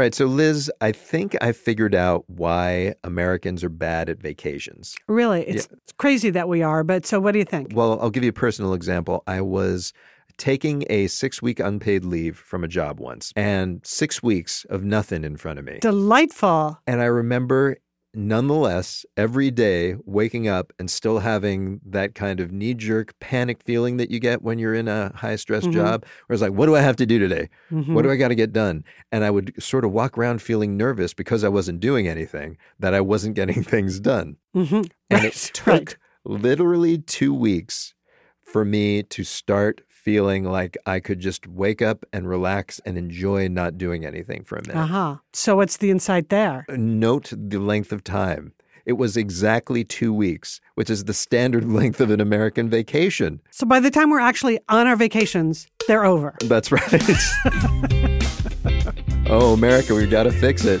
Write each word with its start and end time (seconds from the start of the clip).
All 0.00 0.02
right, 0.02 0.14
so 0.14 0.24
Liz, 0.24 0.72
I 0.80 0.92
think 0.92 1.36
I 1.42 1.52
figured 1.52 1.94
out 1.94 2.24
why 2.26 2.94
Americans 3.04 3.62
are 3.62 3.68
bad 3.68 4.08
at 4.08 4.18
vacations. 4.18 4.96
Really? 5.08 5.42
It's 5.42 5.68
crazy 5.98 6.30
that 6.30 6.48
we 6.48 6.62
are, 6.62 6.82
but 6.82 7.04
so 7.04 7.20
what 7.20 7.32
do 7.32 7.38
you 7.38 7.44
think? 7.44 7.72
Well, 7.74 8.00
I'll 8.00 8.08
give 8.08 8.24
you 8.24 8.30
a 8.30 8.32
personal 8.32 8.72
example. 8.72 9.22
I 9.26 9.42
was 9.42 9.92
taking 10.38 10.84
a 10.88 11.08
six 11.08 11.42
week 11.42 11.60
unpaid 11.60 12.06
leave 12.06 12.38
from 12.38 12.64
a 12.64 12.66
job 12.66 12.98
once 12.98 13.30
and 13.36 13.82
six 13.84 14.22
weeks 14.22 14.64
of 14.70 14.82
nothing 14.82 15.22
in 15.22 15.36
front 15.36 15.58
of 15.58 15.66
me. 15.66 15.80
Delightful. 15.82 16.78
And 16.86 17.02
I 17.02 17.04
remember 17.04 17.76
nonetheless 18.14 19.04
every 19.16 19.50
day 19.50 19.94
waking 20.04 20.48
up 20.48 20.72
and 20.78 20.90
still 20.90 21.20
having 21.20 21.80
that 21.84 22.14
kind 22.14 22.40
of 22.40 22.50
knee 22.52 22.74
jerk 22.74 23.14
panic 23.20 23.62
feeling 23.64 23.96
that 23.98 24.10
you 24.10 24.18
get 24.18 24.42
when 24.42 24.58
you're 24.58 24.74
in 24.74 24.88
a 24.88 25.12
high 25.14 25.36
stress 25.36 25.64
Mhm. 25.66 25.72
job 25.72 26.04
where 26.26 26.34
it's 26.34 26.42
like 26.42 26.52
what 26.52 26.66
do 26.66 26.74
i 26.76 26.80
have 26.80 26.96
to 26.96 27.06
do 27.06 27.18
today 27.18 27.48
Mhm. 27.70 27.94
what 27.94 28.02
do 28.02 28.10
i 28.10 28.16
got 28.16 28.28
to 28.28 28.34
get 28.34 28.52
done 28.52 28.84
and 29.12 29.24
i 29.24 29.30
would 29.30 29.52
sort 29.62 29.84
of 29.84 29.92
walk 29.92 30.18
around 30.18 30.42
feeling 30.42 30.76
nervous 30.76 31.14
because 31.14 31.44
i 31.44 31.48
wasn't 31.48 31.80
doing 31.80 32.08
anything 32.08 32.56
that 32.78 32.94
i 32.94 33.00
wasn't 33.00 33.34
getting 33.36 33.62
things 33.74 34.00
done 34.00 34.36
Mhm. 34.54 34.72
and 34.82 34.90
Right, 35.10 35.24
it 35.24 35.50
took 35.54 35.66
right. 35.66 35.96
literally 36.24 36.98
two 36.98 37.32
weeks 37.34 37.94
for 38.42 38.64
me 38.64 39.02
to 39.04 39.22
start 39.24 39.82
feeling 40.04 40.44
like 40.44 40.76
i 40.86 40.98
could 41.00 41.20
just 41.20 41.46
wake 41.46 41.82
up 41.82 42.04
and 42.12 42.28
relax 42.28 42.80
and 42.86 42.96
enjoy 42.96 43.48
not 43.48 43.76
doing 43.78 44.04
anything 44.04 44.42
for 44.44 44.56
a 44.56 44.62
minute 44.66 44.80
Uh-huh. 44.80 45.16
So 45.32 45.56
what's 45.56 45.76
the 45.76 45.90
insight 45.90 46.28
there? 46.28 46.64
note 46.68 47.32
the 47.36 47.58
length 47.58 47.92
of 47.92 48.02
time. 48.02 48.52
It 48.86 48.94
was 48.94 49.16
exactly 49.16 49.84
two 49.84 50.12
weeks, 50.12 50.60
which 50.74 50.88
is 50.90 51.04
the 51.04 51.12
standard 51.14 51.64
length 51.80 52.00
of 52.00 52.10
an 52.10 52.20
American 52.20 52.68
vacation. 52.70 53.40
So 53.50 53.66
by 53.66 53.78
the 53.78 53.90
time 53.90 54.08
we're 54.10 54.20
actually 54.32 54.58
on 54.68 54.86
our 54.86 54.96
vacations, 54.96 55.66
they're 55.86 56.04
over. 56.06 56.34
That's 56.52 56.72
right. 56.76 57.02
oh, 59.28 59.52
America, 59.52 59.94
we've 59.94 60.10
got 60.10 60.24
to 60.24 60.32
fix 60.32 60.64
it. 60.64 60.80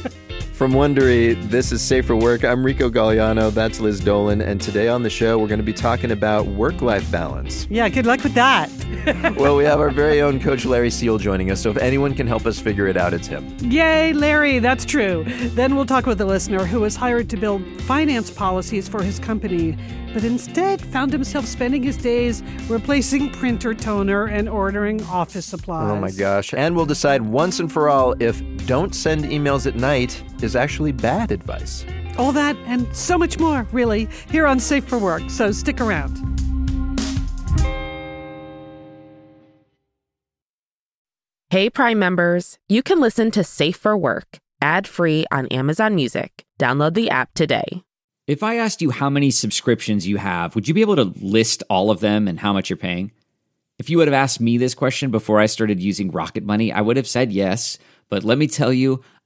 From 0.60 0.72
Wondery, 0.72 1.42
this 1.48 1.72
is 1.72 1.80
Safe 1.80 2.04
for 2.04 2.14
Work. 2.14 2.44
I'm 2.44 2.62
Rico 2.62 2.90
Gagliano. 2.90 3.50
That's 3.50 3.80
Liz 3.80 3.98
Dolan. 3.98 4.42
And 4.42 4.60
today 4.60 4.88
on 4.88 5.02
the 5.02 5.08
show, 5.08 5.38
we're 5.38 5.46
going 5.46 5.58
to 5.58 5.64
be 5.64 5.72
talking 5.72 6.10
about 6.10 6.44
work 6.48 6.82
life 6.82 7.10
balance. 7.10 7.66
Yeah, 7.70 7.88
good 7.88 8.04
luck 8.04 8.22
with 8.22 8.34
that. 8.34 8.68
well, 9.38 9.56
we 9.56 9.64
have 9.64 9.80
our 9.80 9.88
very 9.88 10.20
own 10.20 10.38
coach, 10.38 10.66
Larry 10.66 10.90
Seal, 10.90 11.16
joining 11.16 11.50
us. 11.50 11.62
So 11.62 11.70
if 11.70 11.78
anyone 11.78 12.14
can 12.14 12.26
help 12.26 12.44
us 12.44 12.60
figure 12.60 12.86
it 12.86 12.98
out, 12.98 13.14
it's 13.14 13.26
him. 13.26 13.56
Yay, 13.60 14.12
Larry, 14.12 14.58
that's 14.58 14.84
true. 14.84 15.24
Then 15.54 15.76
we'll 15.76 15.86
talk 15.86 16.04
with 16.04 16.20
a 16.20 16.26
listener 16.26 16.66
who 16.66 16.80
was 16.80 16.94
hired 16.94 17.30
to 17.30 17.38
build 17.38 17.64
finance 17.82 18.30
policies 18.30 18.86
for 18.86 19.02
his 19.02 19.18
company, 19.18 19.78
but 20.12 20.24
instead 20.24 20.82
found 20.82 21.10
himself 21.10 21.46
spending 21.46 21.82
his 21.82 21.96
days 21.96 22.42
replacing 22.68 23.30
printer 23.30 23.72
toner 23.72 24.26
and 24.26 24.46
ordering 24.46 25.02
office 25.04 25.46
supplies. 25.46 25.90
Oh 25.90 25.96
my 25.96 26.10
gosh. 26.10 26.52
And 26.52 26.76
we'll 26.76 26.84
decide 26.84 27.22
once 27.22 27.60
and 27.60 27.72
for 27.72 27.88
all 27.88 28.14
if 28.20 28.42
don't 28.66 28.94
send 28.94 29.24
emails 29.24 29.66
at 29.66 29.76
night 29.76 30.22
is 30.42 30.49
actually 30.56 30.92
bad 30.92 31.32
advice. 31.32 31.84
All 32.18 32.32
that 32.32 32.56
and 32.66 32.86
so 32.94 33.16
much 33.16 33.38
more, 33.38 33.66
really, 33.72 34.08
here 34.30 34.46
on 34.46 34.60
Safe 34.60 34.84
for 34.84 34.98
Work. 34.98 35.28
So 35.30 35.52
stick 35.52 35.80
around. 35.80 36.16
Hey, 41.50 41.68
Prime 41.68 41.98
members, 41.98 42.58
you 42.68 42.82
can 42.82 43.00
listen 43.00 43.30
to 43.32 43.42
Safe 43.42 43.76
for 43.76 43.96
Work 43.96 44.38
ad 44.60 44.86
free 44.86 45.24
on 45.30 45.46
Amazon 45.48 45.94
Music. 45.94 46.44
Download 46.58 46.94
the 46.94 47.10
app 47.10 47.32
today. 47.34 47.82
If 48.26 48.42
I 48.42 48.56
asked 48.56 48.82
you 48.82 48.90
how 48.90 49.10
many 49.10 49.30
subscriptions 49.30 50.06
you 50.06 50.18
have, 50.18 50.54
would 50.54 50.68
you 50.68 50.74
be 50.74 50.82
able 50.82 50.96
to 50.96 51.12
list 51.20 51.62
all 51.68 51.90
of 51.90 52.00
them 52.00 52.28
and 52.28 52.38
how 52.38 52.52
much 52.52 52.70
you're 52.70 52.76
paying? 52.76 53.10
If 53.78 53.90
you 53.90 53.98
would 53.98 54.08
have 54.08 54.14
asked 54.14 54.40
me 54.40 54.58
this 54.58 54.74
question 54.74 55.10
before 55.10 55.40
I 55.40 55.46
started 55.46 55.80
using 55.80 56.10
Rocket 56.10 56.44
Money, 56.44 56.70
I 56.70 56.82
would 56.82 56.96
have 56.96 57.08
said 57.08 57.32
yes. 57.32 57.78
But 58.08 58.24
let 58.24 58.38
me 58.38 58.46
tell 58.46 58.72
you, 58.72 59.02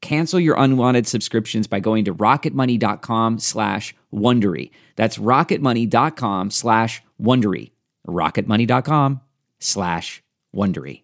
Cancel 0.00 0.40
your 0.40 0.56
unwanted 0.58 1.06
subscriptions 1.06 1.66
by 1.66 1.80
going 1.80 2.04
to 2.04 2.14
rocketmoney.com 2.14 3.38
slash 3.38 3.94
Wondery. 4.12 4.70
That's 4.96 5.18
rocketmoney.com 5.18 6.50
slash 6.50 7.02
Wondery. 7.20 7.72
rocketmoney.com 8.06 9.20
slash 9.58 10.22
Wondery. 10.54 11.02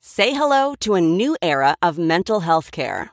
Say 0.00 0.32
hello 0.32 0.74
to 0.80 0.94
a 0.94 1.00
new 1.00 1.36
era 1.42 1.76
of 1.82 1.98
mental 1.98 2.40
health 2.40 2.70
care. 2.72 3.12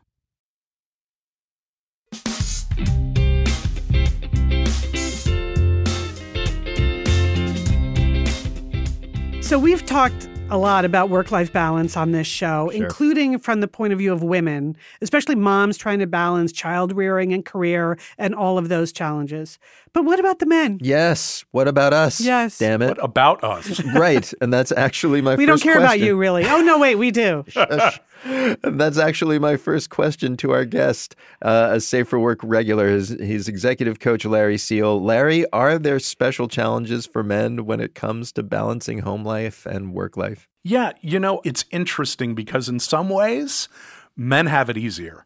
So 9.51 9.59
we've 9.59 9.85
talked 9.85 10.29
a 10.49 10.57
lot 10.57 10.85
about 10.85 11.09
work-life 11.09 11.51
balance 11.51 11.97
on 11.97 12.13
this 12.13 12.25
show, 12.25 12.69
Sure. 12.71 12.83
including 12.83 13.37
from 13.37 13.59
the 13.59 13.67
point 13.67 13.91
of 13.91 13.99
view 13.99 14.13
of 14.13 14.23
women, 14.23 14.77
especially 15.01 15.35
moms 15.35 15.75
trying 15.75 15.99
to 15.99 16.07
balance 16.07 16.53
child 16.53 16.95
rearing 16.95 17.33
and 17.33 17.43
career 17.43 17.97
and 18.17 18.33
all 18.33 18.57
of 18.57 18.69
those 18.69 18.93
challenges. 18.93 19.59
But 19.91 20.05
what 20.05 20.21
about 20.21 20.39
the 20.39 20.45
men? 20.45 20.79
Yes. 20.81 21.43
What 21.51 21.67
about 21.67 21.91
us? 21.91 22.21
Yes. 22.21 22.59
Damn 22.59 22.81
it. 22.81 22.95
What 22.97 23.03
about 23.03 23.43
us? 23.43 23.83
right. 23.93 24.33
And 24.39 24.53
that's 24.53 24.71
actually 24.71 25.21
my 25.21 25.35
we 25.35 25.45
don't 25.45 25.55
first 25.55 25.63
care 25.63 25.77
about 25.77 25.99
you, 25.99 26.15
really. 26.15 26.45
Oh 26.45 26.61
no, 26.61 26.79
wait, 26.79 26.95
we 26.95 27.11
do. 27.11 27.43
And 27.53 27.99
That's 28.63 28.97
actually 28.97 29.39
my 29.39 29.57
first 29.57 29.89
question 29.89 30.37
to 30.37 30.51
our 30.51 30.65
guest, 30.65 31.15
uh, 31.41 31.69
a 31.71 31.81
Safe 31.81 32.07
for 32.07 32.19
Work 32.19 32.39
regular. 32.43 32.97
He's 32.97 33.47
executive 33.47 33.99
coach 33.99 34.25
Larry 34.25 34.57
Seal. 34.57 35.01
Larry, 35.01 35.49
are 35.51 35.79
there 35.79 35.99
special 35.99 36.47
challenges 36.47 37.05
for 37.05 37.23
men 37.23 37.65
when 37.65 37.79
it 37.79 37.95
comes 37.95 38.31
to 38.33 38.43
balancing 38.43 38.99
home 38.99 39.23
life 39.23 39.65
and 39.65 39.93
work 39.93 40.17
life? 40.17 40.47
Yeah, 40.63 40.91
you 41.01 41.19
know, 41.19 41.41
it's 41.43 41.65
interesting 41.71 42.35
because 42.35 42.69
in 42.69 42.79
some 42.79 43.09
ways, 43.09 43.67
men 44.15 44.45
have 44.45 44.69
it 44.69 44.77
easier. 44.77 45.25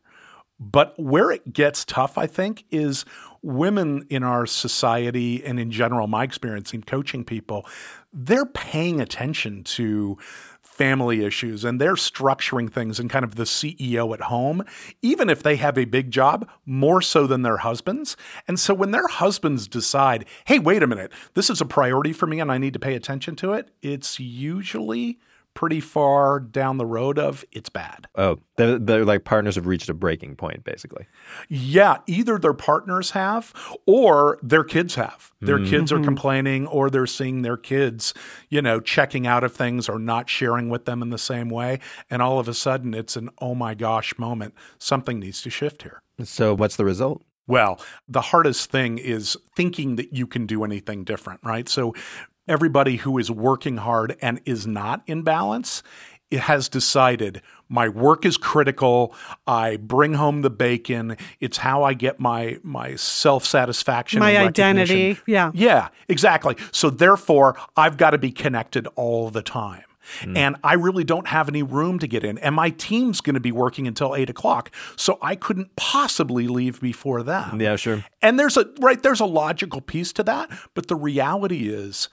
But 0.57 0.93
where 0.97 1.31
it 1.31 1.51
gets 1.51 1.83
tough, 1.83 2.17
I 2.17 2.27
think, 2.27 2.63
is 2.71 3.03
women 3.41 4.05
in 4.09 4.23
our 4.23 4.45
society 4.45 5.43
and 5.43 5.59
in 5.59 5.69
general, 5.69 6.07
my 6.07 6.23
experience 6.23 6.73
in 6.73 6.81
coaching 6.81 7.25
people, 7.25 7.65
they're 8.13 8.45
paying 8.45 9.01
attention 9.01 9.63
to 9.63 10.17
family 10.75 11.23
issues 11.23 11.63
and 11.63 11.79
they're 11.79 11.93
structuring 11.93 12.71
things 12.71 12.99
and 12.99 13.09
kind 13.09 13.23
of 13.23 13.35
the 13.35 13.43
CEO 13.43 14.13
at 14.13 14.21
home, 14.21 14.63
even 15.01 15.29
if 15.29 15.41
they 15.41 15.55
have 15.55 15.77
a 15.77 15.85
big 15.85 16.11
job, 16.11 16.47
more 16.65 17.01
so 17.01 17.25
than 17.25 17.43
their 17.43 17.57
husbands. 17.57 18.17
And 18.47 18.59
so 18.59 18.73
when 18.73 18.91
their 18.91 19.07
husbands 19.07 19.67
decide, 19.67 20.25
hey, 20.45 20.59
wait 20.59 20.83
a 20.83 20.87
minute, 20.87 21.13
this 21.33 21.49
is 21.49 21.61
a 21.61 21.65
priority 21.65 22.11
for 22.11 22.27
me 22.27 22.41
and 22.41 22.51
I 22.51 22.57
need 22.57 22.73
to 22.73 22.79
pay 22.79 22.95
attention 22.95 23.35
to 23.37 23.53
it, 23.53 23.71
it's 23.81 24.19
usually 24.19 25.19
pretty 25.55 25.79
far 25.79 26.39
down 26.39 26.77
the 26.77 26.85
road 26.85 27.17
of 27.17 27.43
it's 27.51 27.69
bad. 27.69 28.07
Oh, 28.13 28.37
they're, 28.57 28.77
they're 28.77 29.05
like 29.05 29.23
partners 29.23 29.55
have 29.55 29.65
reached 29.65 29.89
a 29.89 29.93
breaking 29.93 30.35
point, 30.35 30.63
basically. 30.63 31.07
Yeah, 31.49 31.97
either 32.05 32.37
their 32.37 32.53
partners 32.53 33.11
have 33.11 33.53
or 33.87 34.37
their 34.43 34.63
kids 34.63 34.95
have. 34.95 35.31
Their 35.41 35.57
hmm. 35.57 35.65
kids 35.65 35.91
are 35.91 35.95
mm-hmm. 35.95 36.05
complaining 36.05 36.67
or 36.67 36.89
they're 36.89 37.07
seeing 37.07 37.41
their 37.41 37.57
kids, 37.57 38.13
you 38.49 38.61
know, 38.61 38.79
checking 38.79 39.25
out 39.25 39.43
of 39.43 39.53
things 39.53 39.89
or 39.89 39.97
not 39.97 40.29
sharing 40.29 40.69
with 40.69 40.85
them 40.85 41.01
in 41.01 41.09
the 41.09 41.17
same 41.17 41.49
way. 41.49 41.79
And 42.09 42.21
all 42.21 42.37
of 42.37 42.47
a 42.47 42.53
sudden 42.53 42.93
it's 42.93 43.15
an 43.15 43.29
oh 43.39 43.55
my 43.55 43.73
gosh 43.73 44.19
moment. 44.19 44.53
Something 44.77 45.19
needs 45.19 45.41
to 45.41 45.49
shift 45.49 45.81
here. 45.83 46.01
So, 46.23 46.53
what's 46.53 46.75
the 46.75 46.85
result? 46.85 47.23
Well, 47.47 47.79
the 48.07 48.21
hardest 48.21 48.71
thing 48.71 48.97
is 48.97 49.37
thinking 49.55 49.97
that 49.97 50.13
you 50.13 50.25
can 50.25 50.45
do 50.45 50.63
anything 50.63 51.03
different, 51.03 51.41
right? 51.43 51.69
So 51.69 51.93
everybody 52.47 52.97
who 52.97 53.17
is 53.17 53.31
working 53.31 53.77
hard 53.77 54.15
and 54.21 54.41
is 54.45 54.65
not 54.67 55.01
in 55.07 55.21
balance 55.21 55.83
it 56.31 56.41
has 56.41 56.69
decided 56.69 57.41
my 57.69 57.87
work 57.87 58.25
is 58.25 58.37
critical. 58.37 59.13
I 59.47 59.77
bring 59.77 60.15
home 60.15 60.41
the 60.41 60.49
bacon. 60.49 61.17
It's 61.39 61.57
how 61.57 61.83
I 61.83 61.93
get 61.93 62.19
my 62.19 62.57
my 62.63 62.95
self 62.95 63.45
satisfaction, 63.45 64.19
My 64.19 64.37
identity. 64.37 65.17
Yeah. 65.25 65.51
yeah, 65.53 65.89
exactly. 66.07 66.55
So 66.71 66.89
therefore, 66.89 67.57
I've 67.77 67.97
got 67.97 68.11
to 68.11 68.17
be 68.17 68.31
connected 68.31 68.87
all 68.95 69.29
the 69.29 69.41
time. 69.41 69.83
Hmm. 70.21 70.37
And 70.37 70.55
I 70.63 70.73
really 70.73 71.03
don't 71.03 71.27
have 71.27 71.49
any 71.49 71.63
room 71.63 71.97
to 71.99 72.07
get 72.07 72.23
in. 72.23 72.37
And 72.37 72.53
my 72.53 72.69
team's 72.69 73.21
going 73.21 73.33
to 73.33 73.39
be 73.39 73.51
working 73.51 73.87
until 73.87 74.15
eight 74.15 74.29
o'clock. 74.29 74.69
So 74.95 75.17
I 75.21 75.35
couldn't 75.35 75.75
possibly 75.75 76.47
leave 76.47 76.79
before 76.79 77.23
them. 77.23 77.59
Yeah, 77.59 77.75
sure. 77.75 78.05
And 78.21 78.39
there's 78.39 78.57
a 78.57 78.69
right, 78.79 79.01
there's 79.01 79.19
a 79.19 79.25
logical 79.25 79.81
piece 79.81 80.13
to 80.13 80.23
that. 80.23 80.51
But 80.75 80.87
the 80.87 80.95
reality 80.95 81.69
is 81.69 82.09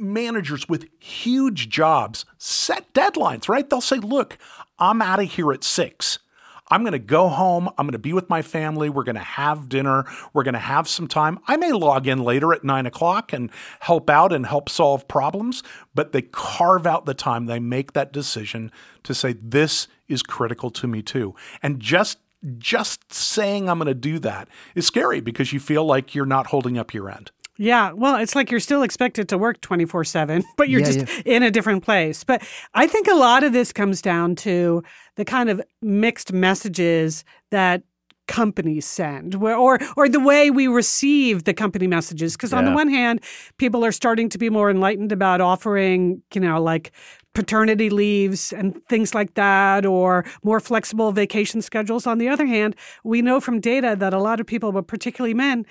managers 0.00 0.68
with 0.68 0.88
huge 0.98 1.68
jobs 1.68 2.24
set 2.38 2.92
deadlines, 2.94 3.48
right? 3.48 3.68
They'll 3.68 3.80
say, 3.80 3.96
look, 3.96 4.38
I'm 4.78 5.02
out 5.02 5.20
of 5.20 5.30
here 5.30 5.52
at 5.52 5.64
six. 5.64 6.18
I'm 6.70 6.82
going 6.82 6.92
to 6.92 6.98
go 7.00 7.28
home. 7.28 7.68
I'm 7.76 7.86
going 7.86 7.92
to 7.92 7.98
be 7.98 8.12
with 8.12 8.30
my 8.30 8.42
family. 8.42 8.88
We're 8.88 9.04
going 9.04 9.16
to 9.16 9.20
have 9.20 9.68
dinner. 9.68 10.04
We're 10.32 10.44
going 10.44 10.54
to 10.54 10.60
have 10.60 10.88
some 10.88 11.08
time. 11.08 11.40
I 11.48 11.56
may 11.56 11.72
log 11.72 12.06
in 12.06 12.22
later 12.22 12.52
at 12.52 12.62
nine 12.62 12.86
o'clock 12.86 13.32
and 13.32 13.50
help 13.80 14.08
out 14.08 14.32
and 14.32 14.46
help 14.46 14.68
solve 14.68 15.08
problems, 15.08 15.64
but 15.94 16.12
they 16.12 16.22
carve 16.22 16.86
out 16.86 17.06
the 17.06 17.14
time. 17.14 17.46
They 17.46 17.58
make 17.58 17.92
that 17.94 18.12
decision 18.12 18.70
to 19.02 19.14
say, 19.14 19.32
this 19.32 19.88
is 20.08 20.22
critical 20.22 20.70
to 20.70 20.86
me 20.86 21.02
too. 21.02 21.34
And 21.62 21.80
just 21.80 22.18
just 22.56 23.12
saying 23.12 23.68
I'm 23.68 23.78
going 23.78 23.86
to 23.86 23.94
do 23.94 24.18
that 24.20 24.48
is 24.74 24.86
scary 24.86 25.20
because 25.20 25.52
you 25.52 25.60
feel 25.60 25.84
like 25.84 26.14
you're 26.14 26.24
not 26.24 26.46
holding 26.46 26.78
up 26.78 26.94
your 26.94 27.10
end. 27.10 27.30
Yeah, 27.60 27.92
well, 27.92 28.16
it's 28.16 28.34
like 28.34 28.50
you're 28.50 28.58
still 28.58 28.82
expected 28.82 29.28
to 29.28 29.36
work 29.36 29.60
24 29.60 30.04
7, 30.04 30.42
but 30.56 30.70
you're 30.70 30.80
Yeah, 30.80 30.92
just 30.92 31.26
in 31.26 31.42
a 31.42 31.50
different 31.50 31.84
place. 31.84 32.24
But 32.24 32.42
I 32.72 32.86
think 32.86 33.06
a 33.06 33.14
lot 33.14 33.44
of 33.44 33.52
this 33.52 33.70
comes 33.70 34.00
down 34.00 34.34
to 34.36 34.82
the 35.16 35.26
kind 35.26 35.50
of 35.50 35.60
mixed 35.82 36.32
messages 36.32 37.22
that 37.50 37.82
companies 38.26 38.86
send 38.86 39.34
where, 39.34 39.56
or 39.56 39.78
or 39.98 40.08
the 40.08 40.20
way 40.20 40.50
we 40.50 40.68
receive 40.68 41.44
the 41.44 41.52
company 41.52 41.86
messages. 41.86 42.34
Because 42.34 42.54
on 42.54 42.64
the 42.64 42.70
one 42.70 42.88
hand 42.88 43.20
people 43.58 43.84
are 43.84 43.92
starting 43.92 44.30
to 44.30 44.38
be 44.38 44.48
more 44.48 44.70
enlightened 44.70 45.12
about 45.12 45.42
offering 45.42 46.22
you 46.32 46.40
know 46.40 46.62
like 46.62 46.92
paternity 47.34 47.90
leaves 47.90 48.54
and 48.54 48.80
things 48.88 49.14
like 49.14 49.34
that 49.34 49.84
or 49.84 50.24
more 50.42 50.60
flexible 50.60 51.12
vacation 51.12 51.60
schedules. 51.60 52.06
On 52.06 52.16
the 52.16 52.28
other 52.28 52.46
hand 52.46 52.74
we 53.04 53.20
know 53.20 53.38
from 53.38 53.60
data 53.60 53.96
that 53.98 54.14
a 54.14 54.18
lot 54.18 54.40
of 54.40 54.46
people 54.46 54.72
but 54.72 54.86
particularly 54.86 55.34
men 55.34 55.66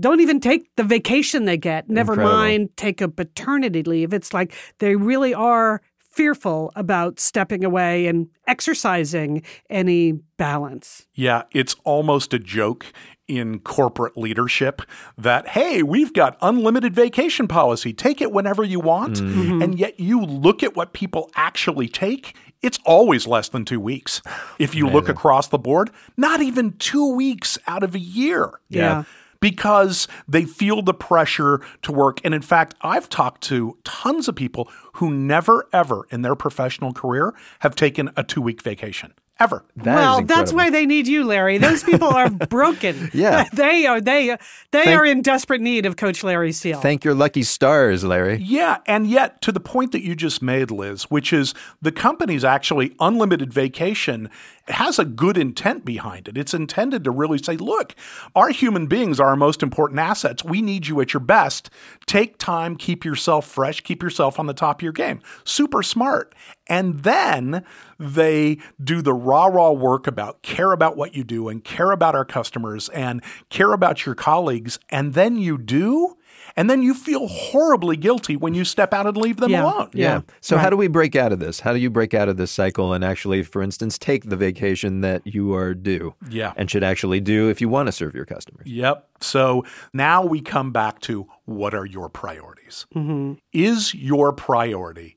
don't 0.00 0.20
even 0.20 0.40
take 0.40 0.74
the 0.76 0.84
vacation 0.84 1.44
they 1.44 1.56
get, 1.56 1.88
never 1.88 2.12
Incredible. 2.12 2.36
mind 2.36 2.76
take 2.76 3.00
a 3.00 3.08
paternity 3.08 3.82
leave. 3.82 4.12
It's 4.12 4.32
like 4.32 4.54
they 4.78 4.96
really 4.96 5.34
are 5.34 5.80
fearful 5.98 6.72
about 6.76 7.18
stepping 7.18 7.64
away 7.64 8.06
and 8.06 8.28
exercising 8.46 9.42
any 9.68 10.12
balance. 10.36 11.06
Yeah, 11.14 11.42
it's 11.50 11.74
almost 11.84 12.32
a 12.32 12.38
joke 12.38 12.86
in 13.26 13.58
corporate 13.60 14.16
leadership 14.16 14.82
that, 15.18 15.48
hey, 15.48 15.82
we've 15.82 16.12
got 16.12 16.36
unlimited 16.40 16.94
vacation 16.94 17.48
policy. 17.48 17.92
Take 17.92 18.20
it 18.20 18.30
whenever 18.30 18.62
you 18.62 18.78
want. 18.80 19.16
Mm. 19.16 19.34
Mm-hmm. 19.34 19.62
And 19.62 19.78
yet 19.78 19.98
you 19.98 20.22
look 20.22 20.62
at 20.62 20.76
what 20.76 20.92
people 20.92 21.30
actually 21.34 21.88
take, 21.88 22.36
it's 22.62 22.78
always 22.86 23.26
less 23.26 23.48
than 23.48 23.64
two 23.64 23.80
weeks. 23.80 24.22
If 24.58 24.74
you 24.74 24.86
look 24.86 25.08
across 25.08 25.48
the 25.48 25.58
board, 25.58 25.90
not 26.16 26.40
even 26.40 26.72
two 26.72 27.14
weeks 27.14 27.58
out 27.66 27.82
of 27.82 27.94
a 27.94 27.98
year. 27.98 28.60
Yeah. 28.68 29.04
Because 29.44 30.08
they 30.26 30.46
feel 30.46 30.80
the 30.80 30.94
pressure 30.94 31.60
to 31.82 31.92
work. 31.92 32.18
And 32.24 32.32
in 32.32 32.40
fact, 32.40 32.74
I've 32.80 33.10
talked 33.10 33.42
to 33.42 33.76
tons 33.84 34.26
of 34.26 34.34
people 34.34 34.70
who 34.94 35.12
never, 35.12 35.68
ever 35.70 36.06
in 36.10 36.22
their 36.22 36.34
professional 36.34 36.94
career 36.94 37.34
have 37.58 37.76
taken 37.76 38.10
a 38.16 38.24
two 38.24 38.40
week 38.40 38.62
vacation. 38.62 39.12
Ever. 39.40 39.64
That 39.74 39.90
is 39.90 39.94
well, 39.96 40.22
that's 40.22 40.52
why 40.52 40.70
they 40.70 40.86
need 40.86 41.08
you, 41.08 41.24
Larry. 41.24 41.58
Those 41.58 41.82
people 41.82 42.06
are 42.06 42.30
broken. 42.48 43.10
Yeah. 43.12 43.48
they 43.52 43.84
are 43.84 44.00
they 44.00 44.28
they 44.70 44.84
Thank- 44.84 44.96
are 45.00 45.04
in 45.04 45.22
desperate 45.22 45.60
need 45.60 45.86
of 45.86 45.96
Coach 45.96 46.22
Larry 46.22 46.52
Seal. 46.52 46.80
Thank 46.80 47.04
your 47.04 47.14
lucky 47.14 47.42
stars, 47.42 48.04
Larry. 48.04 48.36
Yeah, 48.40 48.78
and 48.86 49.08
yet 49.08 49.42
to 49.42 49.50
the 49.50 49.58
point 49.58 49.90
that 49.90 50.04
you 50.04 50.14
just 50.14 50.40
made, 50.40 50.70
Liz, 50.70 51.10
which 51.10 51.32
is 51.32 51.52
the 51.82 51.90
company's 51.90 52.44
actually 52.44 52.94
unlimited 53.00 53.52
vacation 53.52 54.30
has 54.68 54.98
a 54.98 55.04
good 55.04 55.36
intent 55.36 55.84
behind 55.84 56.26
it. 56.26 56.38
It's 56.38 56.54
intended 56.54 57.04
to 57.04 57.10
really 57.10 57.38
say, 57.38 57.56
look, 57.56 57.94
our 58.34 58.48
human 58.48 58.86
beings 58.86 59.20
are 59.20 59.28
our 59.28 59.36
most 59.36 59.62
important 59.62 60.00
assets. 60.00 60.42
We 60.42 60.62
need 60.62 60.86
you 60.86 61.00
at 61.00 61.12
your 61.12 61.20
best. 61.20 61.68
Take 62.06 62.38
time, 62.38 62.76
keep 62.76 63.04
yourself 63.04 63.46
fresh, 63.46 63.82
keep 63.82 64.02
yourself 64.02 64.38
on 64.38 64.46
the 64.46 64.54
top 64.54 64.78
of 64.78 64.82
your 64.82 64.92
game. 64.92 65.20
Super 65.44 65.82
smart. 65.82 66.34
And 66.66 67.02
then 67.02 67.64
they 67.98 68.58
do 68.82 69.02
the 69.02 69.12
raw, 69.12 69.46
raw 69.46 69.70
work 69.72 70.06
about 70.06 70.42
care 70.42 70.72
about 70.72 70.96
what 70.96 71.14
you 71.14 71.24
do 71.24 71.48
and 71.48 71.62
care 71.62 71.90
about 71.90 72.14
our 72.14 72.24
customers 72.24 72.88
and 72.88 73.22
care 73.50 73.72
about 73.72 74.06
your 74.06 74.14
colleagues. 74.14 74.78
And 74.88 75.14
then 75.14 75.36
you 75.36 75.58
do. 75.58 76.16
And 76.56 76.70
then 76.70 76.82
you 76.82 76.94
feel 76.94 77.26
horribly 77.26 77.96
guilty 77.96 78.36
when 78.36 78.54
you 78.54 78.64
step 78.64 78.94
out 78.94 79.06
and 79.08 79.16
leave 79.16 79.38
them 79.38 79.50
Yeah. 79.50 79.64
alone. 79.64 79.90
Yeah. 79.92 80.04
Yeah. 80.14 80.20
So, 80.40 80.56
how 80.56 80.70
do 80.70 80.76
we 80.76 80.86
break 80.86 81.16
out 81.16 81.32
of 81.32 81.40
this? 81.40 81.60
How 81.60 81.72
do 81.72 81.80
you 81.80 81.90
break 81.90 82.14
out 82.14 82.28
of 82.28 82.36
this 82.36 82.50
cycle 82.52 82.92
and 82.92 83.04
actually, 83.04 83.42
for 83.42 83.60
instance, 83.60 83.98
take 83.98 84.28
the 84.28 84.36
vacation 84.36 85.00
that 85.00 85.22
you 85.26 85.52
are 85.54 85.74
due 85.74 86.14
Yeah. 86.30 86.52
and 86.56 86.70
should 86.70 86.84
actually 86.84 87.20
do 87.20 87.48
if 87.50 87.60
you 87.60 87.68
want 87.68 87.86
to 87.88 87.92
serve 87.92 88.14
your 88.14 88.24
customers? 88.24 88.66
Yep. 88.66 89.08
So 89.20 89.64
now 89.92 90.24
we 90.24 90.40
come 90.40 90.70
back 90.70 91.00
to 91.00 91.26
what 91.44 91.74
are 91.74 91.86
your 91.86 92.08
priorities? 92.08 92.86
Mm-hmm. 92.94 93.32
Is 93.52 93.92
your 93.94 94.32
priority 94.32 95.16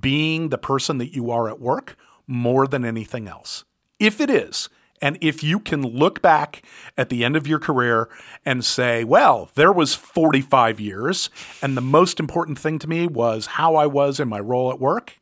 being 0.00 0.50
the 0.50 0.58
person 0.58 0.98
that 0.98 1.14
you 1.14 1.30
are 1.30 1.48
at 1.48 1.58
work 1.60 1.96
more 2.26 2.66
than 2.66 2.84
anything 2.84 3.28
else? 3.28 3.64
If 3.98 4.20
it 4.20 4.28
is, 4.30 4.68
and 5.02 5.16
if 5.20 5.42
you 5.42 5.58
can 5.60 5.82
look 5.82 6.20
back 6.22 6.62
at 6.96 7.08
the 7.08 7.24
end 7.24 7.36
of 7.36 7.46
your 7.46 7.58
career 7.58 8.08
and 8.44 8.64
say, 8.64 9.04
well, 9.04 9.50
there 9.54 9.72
was 9.72 9.94
45 9.94 10.78
years, 10.80 11.30
and 11.62 11.76
the 11.76 11.80
most 11.80 12.20
important 12.20 12.58
thing 12.58 12.78
to 12.80 12.88
me 12.88 13.06
was 13.06 13.46
how 13.46 13.76
I 13.76 13.86
was 13.86 14.20
in 14.20 14.28
my 14.28 14.40
role 14.40 14.70
at 14.70 14.78
work, 14.80 15.18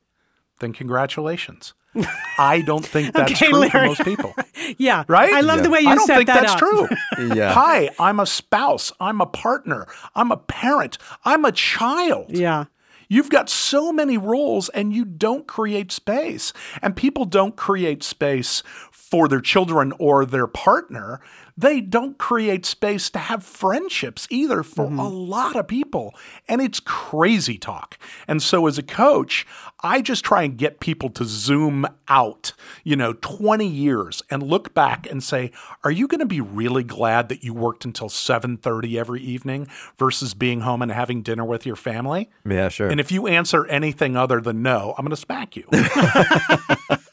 then 0.61 0.73
congratulations. 0.73 1.75
I 2.39 2.61
don't 2.61 2.85
think 2.85 3.15
that's 3.15 3.33
Okay, 3.33 3.51
true 3.51 3.69
for 3.71 3.85
most 3.87 4.05
people. 4.05 4.35
yeah. 4.79 5.05
Right? 5.09 5.33
I 5.33 5.41
love 5.41 5.63
the 5.63 5.71
way 5.71 5.81
you 5.81 5.89
I 5.89 5.95
don't 5.95 6.07
think 6.07 6.27
that 6.27 6.41
that's 6.43 6.53
up. 6.53 6.59
true. 6.59 6.89
Yeah. 7.35 7.53
Hi, 7.53 7.91
I'm 7.99 8.21
a 8.21 8.27
spouse. 8.27 8.93
I'm 9.01 9.21
a 9.21 9.27
partner. 9.27 9.87
I'm 10.15 10.31
a 10.31 10.37
parent. 10.37 10.99
I'm 11.25 11.45
a 11.45 11.51
child. 11.51 12.27
Yeah. 12.29 12.67
You've 13.09 13.31
got 13.31 13.49
so 13.49 13.91
many 13.91 14.19
roles 14.19 14.69
and 14.71 14.93
you 14.93 15.05
don't 15.05 15.47
create 15.47 15.91
space. 15.91 16.53
And 16.83 16.95
people 16.95 17.25
don't 17.25 17.57
create 17.57 18.03
space 18.03 18.63
for 18.93 19.29
their 19.29 19.41
children 19.41 19.93
or 19.99 20.27
their 20.27 20.47
partner. 20.47 21.21
They 21.59 21.81
don't 21.81 22.17
create 22.19 22.65
space 22.65 23.11
to 23.11 23.19
have 23.19 23.43
friendships 23.43 24.29
either 24.31 24.63
for 24.63 24.87
mm-hmm. 24.87 25.01
a 25.01 25.09
lot 25.09 25.57
of 25.57 25.67
people. 25.67 26.15
And 26.47 26.61
it's 26.61 26.79
crazy 26.79 27.59
talk. 27.59 27.99
And 28.29 28.41
so 28.41 28.69
as 28.69 28.79
a 28.79 28.83
coach, 28.85 29.45
I 29.83 30.01
just 30.01 30.25
try 30.25 30.45
and 30.45 30.57
get 30.57 30.79
people 30.79 31.11
to 31.11 31.25
zoom 31.25 31.85
out, 32.07 32.53
you 32.85 32.95
know, 32.95 33.13
20 33.15 33.67
years 33.67 34.23
and 34.31 34.41
look 34.41 34.73
back 34.73 35.11
and 35.11 35.21
say, 35.21 35.51
are 35.83 35.91
you 35.91 36.07
going 36.07 36.21
to 36.21 36.27
be 36.27 36.41
really 36.41 36.85
glad 36.85 37.29
that 37.29 37.43
you 37.43 37.55
worked 37.55 37.85
until 37.85 38.09
7:30 38.09 38.97
every 38.97 39.21
evening 39.21 39.67
versus 39.99 40.35
being 40.35 40.61
home 40.61 40.81
and 40.81 40.93
having 40.93 41.23
dinner 41.23 41.45
with 41.45 41.67
your 41.67 41.77
family? 41.77 42.31
Yeah, 42.49 42.69
sure. 42.69 42.89
And 42.89 43.01
if 43.01 43.11
you 43.11 43.27
answer 43.27 43.67
anything 43.67 44.17
other 44.17 44.41
than 44.41 44.63
no, 44.63 44.95
I'm 44.97 45.05
going 45.05 45.11
to 45.11 45.17
smack 45.17 45.57
you. 45.57 45.65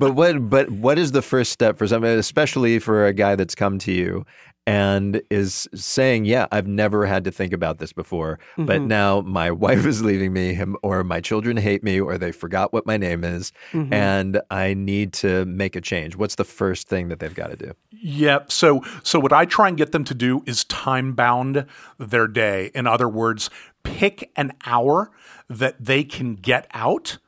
but 0.00 0.12
what 0.14 0.48
but 0.48 0.70
what 0.70 0.98
is 0.98 1.12
the 1.12 1.22
first 1.22 1.52
step 1.52 1.76
for 1.76 1.86
somebody, 1.86 2.14
especially 2.14 2.78
for 2.78 3.06
a 3.06 3.12
guy 3.12 3.36
that's 3.36 3.54
come 3.54 3.78
to 3.80 3.92
you 3.92 4.24
and 4.66 5.20
is 5.30 5.68
saying, 5.74 6.24
"Yeah, 6.24 6.46
I've 6.50 6.66
never 6.66 7.04
had 7.04 7.24
to 7.24 7.30
think 7.30 7.52
about 7.52 7.78
this 7.78 7.92
before, 7.92 8.38
but 8.56 8.78
mm-hmm. 8.78 8.88
now 8.88 9.20
my 9.20 9.50
wife 9.66 9.84
is 9.84 10.02
leaving 10.02 10.32
me, 10.32 10.58
or 10.82 11.04
my 11.04 11.20
children 11.20 11.58
hate 11.58 11.84
me, 11.84 12.00
or 12.00 12.16
they 12.16 12.32
forgot 12.32 12.72
what 12.72 12.86
my 12.86 12.96
name 12.96 13.24
is, 13.24 13.52
mm-hmm. 13.72 13.92
and 13.92 14.40
I 14.50 14.72
need 14.72 15.12
to 15.14 15.44
make 15.44 15.76
a 15.76 15.82
change." 15.82 16.16
What's 16.16 16.36
the 16.36 16.44
first 16.44 16.88
thing 16.88 17.08
that 17.08 17.20
they've 17.20 17.34
got 17.34 17.50
to 17.50 17.56
do? 17.56 17.72
Yep. 17.90 18.50
So 18.50 18.82
so 19.02 19.20
what 19.20 19.34
I 19.34 19.44
try 19.44 19.68
and 19.68 19.76
get 19.76 19.92
them 19.92 20.04
to 20.04 20.14
do 20.14 20.42
is 20.46 20.64
time 20.64 21.12
bound 21.12 21.66
their 21.98 22.26
day. 22.26 22.70
In 22.74 22.86
other 22.86 23.08
words, 23.08 23.50
pick 23.82 24.30
an 24.36 24.52
hour 24.64 25.10
that 25.50 25.76
they 25.78 26.04
can 26.04 26.36
get 26.36 26.66
out 26.72 27.18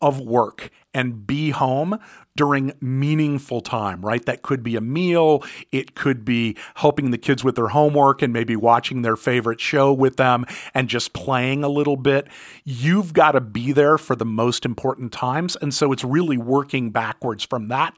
of 0.00 0.20
work 0.20 0.70
and 0.94 1.26
be 1.26 1.50
home 1.50 1.98
during 2.36 2.72
meaningful 2.80 3.60
time, 3.60 4.00
right? 4.02 4.24
That 4.24 4.42
could 4.42 4.62
be 4.62 4.76
a 4.76 4.80
meal. 4.80 5.42
It 5.72 5.94
could 5.94 6.24
be 6.24 6.56
helping 6.76 7.10
the 7.10 7.18
kids 7.18 7.42
with 7.42 7.56
their 7.56 7.68
homework 7.68 8.22
and 8.22 8.32
maybe 8.32 8.56
watching 8.56 9.02
their 9.02 9.16
favorite 9.16 9.60
show 9.60 9.92
with 9.92 10.16
them 10.16 10.44
and 10.74 10.88
just 10.88 11.12
playing 11.12 11.64
a 11.64 11.68
little 11.68 11.96
bit. 11.96 12.28
You've 12.64 13.12
got 13.12 13.32
to 13.32 13.40
be 13.40 13.72
there 13.72 13.98
for 13.98 14.14
the 14.14 14.24
most 14.24 14.64
important 14.64 15.12
times. 15.12 15.56
And 15.56 15.74
so 15.74 15.92
it's 15.92 16.04
really 16.04 16.36
working 16.36 16.90
backwards 16.90 17.44
from 17.44 17.68
that 17.68 17.94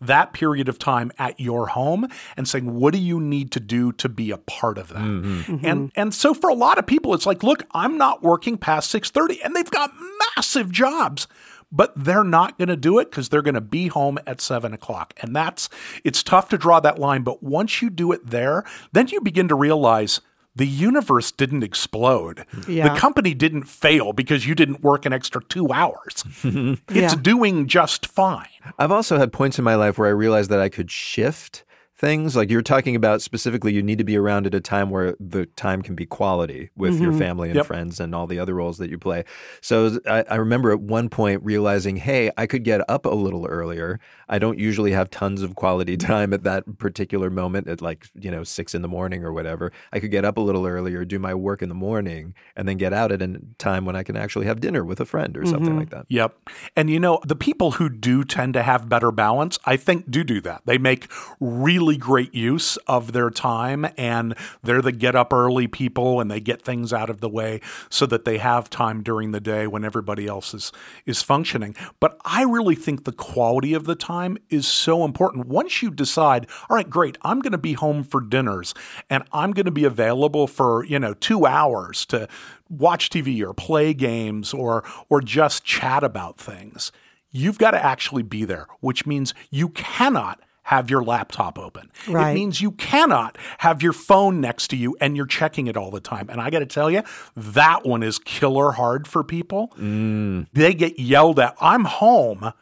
that 0.00 0.32
period 0.32 0.68
of 0.68 0.78
time 0.78 1.12
at 1.18 1.38
your 1.38 1.68
home 1.68 2.08
and 2.36 2.48
saying 2.48 2.74
what 2.74 2.94
do 2.94 2.98
you 2.98 3.20
need 3.20 3.52
to 3.52 3.60
do 3.60 3.92
to 3.92 4.08
be 4.08 4.30
a 4.30 4.38
part 4.38 4.78
of 4.78 4.88
that 4.88 5.02
mm-hmm. 5.02 5.64
and 5.64 5.92
and 5.94 6.14
so 6.14 6.32
for 6.32 6.48
a 6.48 6.54
lot 6.54 6.78
of 6.78 6.86
people 6.86 7.12
it's 7.14 7.26
like 7.26 7.42
look 7.42 7.64
i'm 7.72 7.98
not 7.98 8.22
working 8.22 8.56
past 8.56 8.92
6.30 8.92 9.38
and 9.44 9.54
they've 9.54 9.70
got 9.70 9.92
massive 10.36 10.70
jobs 10.70 11.28
but 11.72 11.92
they're 11.96 12.24
not 12.24 12.58
going 12.58 12.68
to 12.68 12.76
do 12.76 12.98
it 12.98 13.10
because 13.10 13.28
they're 13.28 13.42
going 13.42 13.54
to 13.54 13.60
be 13.60 13.88
home 13.88 14.18
at 14.26 14.40
seven 14.40 14.72
o'clock. 14.72 15.14
And 15.20 15.34
that's, 15.34 15.68
it's 16.04 16.22
tough 16.22 16.48
to 16.50 16.58
draw 16.58 16.80
that 16.80 16.98
line. 16.98 17.22
But 17.22 17.42
once 17.42 17.80
you 17.80 17.90
do 17.90 18.12
it 18.12 18.26
there, 18.26 18.64
then 18.92 19.08
you 19.08 19.20
begin 19.20 19.48
to 19.48 19.54
realize 19.54 20.20
the 20.56 20.66
universe 20.66 21.30
didn't 21.30 21.62
explode. 21.62 22.44
Yeah. 22.68 22.92
The 22.92 22.98
company 22.98 23.34
didn't 23.34 23.64
fail 23.64 24.12
because 24.12 24.46
you 24.46 24.54
didn't 24.54 24.82
work 24.82 25.06
an 25.06 25.12
extra 25.12 25.42
two 25.44 25.72
hours. 25.72 26.24
it's 26.42 26.80
yeah. 26.90 27.14
doing 27.14 27.68
just 27.68 28.06
fine. 28.06 28.48
I've 28.78 28.92
also 28.92 29.16
had 29.16 29.32
points 29.32 29.58
in 29.58 29.64
my 29.64 29.76
life 29.76 29.96
where 29.96 30.08
I 30.08 30.12
realized 30.12 30.50
that 30.50 30.60
I 30.60 30.68
could 30.68 30.90
shift 30.90 31.64
things 32.00 32.34
like 32.34 32.48
you're 32.48 32.62
talking 32.62 32.96
about 32.96 33.20
specifically 33.20 33.74
you 33.74 33.82
need 33.82 33.98
to 33.98 34.04
be 34.04 34.16
around 34.16 34.46
at 34.46 34.54
a 34.54 34.60
time 34.60 34.88
where 34.88 35.14
the 35.20 35.44
time 35.44 35.82
can 35.82 35.94
be 35.94 36.06
quality 36.06 36.70
with 36.74 36.94
mm-hmm. 36.94 37.04
your 37.04 37.12
family 37.12 37.50
and 37.50 37.56
yep. 37.56 37.66
friends 37.66 38.00
and 38.00 38.14
all 38.14 38.26
the 38.26 38.38
other 38.38 38.54
roles 38.54 38.78
that 38.78 38.88
you 38.88 38.96
play 38.96 39.22
so 39.60 40.00
I, 40.06 40.24
I, 40.30 40.36
remember 40.36 40.72
at 40.72 40.80
one 40.80 41.10
point 41.10 41.42
realizing 41.44 41.96
hey 41.96 42.30
i 42.38 42.46
could 42.46 42.64
get 42.64 42.80
up 42.88 43.04
a 43.04 43.10
little 43.10 43.44
earlier 43.44 44.00
i 44.30 44.38
don't 44.38 44.58
usually 44.58 44.92
have 44.92 45.10
tons 45.10 45.42
of 45.42 45.56
quality 45.56 45.96
time 45.98 46.32
at 46.32 46.42
that 46.44 46.78
particular 46.78 47.28
moment 47.28 47.68
at 47.68 47.82
like 47.82 48.08
you 48.14 48.30
know 48.30 48.44
six 48.44 48.74
in 48.74 48.80
the 48.80 48.88
morning 48.88 49.22
or 49.22 49.34
whatever 49.34 49.70
i 49.92 50.00
could 50.00 50.10
get 50.10 50.24
up 50.24 50.38
a 50.38 50.40
little 50.40 50.66
earlier 50.66 51.04
do 51.04 51.18
my 51.18 51.34
work 51.34 51.60
in 51.60 51.68
the 51.68 51.74
morning 51.74 52.34
and 52.56 52.66
then 52.66 52.78
get 52.78 52.94
out 52.94 53.12
at 53.12 53.20
a 53.20 53.38
time 53.58 53.84
when 53.84 53.94
i 53.94 54.02
can 54.02 54.16
actually 54.16 54.46
have 54.46 54.58
dinner 54.58 54.86
with 54.86 55.00
a 55.00 55.06
friend 55.06 55.36
or 55.36 55.44
something 55.44 55.68
mm-hmm. 55.68 55.80
like 55.80 55.90
that 55.90 56.06
yep 56.08 56.34
and 56.76 56.88
you 56.88 56.98
know 56.98 57.20
the 57.26 57.36
people 57.36 57.72
who 57.72 57.90
do 57.90 58.24
tend 58.24 58.54
to 58.54 58.62
have 58.62 58.88
better 58.88 59.12
balance 59.12 59.58
i 59.66 59.76
think 59.76 60.10
do 60.10 60.24
do 60.24 60.40
that 60.40 60.62
they 60.64 60.78
make 60.78 61.06
really 61.38 61.89
really 61.90 61.98
great 61.98 62.32
use 62.32 62.76
of 62.86 63.12
their 63.12 63.30
time 63.30 63.84
and 63.96 64.36
they're 64.62 64.80
the 64.80 64.92
get 64.92 65.16
up 65.16 65.32
early 65.32 65.66
people 65.66 66.20
and 66.20 66.30
they 66.30 66.38
get 66.38 66.62
things 66.62 66.92
out 66.92 67.10
of 67.10 67.20
the 67.20 67.28
way 67.28 67.60
so 67.88 68.06
that 68.06 68.24
they 68.24 68.38
have 68.38 68.70
time 68.70 69.02
during 69.02 69.32
the 69.32 69.40
day 69.40 69.66
when 69.66 69.84
everybody 69.84 70.28
else 70.28 70.54
is 70.54 70.70
is 71.04 71.20
functioning. 71.20 71.74
But 71.98 72.16
I 72.24 72.44
really 72.44 72.76
think 72.76 73.04
the 73.04 73.12
quality 73.12 73.74
of 73.74 73.86
the 73.86 73.96
time 73.96 74.38
is 74.50 74.68
so 74.68 75.04
important. 75.04 75.48
Once 75.48 75.82
you 75.82 75.90
decide, 75.90 76.46
all 76.68 76.76
right, 76.76 76.88
great, 76.88 77.18
I'm 77.22 77.40
going 77.40 77.52
to 77.52 77.58
be 77.58 77.72
home 77.72 78.04
for 78.04 78.20
dinners 78.20 78.72
and 79.08 79.24
I'm 79.32 79.50
going 79.50 79.66
to 79.66 79.72
be 79.72 79.84
available 79.84 80.46
for, 80.46 80.84
you 80.84 81.00
know, 81.00 81.14
2 81.14 81.44
hours 81.44 82.06
to 82.06 82.28
watch 82.68 83.10
TV 83.10 83.42
or 83.42 83.52
play 83.52 83.94
games 83.94 84.54
or 84.54 84.84
or 85.08 85.20
just 85.20 85.64
chat 85.64 86.04
about 86.04 86.38
things. 86.38 86.92
You've 87.32 87.58
got 87.58 87.72
to 87.72 87.84
actually 87.84 88.22
be 88.22 88.44
there, 88.44 88.68
which 88.78 89.06
means 89.06 89.34
you 89.50 89.70
cannot 89.70 90.40
have 90.70 90.88
your 90.88 91.02
laptop 91.02 91.58
open. 91.58 91.90
Right. 92.06 92.30
It 92.30 92.34
means 92.34 92.60
you 92.60 92.70
cannot 92.70 93.36
have 93.58 93.82
your 93.82 93.92
phone 93.92 94.40
next 94.40 94.68
to 94.68 94.76
you 94.76 94.96
and 95.00 95.16
you're 95.16 95.26
checking 95.26 95.66
it 95.66 95.76
all 95.76 95.90
the 95.90 95.98
time. 95.98 96.30
And 96.30 96.40
I 96.40 96.48
got 96.48 96.60
to 96.60 96.66
tell 96.66 96.88
you, 96.88 97.02
that 97.36 97.84
one 97.84 98.04
is 98.04 98.20
killer 98.20 98.70
hard 98.70 99.08
for 99.08 99.24
people. 99.24 99.72
Mm. 99.76 100.46
They 100.52 100.72
get 100.74 101.00
yelled 101.00 101.40
at. 101.40 101.56
I'm 101.60 101.86
home, 101.86 102.52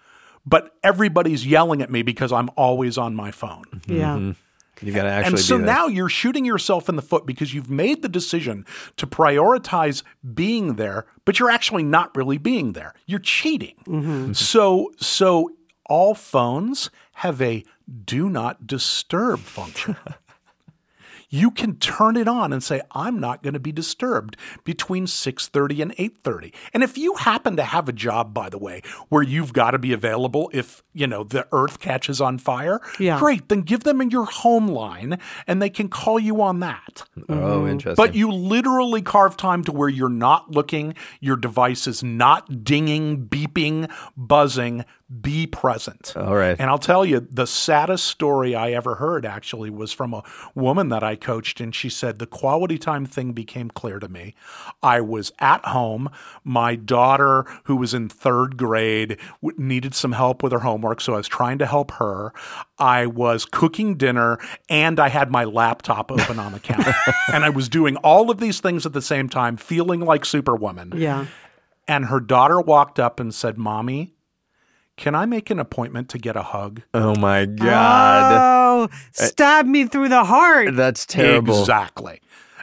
but 0.47 0.75
everybody's 0.83 1.47
yelling 1.47 1.83
at 1.83 1.91
me 1.91 2.01
because 2.01 2.33
I'm 2.33 2.49
always 2.57 2.97
on 2.97 3.15
my 3.15 3.31
phone. 3.31 3.83
Yeah. 3.87 4.17
Mm-hmm. 4.17 4.87
You 4.87 4.95
got 4.95 5.03
to 5.03 5.11
actually. 5.11 5.33
And 5.33 5.41
so 5.41 5.59
now 5.59 5.87
you're 5.87 6.09
shooting 6.09 6.47
yourself 6.47 6.89
in 6.89 6.97
the 6.97 7.03
foot 7.03 7.27
because 7.27 7.53
you've 7.53 7.69
made 7.69 8.01
the 8.01 8.09
decision 8.09 8.65
to 8.97 9.07
prioritize 9.07 10.03
being 10.33 10.77
there, 10.77 11.05
but 11.27 11.39
you're 11.39 11.51
actually 11.51 11.83
not 11.83 12.17
really 12.17 12.39
being 12.39 12.73
there. 12.73 12.95
You're 13.05 13.19
cheating. 13.19 13.75
Mm-hmm. 13.87 14.33
So 14.33 14.93
so 14.97 15.51
all 15.89 16.15
phones 16.15 16.91
have 17.15 17.43
a 17.43 17.65
do 18.05 18.29
not 18.29 18.67
disturb 18.67 19.41
function. 19.41 19.97
you 21.31 21.51
can 21.51 21.77
turn 21.77 22.17
it 22.17 22.27
on 22.27 22.53
and 22.53 22.63
say 22.63 22.81
i'm 22.93 23.21
not 23.21 23.43
going 23.43 23.55
to 23.55 23.61
be 23.61 23.73
disturbed 23.73 24.37
between 24.65 25.07
6.30 25.07 25.83
and 25.83 25.97
8.30 25.97 26.55
and 26.73 26.83
if 26.83 26.97
you 26.97 27.15
happen 27.15 27.57
to 27.57 27.63
have 27.63 27.89
a 27.89 27.93
job 27.93 28.33
by 28.33 28.49
the 28.49 28.59
way 28.59 28.83
where 29.09 29.23
you've 29.23 29.53
got 29.53 29.73
to 29.73 29.79
be 29.79 29.93
available 29.93 30.51
if 30.53 30.83
you 30.93 31.07
know 31.07 31.25
the 31.25 31.47
earth 31.53 31.79
catches 31.81 32.21
on 32.21 32.39
fire 32.39 32.81
yeah. 32.99 33.19
great 33.19 33.49
then 33.49 33.63
give 33.63 33.85
them 33.85 34.01
in 34.01 34.11
your 34.11 34.25
home 34.25 34.69
line 34.69 35.19
and 35.47 35.61
they 35.61 35.71
can 35.71 35.89
call 35.89 36.19
you 36.19 36.41
on 36.41 36.61
that 36.61 37.05
oh 37.29 37.35
mm-hmm. 37.35 37.69
interesting 37.69 38.05
but 38.05 38.15
you 38.15 38.31
literally 38.31 39.03
carve 39.03 39.37
time 39.37 39.63
to 39.65 39.73
where 39.73 39.89
you're 39.89 40.09
not 40.09 40.51
looking 40.51 40.95
your 41.21 41.37
device 41.37 41.87
is 41.87 42.03
not 42.03 42.65
dinging 42.65 43.27
beeping 43.27 43.91
buzzing 44.17 44.85
be 45.09 45.47
present. 45.47 46.13
All 46.17 46.35
right. 46.35 46.55
And 46.59 46.69
I'll 46.69 46.77
tell 46.77 47.05
you, 47.05 47.21
the 47.21 47.47
saddest 47.47 48.05
story 48.05 48.55
I 48.55 48.73
ever 48.73 48.97
heard 48.97 49.25
actually 49.25 49.71
was 49.71 49.91
from 49.91 50.13
a 50.13 50.23
woman 50.55 50.91
that 50.91 51.03
I 51.03 51.17
coached. 51.17 51.61
And 51.61 51.75
she 51.75 51.89
said, 51.89 52.19
The 52.19 52.27
quality 52.27 52.77
time 52.77 53.07
thing 53.07 53.33
became 53.33 53.71
clear 53.71 53.99
to 54.01 54.09
me. 54.09 54.35
I 54.83 55.01
was 55.01 55.33
at 55.39 55.65
home. 55.65 56.11
My 56.45 56.77
daughter, 56.77 57.47
who 57.65 57.77
was 57.77 57.95
in 57.95 58.11
third 58.11 58.59
grade, 58.59 59.19
needed 59.57 59.95
some 59.95 60.13
help 60.13 60.43
with 60.43 60.53
her 60.53 60.61
homework. 60.61 61.01
So 61.01 61.15
I 61.15 61.19
was 61.19 61.29
trying 61.29 61.59
to 61.59 61.67
help 61.67 61.93
her. 61.93 62.33
I 62.79 63.07
was 63.07 63.47
cooking 63.47 63.97
dinner 63.97 64.39
and 64.69 65.01
I 65.01 65.09
had 65.09 65.31
my 65.31 65.45
laptop 65.45 66.13
open 66.13 66.39
on 66.39 66.53
the 66.53 66.61
counter. 66.61 66.95
and 67.33 67.47
I 67.47 67.49
was 67.51 67.71
doing 67.71 67.97
all 67.97 68.31
of 68.31 68.41
these 68.41 68.61
things 68.61 68.85
at 68.85 68.93
the 68.93 69.03
same 69.03 69.31
time, 69.31 69.57
feeling 69.57 70.01
like 70.01 70.27
Superwoman. 70.27 70.93
Yeah. 70.97 71.27
And 71.87 72.07
her 72.07 72.21
daughter 72.21 72.61
walked 72.61 73.01
up 73.01 73.19
and 73.19 73.35
said, 73.35 73.57
Mommy, 73.57 74.13
can 74.99 75.15
I 75.15 75.25
make 75.25 75.49
an 75.51 75.59
appointment 75.59 76.09
to 76.11 76.19
get 76.19 76.37
a 76.37 76.43
hug? 76.43 76.83
Oh 76.93 77.15
my 77.15 77.47
God. 77.47 78.33
Oh, 78.35 78.85
uh, 78.85 78.89
stab 79.11 79.65
me 79.65 79.87
through 79.87 80.09
the 80.11 80.25
heart. 80.25 80.75
That's 80.75 81.07
terrible. 81.07 81.61
Exactly. 81.61 82.21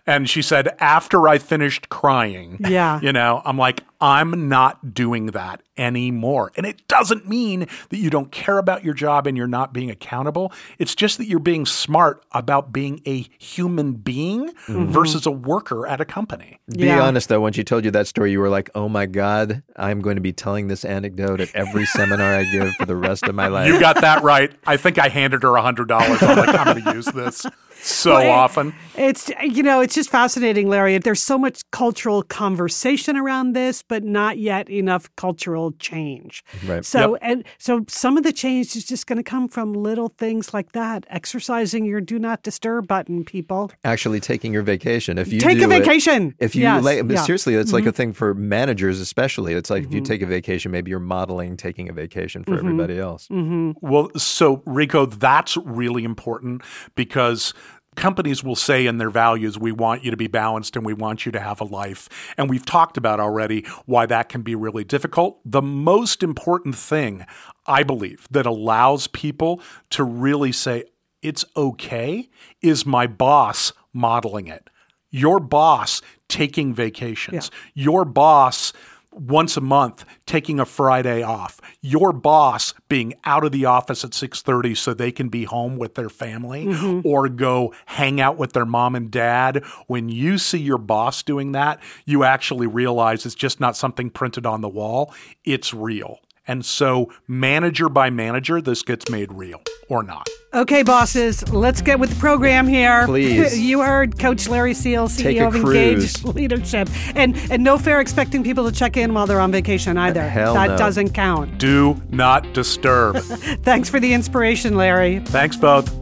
And 0.07 0.29
she 0.29 0.41
said, 0.41 0.75
after 0.79 1.27
I 1.27 1.39
finished 1.39 1.89
crying, 1.89 2.57
yeah. 2.59 2.99
you 3.01 3.11
know, 3.11 3.41
I'm 3.43 3.57
like, 3.57 3.81
I'm 3.99 4.49
not 4.49 4.93
doing 4.93 5.27
that 5.27 5.61
anymore. 5.77 6.51
And 6.55 6.65
it 6.65 6.87
doesn't 6.87 7.27
mean 7.27 7.67
that 7.89 7.97
you 7.97 8.09
don't 8.09 8.31
care 8.31 8.59
about 8.59 8.83
your 8.83 8.93
job 8.93 9.25
and 9.25 9.35
you're 9.35 9.47
not 9.47 9.73
being 9.73 9.89
accountable. 9.89 10.53
It's 10.77 10.93
just 10.93 11.17
that 11.17 11.25
you're 11.25 11.39
being 11.39 11.65
smart 11.65 12.23
about 12.33 12.71
being 12.71 13.01
a 13.07 13.27
human 13.39 13.93
being 13.93 14.49
mm-hmm. 14.49 14.91
versus 14.91 15.25
a 15.25 15.31
worker 15.31 15.87
at 15.87 16.01
a 16.01 16.05
company. 16.05 16.59
Be 16.69 16.85
yeah. 16.85 17.01
honest 17.01 17.29
though, 17.29 17.41
when 17.41 17.53
she 17.53 17.63
told 17.63 17.83
you 17.83 17.91
that 17.91 18.05
story, 18.05 18.31
you 18.31 18.39
were 18.39 18.49
like, 18.49 18.69
oh 18.75 18.87
my 18.87 19.07
God, 19.07 19.63
I'm 19.75 20.01
going 20.01 20.15
to 20.17 20.21
be 20.21 20.33
telling 20.33 20.67
this 20.67 20.85
anecdote 20.85 21.41
at 21.41 21.55
every 21.55 21.85
seminar 21.87 22.35
I 22.35 22.43
give 22.43 22.75
for 22.75 22.85
the 22.85 22.95
rest 22.95 23.23
of 23.23 23.33
my 23.33 23.47
life. 23.47 23.67
You 23.67 23.79
got 23.79 24.01
that 24.01 24.23
right. 24.23 24.51
I 24.67 24.77
think 24.77 24.99
I 24.99 25.09
handed 25.09 25.41
her 25.43 25.55
a 25.55 25.61
$100. 25.61 25.89
I'm 26.21 26.37
like, 26.37 26.49
I'm 26.49 26.73
going 26.73 26.83
to 26.83 26.93
use 26.93 27.05
this 27.05 27.45
so 27.85 28.13
well, 28.13 28.21
it, 28.21 28.29
often. 28.29 28.75
It's 28.97 29.29
you 29.41 29.63
know, 29.63 29.81
it's 29.81 29.95
just 29.95 30.09
fascinating, 30.09 30.69
Larry. 30.69 30.97
There's 30.97 31.21
so 31.21 31.37
much 31.37 31.61
cultural 31.71 32.23
conversation 32.23 33.17
around 33.17 33.53
this, 33.53 33.81
but 33.81 34.03
not 34.03 34.37
yet 34.37 34.69
enough 34.69 35.13
cultural 35.15 35.73
change. 35.73 36.43
Right. 36.65 36.85
So 36.85 37.13
yep. 37.13 37.19
and 37.21 37.43
so 37.57 37.85
some 37.87 38.17
of 38.17 38.23
the 38.23 38.31
change 38.33 38.75
is 38.75 38.85
just 38.85 39.07
going 39.07 39.17
to 39.17 39.23
come 39.23 39.47
from 39.47 39.73
little 39.73 40.09
things 40.17 40.53
like 40.53 40.71
that. 40.71 41.05
Exercising 41.09 41.85
your 41.85 42.01
do 42.01 42.19
not 42.19 42.43
disturb 42.43 42.87
button, 42.87 43.23
people. 43.23 43.71
Actually 43.83 44.19
taking 44.19 44.53
your 44.53 44.63
vacation. 44.63 45.17
If 45.17 45.31
you 45.31 45.39
take 45.39 45.61
a 45.61 45.67
vacation. 45.67 46.35
It, 46.39 46.45
if 46.45 46.55
you 46.55 46.63
yes. 46.63 46.83
like, 46.83 47.03
yeah. 47.09 47.21
seriously, 47.23 47.55
it's 47.55 47.67
mm-hmm. 47.67 47.75
like 47.75 47.85
a 47.85 47.91
thing 47.91 48.13
for 48.13 48.33
managers 48.33 48.99
especially. 48.99 49.53
It's 49.53 49.69
like 49.69 49.83
mm-hmm. 49.83 49.89
if 49.89 49.95
you 49.95 50.01
mm-hmm. 50.01 50.11
take 50.11 50.21
a 50.21 50.25
vacation, 50.25 50.71
maybe 50.71 50.89
you're 50.89 50.99
modeling 50.99 51.57
taking 51.57 51.89
a 51.89 51.93
vacation 51.93 52.43
for 52.43 52.51
mm-hmm. 52.51 52.59
everybody 52.65 52.99
else. 52.99 53.27
Mm-hmm. 53.27 53.71
Well, 53.81 54.09
so 54.17 54.63
Rico, 54.65 55.05
that's 55.05 55.57
really 55.57 56.03
important 56.03 56.61
because 56.95 57.53
companies 57.95 58.43
will 58.43 58.55
say 58.55 58.85
in 58.85 58.97
their 58.97 59.09
values, 59.09 59.57
we 59.57 59.71
want 59.71 60.03
you 60.03 60.11
to 60.11 60.17
be 60.17 60.27
balanced 60.27 60.75
and 60.75 60.85
we 60.85 60.93
want 60.93 61.25
you 61.25 61.31
to 61.31 61.39
have 61.39 61.61
a 61.61 61.65
life. 61.65 62.09
And 62.37 62.49
we've 62.49 62.65
talked 62.65 62.97
about 62.97 63.19
already 63.19 63.65
why 63.85 64.05
that 64.05 64.29
can 64.29 64.41
be 64.41 64.55
really 64.55 64.83
difficult. 64.83 65.39
The 65.45 65.61
most 65.61 66.23
important 66.23 66.75
thing, 66.75 67.25
I 67.65 67.83
believe, 67.83 68.27
that 68.31 68.45
allows 68.45 69.07
people 69.07 69.61
to 69.91 70.03
really 70.03 70.51
say, 70.51 70.85
it's 71.21 71.45
okay, 71.57 72.29
is 72.61 72.85
my 72.85 73.07
boss 73.07 73.73
modeling 73.93 74.47
it. 74.47 74.69
Your 75.09 75.39
boss 75.39 76.01
taking 76.27 76.73
vacations, 76.73 77.49
yeah. 77.53 77.83
your 77.83 78.05
boss 78.05 78.73
once 79.15 79.57
a 79.57 79.61
month 79.61 80.05
taking 80.25 80.59
a 80.59 80.65
Friday 80.65 81.23
off, 81.23 81.59
your 81.81 82.11
boss 82.11 82.73
being 82.89 83.13
out 83.23 83.43
of 83.43 83.51
the 83.51 83.65
office 83.65 84.03
at 84.03 84.11
6:30 84.11 84.75
so 84.75 84.93
they 84.93 85.11
can 85.11 85.29
be 85.29 85.45
home 85.45 85.77
with 85.77 85.95
their 85.95 86.09
family 86.09 86.65
Mm-hmm. 86.65 87.07
or 87.07 87.29
go 87.29 87.73
hang 87.85 88.19
out 88.19 88.37
with 88.37 88.53
their 88.53 88.65
mom 88.65 88.95
and 88.95 89.09
dad, 89.09 89.63
when 89.87 90.09
you 90.09 90.37
see 90.37 90.59
your 90.59 90.77
boss 90.77 91.23
doing 91.23 91.53
that, 91.53 91.79
you 92.05 92.23
actually 92.23 92.67
realize 92.67 93.25
it's 93.25 93.35
just 93.35 93.59
not 93.59 93.77
something 93.77 94.09
printed 94.09 94.45
on 94.45 94.61
the 94.61 94.69
wall, 94.69 95.13
it's 95.43 95.73
real. 95.73 96.19
And 96.47 96.65
so 96.65 97.11
manager 97.27 97.89
by 97.89 98.09
manager 98.09 98.61
this 98.61 98.83
gets 98.83 99.09
made 99.09 99.31
real 99.31 99.61
or 99.89 100.03
not. 100.03 100.27
Okay, 100.53 100.83
bosses, 100.83 101.47
let's 101.51 101.81
get 101.81 101.99
with 101.99 102.11
the 102.11 102.15
program 102.15 102.67
here. 102.67 103.05
Please. 103.05 103.59
You 103.65 103.81
heard 103.81 104.19
Coach 104.19 104.47
Larry 104.47 104.73
Seal, 104.73 105.07
CEO 105.07 105.23
Take 105.23 105.37
a 105.37 105.47
of 105.47 105.55
Engaged. 105.55 106.23
Leadership. 106.35 106.89
And 107.15 107.35
and 107.51 107.63
no 107.63 107.77
fair 107.77 107.99
expecting 107.99 108.43
people 108.43 108.69
to 108.69 108.71
check 108.71 108.95
in 108.95 109.13
while 109.13 109.25
they're 109.27 109.39
on 109.39 109.51
vacation 109.51 109.97
either. 109.97 110.27
Hell 110.27 110.53
that 110.53 110.71
no. 110.71 110.77
doesn't 110.77 111.09
count. 111.09 111.57
Do 111.57 112.01
not 112.09 112.53
disturb. 112.53 113.17
Thanks 113.63 113.89
for 113.89 113.99
the 113.99 114.13
inspiration, 114.13 114.75
Larry. 114.75 115.19
Thanks 115.19 115.57
both. 115.57 115.93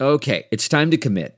Okay, 0.00 0.46
it's 0.52 0.68
time 0.68 0.90
to 0.92 0.96
commit. 0.96 1.37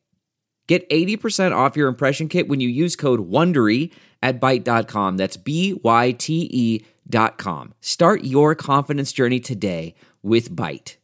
Get 0.71 0.89
80% 0.89 1.53
off 1.53 1.75
your 1.75 1.89
impression 1.89 2.29
kit 2.29 2.47
when 2.47 2.61
you 2.61 2.69
use 2.69 2.95
code 2.95 3.29
WONDERY 3.29 3.91
at 4.23 4.39
Byte.com. 4.39 5.17
That's 5.17 5.35
B-Y-T-E 5.35 6.85
dot 7.09 7.37
com. 7.37 7.73
Start 7.81 8.23
your 8.23 8.55
confidence 8.55 9.11
journey 9.11 9.41
today 9.41 9.95
with 10.23 10.55
Byte. 10.55 10.95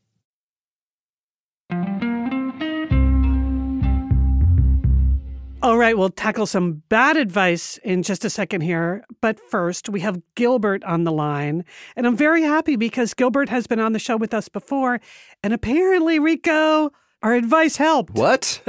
All 5.62 5.77
right, 5.77 5.97
we'll 5.97 6.12
tackle 6.12 6.45
some 6.45 6.83
bad 6.88 7.17
advice 7.17 7.77
in 7.83 8.03
just 8.03 8.24
a 8.24 8.29
second 8.29 8.62
here. 8.62 9.03
But 9.19 9.38
first, 9.38 9.89
we 9.89 10.00
have 10.00 10.21
Gilbert 10.36 10.81
on 10.86 11.03
the 11.03 11.12
line. 11.12 11.65
And 11.97 12.07
I'm 12.07 12.15
very 12.15 12.43
happy 12.43 12.77
because 12.77 13.13
Gilbert 13.13 13.50
has 13.50 13.67
been 13.67 13.81
on 13.81 13.91
the 13.91 14.00
show 14.00 14.15
with 14.15 14.33
us 14.33 14.47
before. 14.47 15.01
And 15.43 15.53
apparently, 15.53 16.19
Rico, 16.19 16.93
our 17.27 17.36
advice 17.36 17.75
helped. 17.75 18.13
What? 18.13 18.62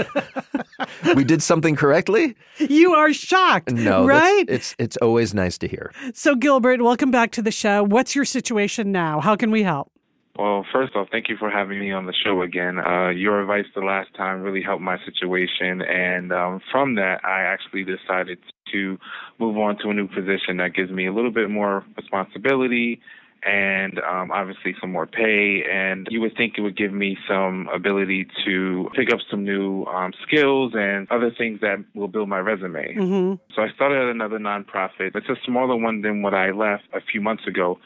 we 1.14 1.22
did 1.22 1.44
something 1.44 1.76
correctly? 1.76 2.34
You 2.58 2.92
are 2.92 3.12
shocked, 3.12 3.70
No, 3.70 4.04
right? 4.04 4.44
it's 4.48 4.74
it's 4.80 4.96
always 4.96 5.32
nice 5.32 5.58
to 5.58 5.68
hear. 5.68 5.92
So, 6.12 6.34
Gilbert, 6.34 6.82
welcome 6.82 7.12
back 7.12 7.30
to 7.32 7.42
the 7.42 7.52
show. 7.52 7.84
What's 7.84 8.16
your 8.16 8.24
situation 8.24 8.90
now? 8.90 9.20
How 9.20 9.36
can 9.36 9.52
we 9.52 9.62
help? 9.62 9.92
Well, 10.36 10.66
first 10.72 10.96
off, 10.96 11.06
thank 11.12 11.28
you 11.28 11.36
for 11.36 11.50
having 11.50 11.78
me 11.78 11.92
on 11.92 12.06
the 12.06 12.12
show 12.24 12.42
again. 12.42 12.80
Uh, 12.80 13.10
your 13.10 13.40
advice 13.40 13.66
the 13.76 13.80
last 13.80 14.12
time 14.16 14.42
really 14.42 14.62
helped 14.62 14.82
my 14.82 14.98
situation, 15.04 15.80
and 15.82 16.32
um, 16.32 16.60
from 16.72 16.96
that, 16.96 17.24
I 17.24 17.42
actually 17.42 17.84
decided 17.84 18.38
to 18.72 18.98
move 19.38 19.56
on 19.56 19.78
to 19.82 19.90
a 19.90 19.94
new 19.94 20.08
position 20.08 20.56
that 20.56 20.74
gives 20.74 20.90
me 20.90 21.06
a 21.06 21.12
little 21.12 21.30
bit 21.32 21.48
more 21.48 21.84
responsibility 21.96 23.00
and 23.44 23.98
um, 24.00 24.30
obviously 24.30 24.74
some 24.80 24.92
more 24.92 25.06
pay. 25.06 25.62
And 25.70 26.06
you 26.10 26.20
would 26.20 26.36
think 26.36 26.54
it 26.56 26.60
would 26.62 26.76
give 26.76 26.92
me 26.92 27.16
some 27.28 27.68
ability 27.72 28.26
to 28.44 28.88
pick 28.94 29.12
up 29.12 29.20
some 29.30 29.44
new 29.44 29.84
um, 29.84 30.12
skills 30.26 30.72
and 30.74 31.10
other 31.10 31.30
things 31.36 31.60
that 31.60 31.84
will 31.94 32.08
build 32.08 32.28
my 32.28 32.38
resume. 32.38 32.94
hmm 32.94 33.34
So 33.54 33.62
I 33.62 33.68
started 33.74 34.02
at 34.02 34.08
another 34.08 34.38
nonprofit. 34.38 35.14
It's 35.14 35.28
a 35.28 35.36
smaller 35.44 35.76
one 35.76 36.02
than 36.02 36.22
what 36.22 36.34
I 36.34 36.50
left 36.50 36.84
a 36.92 37.00
few 37.00 37.20
months 37.20 37.46
ago. 37.46 37.78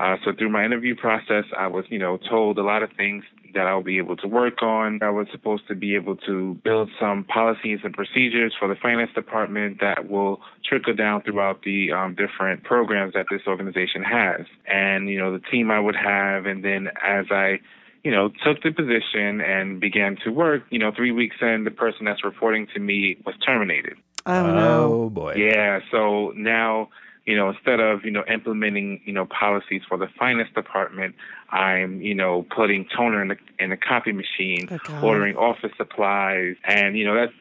Uh, 0.00 0.16
so 0.24 0.32
through 0.36 0.50
my 0.50 0.64
interview 0.64 0.96
process, 0.96 1.44
I 1.56 1.68
was, 1.68 1.84
you 1.88 1.98
know, 1.98 2.18
told 2.28 2.58
a 2.58 2.62
lot 2.64 2.82
of 2.82 2.90
things 2.96 3.22
that 3.54 3.66
I'll 3.66 3.82
be 3.82 3.98
able 3.98 4.16
to 4.16 4.28
work 4.28 4.62
on. 4.62 5.00
I 5.02 5.10
was 5.10 5.26
supposed 5.32 5.66
to 5.68 5.74
be 5.74 5.94
able 5.94 6.16
to 6.16 6.54
build 6.64 6.90
some 7.00 7.24
policies 7.24 7.80
and 7.84 7.94
procedures 7.94 8.54
for 8.58 8.68
the 8.68 8.74
finance 8.74 9.10
department 9.14 9.80
that 9.80 10.08
will 10.08 10.40
trickle 10.64 10.94
down 10.94 11.22
throughout 11.22 11.62
the 11.62 11.92
um, 11.92 12.14
different 12.14 12.64
programs 12.64 13.14
that 13.14 13.26
this 13.30 13.42
organization 13.46 14.02
has. 14.02 14.46
And, 14.66 15.08
you 15.08 15.18
know, 15.18 15.32
the 15.32 15.44
team 15.50 15.70
I 15.70 15.80
would 15.80 15.96
have. 15.96 16.46
And 16.46 16.64
then 16.64 16.88
as 17.02 17.26
I 17.30 17.60
you 18.04 18.10
know, 18.10 18.28
took 18.44 18.62
the 18.62 18.70
position 18.70 19.40
and 19.40 19.80
began 19.80 20.16
to 20.24 20.30
work, 20.30 20.62
you 20.70 20.78
know, 20.78 20.92
three 20.94 21.10
weeks 21.10 21.36
in, 21.40 21.64
the 21.64 21.70
person 21.70 22.04
that's 22.04 22.22
reporting 22.22 22.68
to 22.74 22.78
me 22.78 23.16
was 23.24 23.34
terminated. 23.44 23.94
Oh, 24.26 24.46
no. 24.46 24.92
Oh 24.92 25.10
boy. 25.10 25.34
Yeah, 25.36 25.80
so 25.90 26.32
now, 26.36 26.90
you 27.26 27.36
know, 27.36 27.50
instead 27.50 27.80
of, 27.80 28.04
you 28.04 28.10
know, 28.10 28.22
implementing, 28.32 29.00
you 29.04 29.12
know, 29.12 29.24
policies 29.26 29.82
for 29.88 29.96
the 29.96 30.08
finance 30.18 30.50
department, 30.54 31.14
I'm, 31.50 32.00
you 32.02 32.14
know, 32.14 32.46
putting 32.54 32.86
toner 32.94 33.22
in 33.22 33.28
the 33.28 33.36
in 33.58 33.70
the 33.70 33.76
copy 33.76 34.12
machine, 34.12 34.66
God. 34.66 35.02
ordering 35.02 35.36
office 35.36 35.72
supplies, 35.76 36.56
and 36.64 36.98
you 36.98 37.04
know, 37.06 37.14
that's 37.14 37.32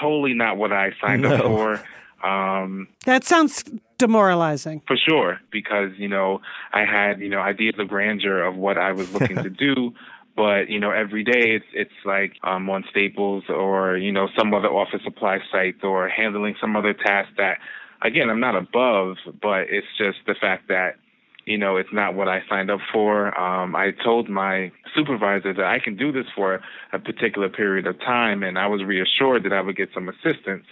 totally 0.00 0.34
not 0.34 0.56
what 0.56 0.72
I 0.72 0.92
signed 1.00 1.26
up 1.26 1.42
for. 1.42 1.82
Um, 2.22 2.86
That 3.04 3.24
sounds 3.24 3.64
demoralizing. 3.98 4.80
for 4.86 4.96
sure, 4.96 5.40
because 5.50 5.90
you 5.96 6.08
know 6.08 6.40
I 6.72 6.84
had 6.84 7.18
you 7.20 7.28
know 7.28 7.40
ideas 7.40 7.74
of 7.78 7.88
grandeur 7.88 8.44
of 8.44 8.54
what 8.56 8.78
I 8.78 8.92
was 8.92 9.12
looking 9.12 9.36
to 9.36 9.50
do, 9.66 9.92
but 10.36 10.68
you 10.68 10.78
know 10.78 10.92
every 10.92 11.24
day 11.24 11.56
it's 11.56 11.66
it's 11.72 11.98
like 12.04 12.34
um, 12.44 12.70
on 12.70 12.84
Staples 12.90 13.44
or 13.48 13.96
you 13.96 14.12
know 14.12 14.28
some 14.38 14.54
other 14.54 14.68
office 14.68 15.02
supply 15.02 15.38
site 15.50 15.82
or 15.82 16.08
handling 16.08 16.54
some 16.60 16.76
other 16.76 16.94
task 16.94 17.30
that 17.38 17.58
again 18.04 18.30
I'm 18.30 18.40
not 18.40 18.56
above, 18.56 19.16
but 19.40 19.66
it's 19.70 19.86
just 19.98 20.18
the 20.26 20.34
fact 20.40 20.68
that 20.68 20.96
you 21.44 21.58
know 21.58 21.76
it's 21.76 21.92
not 21.92 22.14
what 22.14 22.28
I 22.28 22.42
signed 22.48 22.70
up 22.70 22.80
for. 22.92 23.38
Um, 23.38 23.74
I 23.74 23.92
told 24.04 24.28
my 24.28 24.70
supervisor 24.94 25.52
that 25.54 25.64
I 25.64 25.78
can 25.78 25.96
do 25.96 26.12
this 26.12 26.26
for 26.34 26.60
a 26.92 26.98
particular 26.98 27.48
period 27.48 27.86
of 27.86 27.98
time, 28.00 28.42
and 28.42 28.58
I 28.58 28.66
was 28.66 28.82
reassured 28.82 29.44
that 29.44 29.52
I 29.52 29.60
would 29.60 29.76
get 29.76 29.88
some 29.94 30.08
assistance 30.08 30.64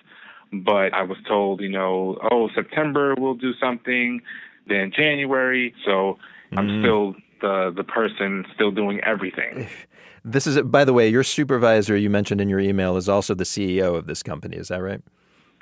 but 0.53 0.93
I 0.93 1.03
was 1.03 1.19
told, 1.29 1.61
you 1.61 1.69
know, 1.69 2.19
oh, 2.31 2.49
September 2.55 3.15
we'll 3.17 3.35
do 3.35 3.53
something, 3.61 4.21
then 4.67 4.93
January. 4.95 5.75
So 5.85 6.19
I'm 6.57 6.83
still 6.83 7.15
the 7.41 7.73
the 7.75 7.85
person 7.85 8.45
still 8.55 8.71
doing 8.71 9.01
everything. 9.05 9.69
This 10.23 10.47
is 10.47 10.61
by 10.61 10.85
the 10.85 10.93
way, 10.93 11.09
your 11.09 11.23
supervisor 11.23 11.97
you 11.97 12.11
mentioned 12.11 12.43
in 12.43 12.51
your 12.51 12.61
email 12.61 12.99
is 12.99 13.09
also 13.09 13.35
the 13.35 13.45
CEO 13.45 13.97
of 13.97 14.07
this 14.07 14.23
company, 14.23 14.59
is 14.59 14.69
that 14.69 14.83
right? 14.83 15.01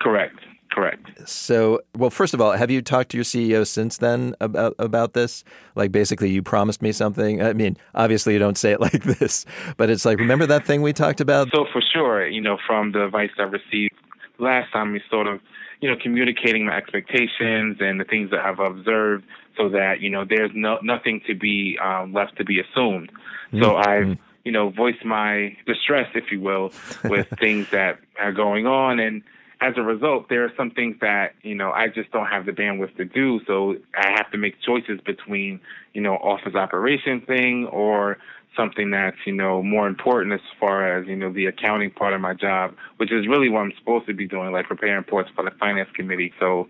Correct. 0.01 0.35
Correct. 0.79 1.29
So, 1.29 1.81
well, 1.97 2.09
first 2.09 2.35
of 2.35 2.41
all, 2.41 2.53
have 2.53 2.71
you 2.71 2.83
talked 2.83 3.11
to 3.11 3.17
your 3.17 3.25
CEO 3.25 3.67
since 3.67 3.97
then 3.97 4.37
about 4.41 4.77
about 4.79 5.13
this? 5.13 5.43
Like, 5.75 5.91
basically, 5.91 6.31
you 6.31 6.41
promised 6.41 6.83
me 6.83 6.93
something. 6.93 7.43
I 7.43 7.53
mean, 7.53 7.77
obviously, 7.97 8.33
you 8.33 8.39
don't 8.39 8.57
say 8.57 8.71
it 8.71 8.81
like 8.89 9.03
this, 9.03 9.45
but 9.77 9.91
it's 9.91 10.05
like, 10.05 10.19
remember 10.19 10.47
that 10.47 10.65
thing 10.65 10.81
we 10.83 10.93
talked 10.93 11.21
about? 11.21 11.49
So 11.53 11.67
for 11.73 11.83
sure, 11.83 12.29
you 12.29 12.41
know, 12.41 12.59
from 12.65 12.93
the 12.93 13.07
advice 13.07 13.31
I 13.39 13.43
received 13.43 13.93
last 14.39 14.73
time, 14.73 14.93
we 14.93 15.03
sort 15.11 15.27
of, 15.27 15.41
you 15.81 15.91
know, 15.91 15.97
communicating 16.01 16.65
my 16.67 16.77
expectations 16.77 17.79
and 17.81 17.99
the 17.99 18.05
things 18.05 18.31
that 18.31 18.47
I've 18.47 18.61
observed, 18.61 19.25
so 19.57 19.69
that 19.71 20.01
you 20.01 20.09
know 20.09 20.25
there's 20.25 20.53
no 20.55 20.79
nothing 20.81 21.23
to 21.27 21.35
be 21.35 21.77
um, 21.83 22.13
left 22.13 22.37
to 22.37 22.45
be 22.45 22.61
assumed. 22.61 23.11
So 23.59 23.75
I've 23.75 24.17
you 24.45 24.53
know 24.53 24.71
voiced 24.71 25.05
my 25.05 25.57
distress, 25.67 26.09
if 26.15 26.31
you 26.31 26.41
will, 26.41 26.71
with 27.03 27.27
things 27.41 27.69
that 27.73 27.99
are 28.21 28.33
going 28.33 28.69
on 28.69 29.01
and. 29.01 29.25
As 29.61 29.75
a 29.77 29.83
result, 29.83 30.29
there 30.29 30.45
are 30.45 30.53
some 30.57 30.71
things 30.71 30.97
that 31.01 31.35
you 31.43 31.55
know 31.55 31.73
I 31.73 31.89
just 31.89 32.11
don't 32.13 32.27
have 32.27 32.47
the 32.47 32.53
bandwidth 32.53 32.97
to 32.97 33.05
do. 33.05 33.41
So 33.47 33.77
I 33.97 34.13
have 34.17 34.31
to 34.31 34.39
make 34.39 34.55
choices 34.63 35.01
between 35.05 35.61
you 35.95 36.01
know 36.01 36.15
office 36.15 36.55
operation 36.55 37.21
thing 37.27 37.67
or 37.67 38.19
something 38.57 38.91
that's 38.91 39.17
you 39.27 39.33
know 39.33 39.63
more 39.63 39.89
important 39.89 40.33
as 40.35 40.41
far 40.61 40.99
as 40.99 41.07
you 41.07 41.17
know 41.17 41.33
the 41.33 41.47
accounting 41.47 41.91
part 41.91 42.15
of 42.15 42.21
my 42.21 42.35
job, 42.35 42.75
which 42.99 43.13
is 43.13 43.27
really 43.27 43.49
what 43.49 43.61
I'm 43.61 43.73
supposed 43.79 44.07
to 44.07 44.15
be 44.15 44.27
doing, 44.27 44.53
like 44.53 44.67
preparing 44.67 44.97
reports 44.97 45.31
for 45.35 45.45
the 45.45 45.51
finance 45.59 45.89
committee. 45.95 46.33
So 46.39 46.69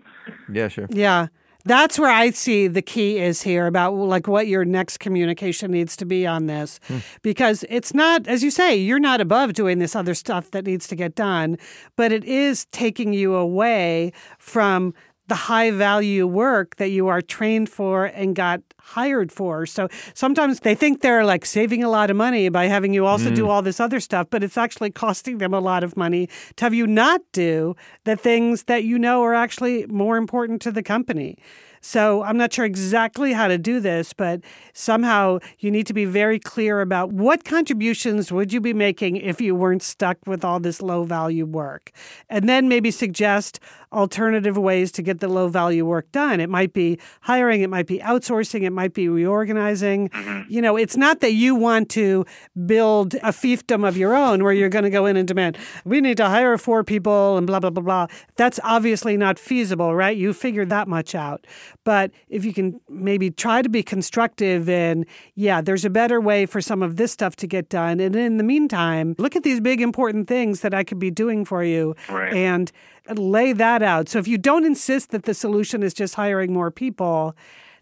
Yeah, 0.51 0.67
sure. 0.67 0.87
Yeah. 0.89 1.27
That's 1.65 1.99
where 1.99 2.11
I 2.11 2.31
see 2.31 2.67
the 2.67 2.81
key 2.81 3.19
is 3.19 3.41
here 3.41 3.67
about 3.67 3.93
like 3.93 4.27
what 4.27 4.47
your 4.47 4.63
next 4.63 4.99
communication 4.99 5.71
needs 5.71 5.97
to 5.97 6.05
be 6.05 6.25
on 6.25 6.47
this. 6.47 6.79
Hmm. 6.87 6.99
Because 7.21 7.65
it's 7.69 7.93
not, 7.93 8.27
as 8.27 8.43
you 8.43 8.51
say, 8.51 8.77
you're 8.77 8.99
not 8.99 9.19
above 9.19 9.53
doing 9.53 9.79
this 9.79 9.95
other 9.95 10.13
stuff 10.13 10.51
that 10.51 10.65
needs 10.65 10.87
to 10.87 10.95
get 10.95 11.15
done, 11.15 11.57
but 11.95 12.11
it 12.11 12.23
is 12.23 12.65
taking 12.71 13.13
you 13.13 13.35
away 13.35 14.13
from 14.37 14.93
the 15.29 15.35
high 15.35 15.71
value 15.71 16.27
work 16.27 16.75
that 16.75 16.89
you 16.89 17.07
are 17.07 17.21
trained 17.21 17.69
for 17.69 18.05
and 18.05 18.35
got 18.35 18.61
hired 18.79 19.31
for. 19.31 19.65
So 19.65 19.87
sometimes 20.13 20.61
they 20.61 20.75
think 20.75 21.01
they're 21.01 21.23
like 21.23 21.45
saving 21.45 21.83
a 21.83 21.89
lot 21.89 22.09
of 22.09 22.17
money 22.17 22.49
by 22.49 22.65
having 22.65 22.93
you 22.93 23.05
also 23.05 23.29
mm. 23.29 23.35
do 23.35 23.47
all 23.47 23.61
this 23.61 23.79
other 23.79 23.99
stuff, 23.99 24.27
but 24.29 24.43
it's 24.43 24.57
actually 24.57 24.89
costing 24.89 25.37
them 25.37 25.53
a 25.53 25.59
lot 25.59 25.83
of 25.83 25.95
money 25.95 26.27
to 26.55 26.65
have 26.65 26.73
you 26.73 26.87
not 26.87 27.21
do 27.31 27.75
the 28.03 28.15
things 28.15 28.63
that 28.63 28.83
you 28.83 28.97
know 28.97 29.21
are 29.23 29.35
actually 29.35 29.85
more 29.87 30.17
important 30.17 30.61
to 30.63 30.71
the 30.71 30.83
company. 30.83 31.37
So 31.81 32.23
I'm 32.23 32.37
not 32.37 32.51
sure 32.51 32.65
exactly 32.65 33.33
how 33.33 33.47
to 33.47 33.57
do 33.57 33.79
this, 33.79 34.13
but 34.13 34.41
somehow 34.73 35.39
you 35.59 35.71
need 35.71 35.87
to 35.87 35.93
be 35.93 36.05
very 36.05 36.39
clear 36.39 36.81
about 36.81 37.13
what 37.13 37.45
contributions 37.45 38.31
would 38.31 38.51
you 38.51 38.59
be 38.59 38.73
making 38.73 39.17
if 39.17 39.39
you 39.39 39.55
weren't 39.55 39.83
stuck 39.83 40.17
with 40.25 40.43
all 40.43 40.59
this 40.59 40.81
low 40.81 41.03
value 41.03 41.45
work. 41.45 41.91
And 42.29 42.49
then 42.49 42.67
maybe 42.67 42.91
suggest 42.91 43.59
alternative 43.91 44.57
ways 44.57 44.91
to 44.91 45.01
get 45.01 45.19
the 45.19 45.27
low 45.27 45.47
value 45.47 45.85
work 45.85 46.11
done. 46.11 46.39
It 46.39 46.49
might 46.49 46.73
be 46.73 46.99
hiring, 47.21 47.61
it 47.61 47.69
might 47.69 47.87
be 47.87 47.99
outsourcing, 47.99 48.63
it 48.63 48.71
might 48.71 48.93
be 48.93 49.09
reorganizing. 49.09 50.09
Mm-hmm. 50.09 50.51
You 50.51 50.61
know, 50.61 50.77
it's 50.77 50.95
not 50.95 51.21
that 51.21 51.33
you 51.33 51.55
want 51.55 51.89
to 51.91 52.25
build 52.65 53.15
a 53.15 53.31
fiefdom 53.31 53.87
of 53.87 53.97
your 53.97 54.15
own 54.15 54.43
where 54.43 54.53
you're 54.53 54.69
going 54.69 54.83
to 54.83 54.89
go 54.89 55.05
in 55.05 55.17
and 55.17 55.27
demand, 55.27 55.57
we 55.85 56.01
need 56.01 56.17
to 56.17 56.27
hire 56.27 56.57
four 56.57 56.83
people 56.83 57.37
and 57.37 57.47
blah, 57.47 57.59
blah, 57.59 57.71
blah, 57.71 57.83
blah. 57.83 58.07
That's 58.35 58.59
obviously 58.63 59.17
not 59.17 59.39
feasible, 59.39 59.95
right? 59.95 60.15
You 60.15 60.33
figured 60.33 60.69
that 60.69 60.87
much 60.87 61.15
out. 61.15 61.47
But 61.83 62.11
if 62.27 62.45
you 62.45 62.53
can 62.53 62.79
maybe 62.89 63.31
try 63.31 63.61
to 63.61 63.69
be 63.69 63.81
constructive 63.81 64.69
and, 64.69 65.05
yeah, 65.33 65.61
there's 65.61 65.85
a 65.85 65.89
better 65.89 66.21
way 66.21 66.45
for 66.45 66.61
some 66.61 66.83
of 66.83 66.97
this 66.97 67.11
stuff 67.11 67.35
to 67.37 67.47
get 67.47 67.69
done. 67.69 67.99
And 67.99 68.15
in 68.15 68.37
the 68.37 68.43
meantime, 68.43 69.15
look 69.17 69.35
at 69.35 69.43
these 69.43 69.59
big 69.59 69.81
important 69.81 70.27
things 70.27 70.61
that 70.61 70.73
I 70.73 70.83
could 70.83 70.99
be 70.99 71.09
doing 71.09 71.45
for 71.45 71.63
you. 71.63 71.95
Right. 72.07 72.33
And 72.33 72.71
lay 73.17 73.53
that 73.53 73.81
out. 73.81 74.09
So 74.09 74.19
if 74.19 74.27
you 74.27 74.37
don't 74.37 74.65
insist 74.65 75.11
that 75.11 75.23
the 75.23 75.33
solution 75.33 75.83
is 75.83 75.93
just 75.93 76.15
hiring 76.15 76.53
more 76.53 76.71
people, 76.71 77.35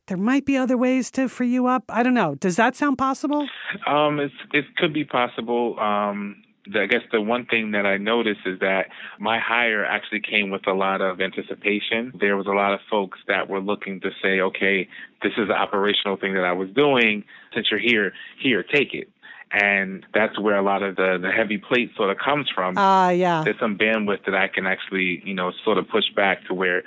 there 0.08 0.18
might 0.18 0.46
be 0.46 0.56
other 0.58 0.78
ways 0.78 1.12
to 1.12 1.28
free 1.28 1.50
you 1.50 1.68
up. 1.68 1.84
I 1.90 2.04
don't 2.04 2.14
know. 2.14 2.36
Does 2.36 2.56
that 2.56 2.76
sound 2.76 2.98
possible? 2.98 3.48
Um, 3.86 4.20
it 4.20 4.66
could 4.78 4.94
be 4.94 5.04
possible. 5.04 5.78
Um, 5.80 6.44
I 6.76 6.86
guess 6.86 7.02
the 7.12 7.22
one 7.22 7.46
thing 7.46 7.72
that 7.72 7.86
I 7.86 7.98
noticed 7.98 8.42
is 8.46 8.60
that 8.60 8.88
my 9.20 9.40
hire 9.40 9.86
actually 9.86 10.22
came 10.22 10.50
with 10.50 10.68
a 10.68 10.74
lot 10.74 11.02
of 11.02 11.22
anticipation. 11.22 12.12
There 12.20 12.36
was 12.36 12.48
a 12.48 12.52
lot 12.52 12.74
of 12.74 12.80
folks 12.90 13.20
that 13.28 13.50
were 13.50 13.62
looking 13.62 14.02
to 14.02 14.10
say, 14.22 14.42
okay, 14.42 14.88
this 15.22 15.34
is 15.38 15.48
the 15.48 15.54
operational 15.54 16.18
thing 16.18 16.34
that 16.34 16.44
I 16.44 16.54
was 16.54 16.70
doing. 16.72 17.24
Since 17.54 17.68
you're 17.72 17.80
here, 17.80 18.12
here, 18.42 18.64
take 18.64 18.94
it 18.94 19.10
and 19.52 20.06
that's 20.14 20.40
where 20.40 20.58
a 20.58 20.62
lot 20.62 20.84
of 20.84 20.96
the 20.96 21.18
the 21.22 21.32
heavy 21.32 21.58
plate 21.58 21.92
sort 21.96 22.10
of 22.10 22.18
comes 22.18 22.50
from. 22.54 22.76
Ah, 22.78 23.08
uh, 23.08 23.10
yeah. 23.10 23.44
There's 23.44 23.60
some 23.60 23.78
bandwidth 23.78 24.26
that 24.26 24.36
I 24.36 24.48
can 24.48 24.66
actually, 24.66 25.22
you 25.26 25.34
know, 25.34 25.52
sort 25.64 25.78
of 25.78 25.88
push 25.90 26.06
back 26.16 26.46
to 26.48 26.54
where 26.54 26.84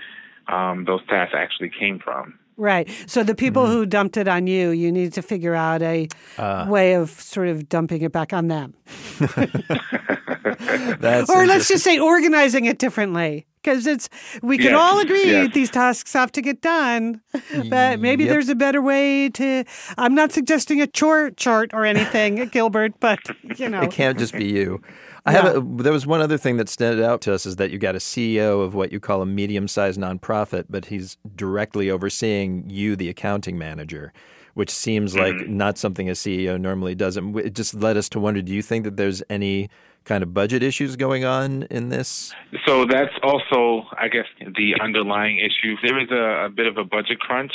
um, 0.49 0.85
those 0.85 1.01
tasks 1.09 1.35
actually 1.37 1.70
came 1.79 1.99
from. 1.99 2.38
Right. 2.57 2.90
So 3.07 3.23
the 3.23 3.35
people 3.35 3.62
mm-hmm. 3.62 3.73
who 3.73 3.87
dumped 3.87 4.18
it 4.18 4.29
on 4.29 4.46
you, 4.46 4.70
you 4.70 4.92
need 4.92 5.14
to 5.14 5.23
figure 5.23 5.55
out 5.55 5.81
a 5.81 6.09
uh, 6.37 6.66
way 6.68 6.92
of 6.94 7.09
sort 7.09 7.49
of 7.49 7.70
dumping 7.70 8.03
it 8.03 8.12
back 8.12 8.35
on 8.35 8.49
them. 8.49 8.75
or 11.29 11.46
let's 11.46 11.68
just 11.68 11.83
say 11.83 11.99
organizing 11.99 12.66
it 12.66 12.79
differently 12.79 13.46
because 13.62 13.87
it's 13.87 14.09
we 14.42 14.59
can 14.59 14.75
all 14.75 14.99
agree 14.99 15.46
these 15.49 15.70
tasks 15.70 16.12
have 16.12 16.33
to 16.33 16.42
get 16.42 16.61
done 16.61 17.20
but 17.68 18.01
maybe 18.01 18.25
yep. 18.25 18.33
there's 18.33 18.49
a 18.49 18.55
better 18.55 18.81
way 18.81 19.29
to 19.29 19.64
i'm 19.99 20.14
not 20.14 20.33
suggesting 20.33 20.81
a 20.81 20.87
chore 20.87 21.31
chart 21.31 21.73
or 21.73 21.85
anything 21.85 22.49
gilbert 22.53 22.92
but 23.01 23.18
you 23.57 23.68
know 23.68 23.83
it 23.83 23.90
can't 23.90 24.18
just 24.18 24.33
be 24.33 24.46
you 24.46 24.81
I 25.27 25.33
yeah. 25.33 25.42
have 25.42 25.57
a, 25.57 25.83
there 25.83 25.92
was 25.92 26.07
one 26.07 26.23
other 26.23 26.38
thing 26.38 26.57
that 26.57 26.68
stood 26.68 27.01
out 27.01 27.20
to 27.23 27.35
us 27.35 27.44
is 27.44 27.57
that 27.57 27.70
you 27.70 27.79
got 27.79 27.94
a 27.94 27.99
CEO 27.99 28.64
of 28.64 28.75
what 28.75 28.90
you 28.90 29.01
call 29.01 29.20
a 29.20 29.27
medium-sized 29.27 30.01
nonprofit, 30.01 30.64
but 30.70 30.87
he's 30.87 31.18
directly 31.37 31.90
overseeing 31.90 32.64
you, 32.70 32.96
the 32.96 33.11
accounting 33.11 33.59
manager, 33.59 34.14
which 34.55 34.71
seems 34.71 35.17
like 35.17 35.35
mm-hmm. 35.35 35.57
not 35.57 35.79
something 35.79 36.09
a 36.09 36.13
CEO 36.13 36.61
normally 36.61 36.95
does. 36.95 37.17
It 37.17 37.55
just 37.55 37.75
led 37.75 37.97
us 37.97 38.09
to 38.11 38.21
wonder: 38.21 38.43
Do 38.43 38.53
you 38.53 38.63
think 38.63 38.85
that 38.85 38.97
there's 38.97 39.23
any 39.31 39.71
kind 40.05 40.23
of 40.23 40.33
budget 40.33 40.63
issues 40.63 40.97
going 40.97 41.25
on 41.25 41.65
in 41.65 41.89
this? 41.89 42.33
So 42.67 42.85
that's 42.85 43.13
also, 43.23 43.87
I 43.99 44.09
guess, 44.09 44.27
the 44.41 44.75
underlying 44.81 45.39
issue. 45.39 45.77
There 45.83 46.01
is 46.01 46.11
a, 46.11 46.47
a 46.47 46.49
bit 46.49 46.67
of 46.67 46.79
a 46.79 46.85
budget 46.85 47.21
crunch 47.21 47.53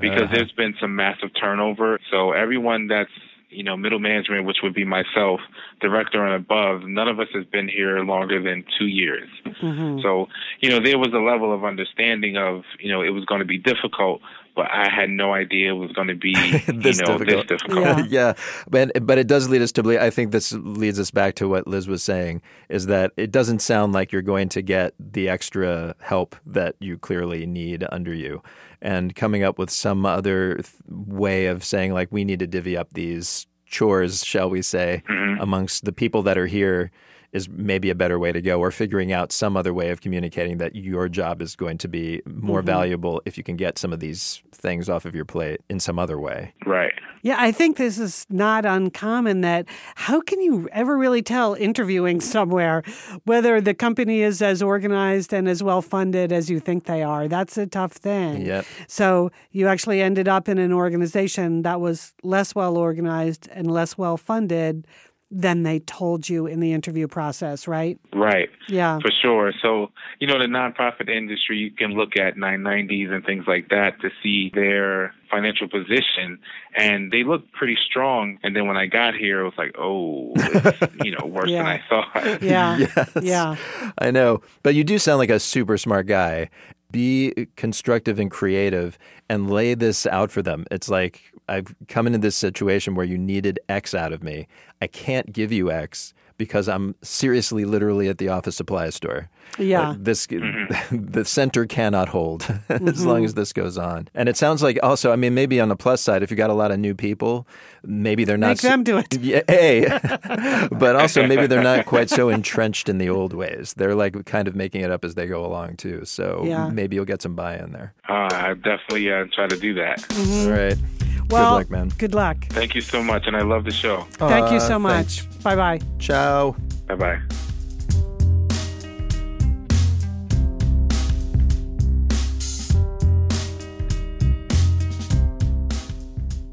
because 0.00 0.22
uh-huh. 0.22 0.34
there's 0.34 0.52
been 0.52 0.74
some 0.80 0.94
massive 0.94 1.30
turnover. 1.38 1.98
So 2.10 2.32
everyone 2.32 2.86
that's 2.86 3.10
you 3.50 3.64
know, 3.64 3.76
middle 3.76 3.98
management, 3.98 4.46
which 4.46 4.58
would 4.62 4.74
be 4.74 4.84
myself, 4.84 5.40
director 5.80 6.24
and 6.24 6.34
above, 6.34 6.82
none 6.84 7.08
of 7.08 7.18
us 7.18 7.26
has 7.34 7.44
been 7.46 7.68
here 7.68 7.98
longer 8.00 8.40
than 8.40 8.64
two 8.78 8.86
years. 8.86 9.28
Mm-hmm. 9.44 10.00
So, 10.02 10.28
you 10.60 10.70
know, 10.70 10.80
there 10.80 10.98
was 10.98 11.12
a 11.12 11.18
level 11.18 11.52
of 11.52 11.64
understanding 11.64 12.36
of, 12.36 12.62
you 12.78 12.90
know, 12.92 13.02
it 13.02 13.10
was 13.10 13.24
going 13.24 13.40
to 13.40 13.44
be 13.44 13.58
difficult, 13.58 14.22
but 14.54 14.70
I 14.70 14.88
had 14.88 15.10
no 15.10 15.32
idea 15.32 15.74
it 15.74 15.78
was 15.78 15.92
going 15.92 16.08
to 16.08 16.14
be, 16.14 16.34
this 16.68 16.98
you 17.00 17.06
know, 17.06 17.18
difficult. 17.18 17.48
this 17.48 17.62
difficult. 17.62 17.84
Yeah. 17.84 18.06
yeah. 18.08 18.32
But, 18.68 19.06
but 19.06 19.18
it 19.18 19.26
does 19.26 19.48
lead 19.48 19.62
us 19.62 19.72
to 19.72 19.82
believe, 19.82 20.00
I 20.00 20.10
think 20.10 20.32
this 20.32 20.52
leads 20.52 20.98
us 20.98 21.10
back 21.10 21.34
to 21.36 21.48
what 21.48 21.66
Liz 21.66 21.88
was 21.88 22.02
saying, 22.02 22.42
is 22.68 22.86
that 22.86 23.12
it 23.16 23.30
doesn't 23.30 23.60
sound 23.60 23.92
like 23.92 24.12
you're 24.12 24.22
going 24.22 24.48
to 24.50 24.62
get 24.62 24.94
the 24.98 25.28
extra 25.28 25.94
help 26.00 26.36
that 26.46 26.76
you 26.80 26.98
clearly 26.98 27.46
need 27.46 27.84
under 27.90 28.14
you 28.14 28.42
and 28.82 29.14
coming 29.14 29.42
up 29.42 29.58
with 29.58 29.70
some 29.70 30.06
other 30.06 30.56
th- 30.56 30.68
way 30.88 31.46
of 31.46 31.64
saying 31.64 31.92
like 31.92 32.08
we 32.10 32.24
need 32.24 32.38
to 32.38 32.46
divvy 32.46 32.76
up 32.76 32.92
these 32.94 33.46
chores, 33.66 34.24
shall 34.24 34.50
we 34.50 34.62
say, 34.62 35.02
mm-hmm. 35.08 35.40
amongst 35.40 35.84
the 35.84 35.92
people 35.92 36.22
that 36.22 36.38
are 36.38 36.46
here 36.46 36.90
is 37.32 37.48
maybe 37.48 37.90
a 37.90 37.94
better 37.94 38.18
way 38.18 38.32
to 38.32 38.40
go, 38.40 38.58
or 38.58 38.70
figuring 38.70 39.12
out 39.12 39.32
some 39.32 39.56
other 39.56 39.72
way 39.72 39.90
of 39.90 40.00
communicating 40.00 40.58
that 40.58 40.74
your 40.74 41.08
job 41.08 41.40
is 41.40 41.56
going 41.56 41.78
to 41.78 41.88
be 41.88 42.22
more 42.26 42.60
mm-hmm. 42.60 42.66
valuable 42.66 43.22
if 43.24 43.38
you 43.38 43.44
can 43.44 43.56
get 43.56 43.78
some 43.78 43.92
of 43.92 44.00
these 44.00 44.42
things 44.52 44.88
off 44.88 45.04
of 45.04 45.14
your 45.14 45.24
plate 45.24 45.60
in 45.68 45.80
some 45.80 45.98
other 45.98 46.18
way. 46.18 46.52
Right. 46.66 46.92
Yeah, 47.22 47.36
I 47.38 47.52
think 47.52 47.76
this 47.76 47.98
is 47.98 48.26
not 48.30 48.64
uncommon 48.64 49.42
that 49.42 49.66
how 49.94 50.20
can 50.20 50.40
you 50.40 50.68
ever 50.72 50.96
really 50.96 51.22
tell 51.22 51.54
interviewing 51.54 52.20
somewhere 52.20 52.82
whether 53.24 53.60
the 53.60 53.74
company 53.74 54.22
is 54.22 54.40
as 54.40 54.62
organized 54.62 55.32
and 55.32 55.48
as 55.48 55.62
well 55.62 55.82
funded 55.82 56.32
as 56.32 56.48
you 56.50 56.60
think 56.60 56.84
they 56.84 57.02
are? 57.02 57.28
That's 57.28 57.58
a 57.58 57.66
tough 57.66 57.92
thing. 57.92 58.46
Yep. 58.46 58.64
So 58.86 59.30
you 59.50 59.68
actually 59.68 60.00
ended 60.00 60.28
up 60.28 60.48
in 60.48 60.58
an 60.58 60.72
organization 60.72 61.62
that 61.62 61.80
was 61.80 62.14
less 62.22 62.54
well 62.54 62.76
organized 62.76 63.48
and 63.52 63.70
less 63.70 63.98
well 63.98 64.16
funded 64.16 64.86
than 65.30 65.62
they 65.62 65.78
told 65.80 66.28
you 66.28 66.46
in 66.46 66.58
the 66.58 66.72
interview 66.72 67.06
process, 67.06 67.68
right? 67.68 68.00
Right. 68.12 68.48
Yeah. 68.68 68.98
For 69.00 69.10
sure. 69.22 69.52
So, 69.62 69.90
you 70.18 70.26
know, 70.26 70.38
the 70.38 70.46
nonprofit 70.46 71.08
industry, 71.08 71.56
you 71.58 71.70
can 71.70 71.92
look 71.92 72.16
at 72.16 72.34
990s 72.34 73.10
and 73.10 73.24
things 73.24 73.44
like 73.46 73.68
that 73.68 74.00
to 74.00 74.10
see 74.22 74.50
their 74.52 75.14
financial 75.30 75.68
position, 75.68 76.40
and 76.76 77.12
they 77.12 77.22
look 77.22 77.50
pretty 77.52 77.76
strong. 77.88 78.38
And 78.42 78.56
then 78.56 78.66
when 78.66 78.76
I 78.76 78.86
got 78.86 79.14
here, 79.14 79.42
it 79.42 79.44
was 79.44 79.54
like, 79.56 79.76
oh, 79.78 80.32
it's, 80.34 80.94
you 81.04 81.12
know, 81.12 81.26
worse 81.26 81.48
yeah. 81.48 81.62
than 81.62 81.66
I 81.66 81.82
thought. 81.88 82.42
Yeah. 82.42 82.76
yes. 82.96 83.10
Yeah. 83.22 83.56
I 83.98 84.10
know. 84.10 84.42
But 84.64 84.74
you 84.74 84.82
do 84.82 84.98
sound 84.98 85.18
like 85.18 85.30
a 85.30 85.38
super 85.38 85.78
smart 85.78 86.06
guy. 86.06 86.50
Be 86.90 87.48
constructive 87.56 88.18
and 88.18 88.30
creative 88.30 88.98
and 89.28 89.50
lay 89.50 89.74
this 89.74 90.06
out 90.06 90.30
for 90.30 90.42
them. 90.42 90.66
It's 90.70 90.88
like, 90.88 91.22
I've 91.48 91.74
come 91.88 92.06
into 92.06 92.18
this 92.18 92.36
situation 92.36 92.94
where 92.94 93.06
you 93.06 93.18
needed 93.18 93.58
X 93.68 93.94
out 93.94 94.12
of 94.12 94.22
me. 94.22 94.46
I 94.82 94.86
can't 94.86 95.32
give 95.32 95.52
you 95.52 95.70
X 95.70 96.14
because 96.40 96.70
I'm 96.70 96.94
seriously, 97.02 97.66
literally 97.66 98.08
at 98.08 98.16
the 98.16 98.30
office 98.30 98.56
supply 98.56 98.88
store. 98.88 99.28
Yeah, 99.58 99.90
uh, 99.90 99.94
this 99.98 100.26
mm-hmm. 100.26 101.04
the 101.10 101.26
center 101.26 101.66
cannot 101.66 102.08
hold 102.08 102.44
mm-hmm. 102.44 102.88
as 102.88 103.04
long 103.04 103.26
as 103.26 103.34
this 103.34 103.52
goes 103.52 103.76
on. 103.76 104.08
And 104.14 104.26
it 104.26 104.38
sounds 104.38 104.62
like 104.62 104.78
also, 104.82 105.12
I 105.12 105.16
mean, 105.16 105.34
maybe 105.34 105.60
on 105.60 105.68
the 105.68 105.76
plus 105.76 106.00
side, 106.00 106.22
if 106.22 106.30
you 106.30 106.38
got 106.38 106.48
a 106.48 106.54
lot 106.54 106.70
of 106.70 106.78
new 106.78 106.94
people, 106.94 107.46
maybe 107.84 108.24
they're 108.24 108.38
not 108.38 108.48
make 108.48 108.60
them 108.60 108.82
do 108.84 108.96
it. 108.96 109.14
Yeah, 109.18 109.42
a, 109.50 110.68
but 110.72 110.96
also 110.96 111.26
maybe 111.26 111.46
they're 111.46 111.62
not 111.62 111.84
quite 111.84 112.08
so 112.08 112.30
entrenched 112.30 112.88
in 112.88 112.96
the 112.96 113.10
old 113.10 113.34
ways. 113.34 113.74
They're 113.74 113.94
like 113.94 114.24
kind 114.24 114.48
of 114.48 114.56
making 114.56 114.80
it 114.80 114.90
up 114.90 115.04
as 115.04 115.14
they 115.14 115.26
go 115.26 115.44
along 115.44 115.76
too. 115.76 116.06
So 116.06 116.42
yeah. 116.46 116.70
maybe 116.70 116.96
you'll 116.96 117.04
get 117.04 117.20
some 117.20 117.34
buy-in 117.34 117.72
there. 117.72 117.92
Uh, 118.08 118.30
I 118.32 118.54
definitely 118.54 119.12
uh, 119.12 119.26
try 119.34 119.46
to 119.46 119.58
do 119.58 119.74
that. 119.74 119.98
Mm-hmm. 119.98 120.50
All 120.50 120.56
right. 120.56 121.09
Well, 121.30 121.58
good 121.58 121.58
luck, 121.58 121.70
man. 121.70 121.88
Good 121.96 122.14
luck. 122.14 122.44
Thank 122.50 122.74
you 122.74 122.80
so 122.80 123.02
much, 123.02 123.26
and 123.26 123.36
I 123.36 123.42
love 123.42 123.64
the 123.64 123.70
show. 123.70 124.06
Thank 124.12 124.52
you 124.52 124.60
so 124.60 124.78
much. 124.78 125.26
Bye 125.42 125.56
bye. 125.56 125.80
Ciao. 125.98 126.56
Bye 126.86 126.96
bye. 126.96 127.20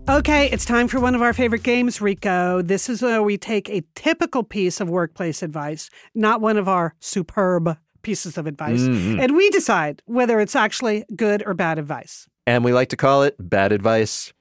Okay, 0.09 0.49
it's 0.51 0.63
time 0.63 0.87
for 0.87 1.01
one 1.01 1.15
of 1.15 1.21
our 1.21 1.33
favorite 1.33 1.63
games, 1.63 1.99
Rico. 1.99 2.61
This 2.61 2.87
is 2.87 3.01
where 3.01 3.21
we 3.21 3.37
take 3.37 3.69
a 3.69 3.83
typical 3.93 4.41
piece 4.41 4.79
of 4.79 4.89
workplace 4.89 5.43
advice, 5.43 5.89
not 6.15 6.39
one 6.39 6.55
of 6.55 6.69
our 6.69 6.95
superb 7.01 7.77
pieces 8.03 8.37
of 8.37 8.47
advice, 8.47 8.79
mm-hmm. 8.79 9.19
and 9.19 9.35
we 9.35 9.49
decide 9.49 10.01
whether 10.05 10.39
it's 10.39 10.55
actually 10.55 11.03
good 11.13 11.43
or 11.45 11.53
bad 11.53 11.77
advice. 11.77 12.25
And 12.45 12.63
we 12.63 12.71
like 12.71 12.87
to 12.89 12.95
call 12.95 13.23
it 13.23 13.35
bad 13.37 13.73
advice. 13.73 14.31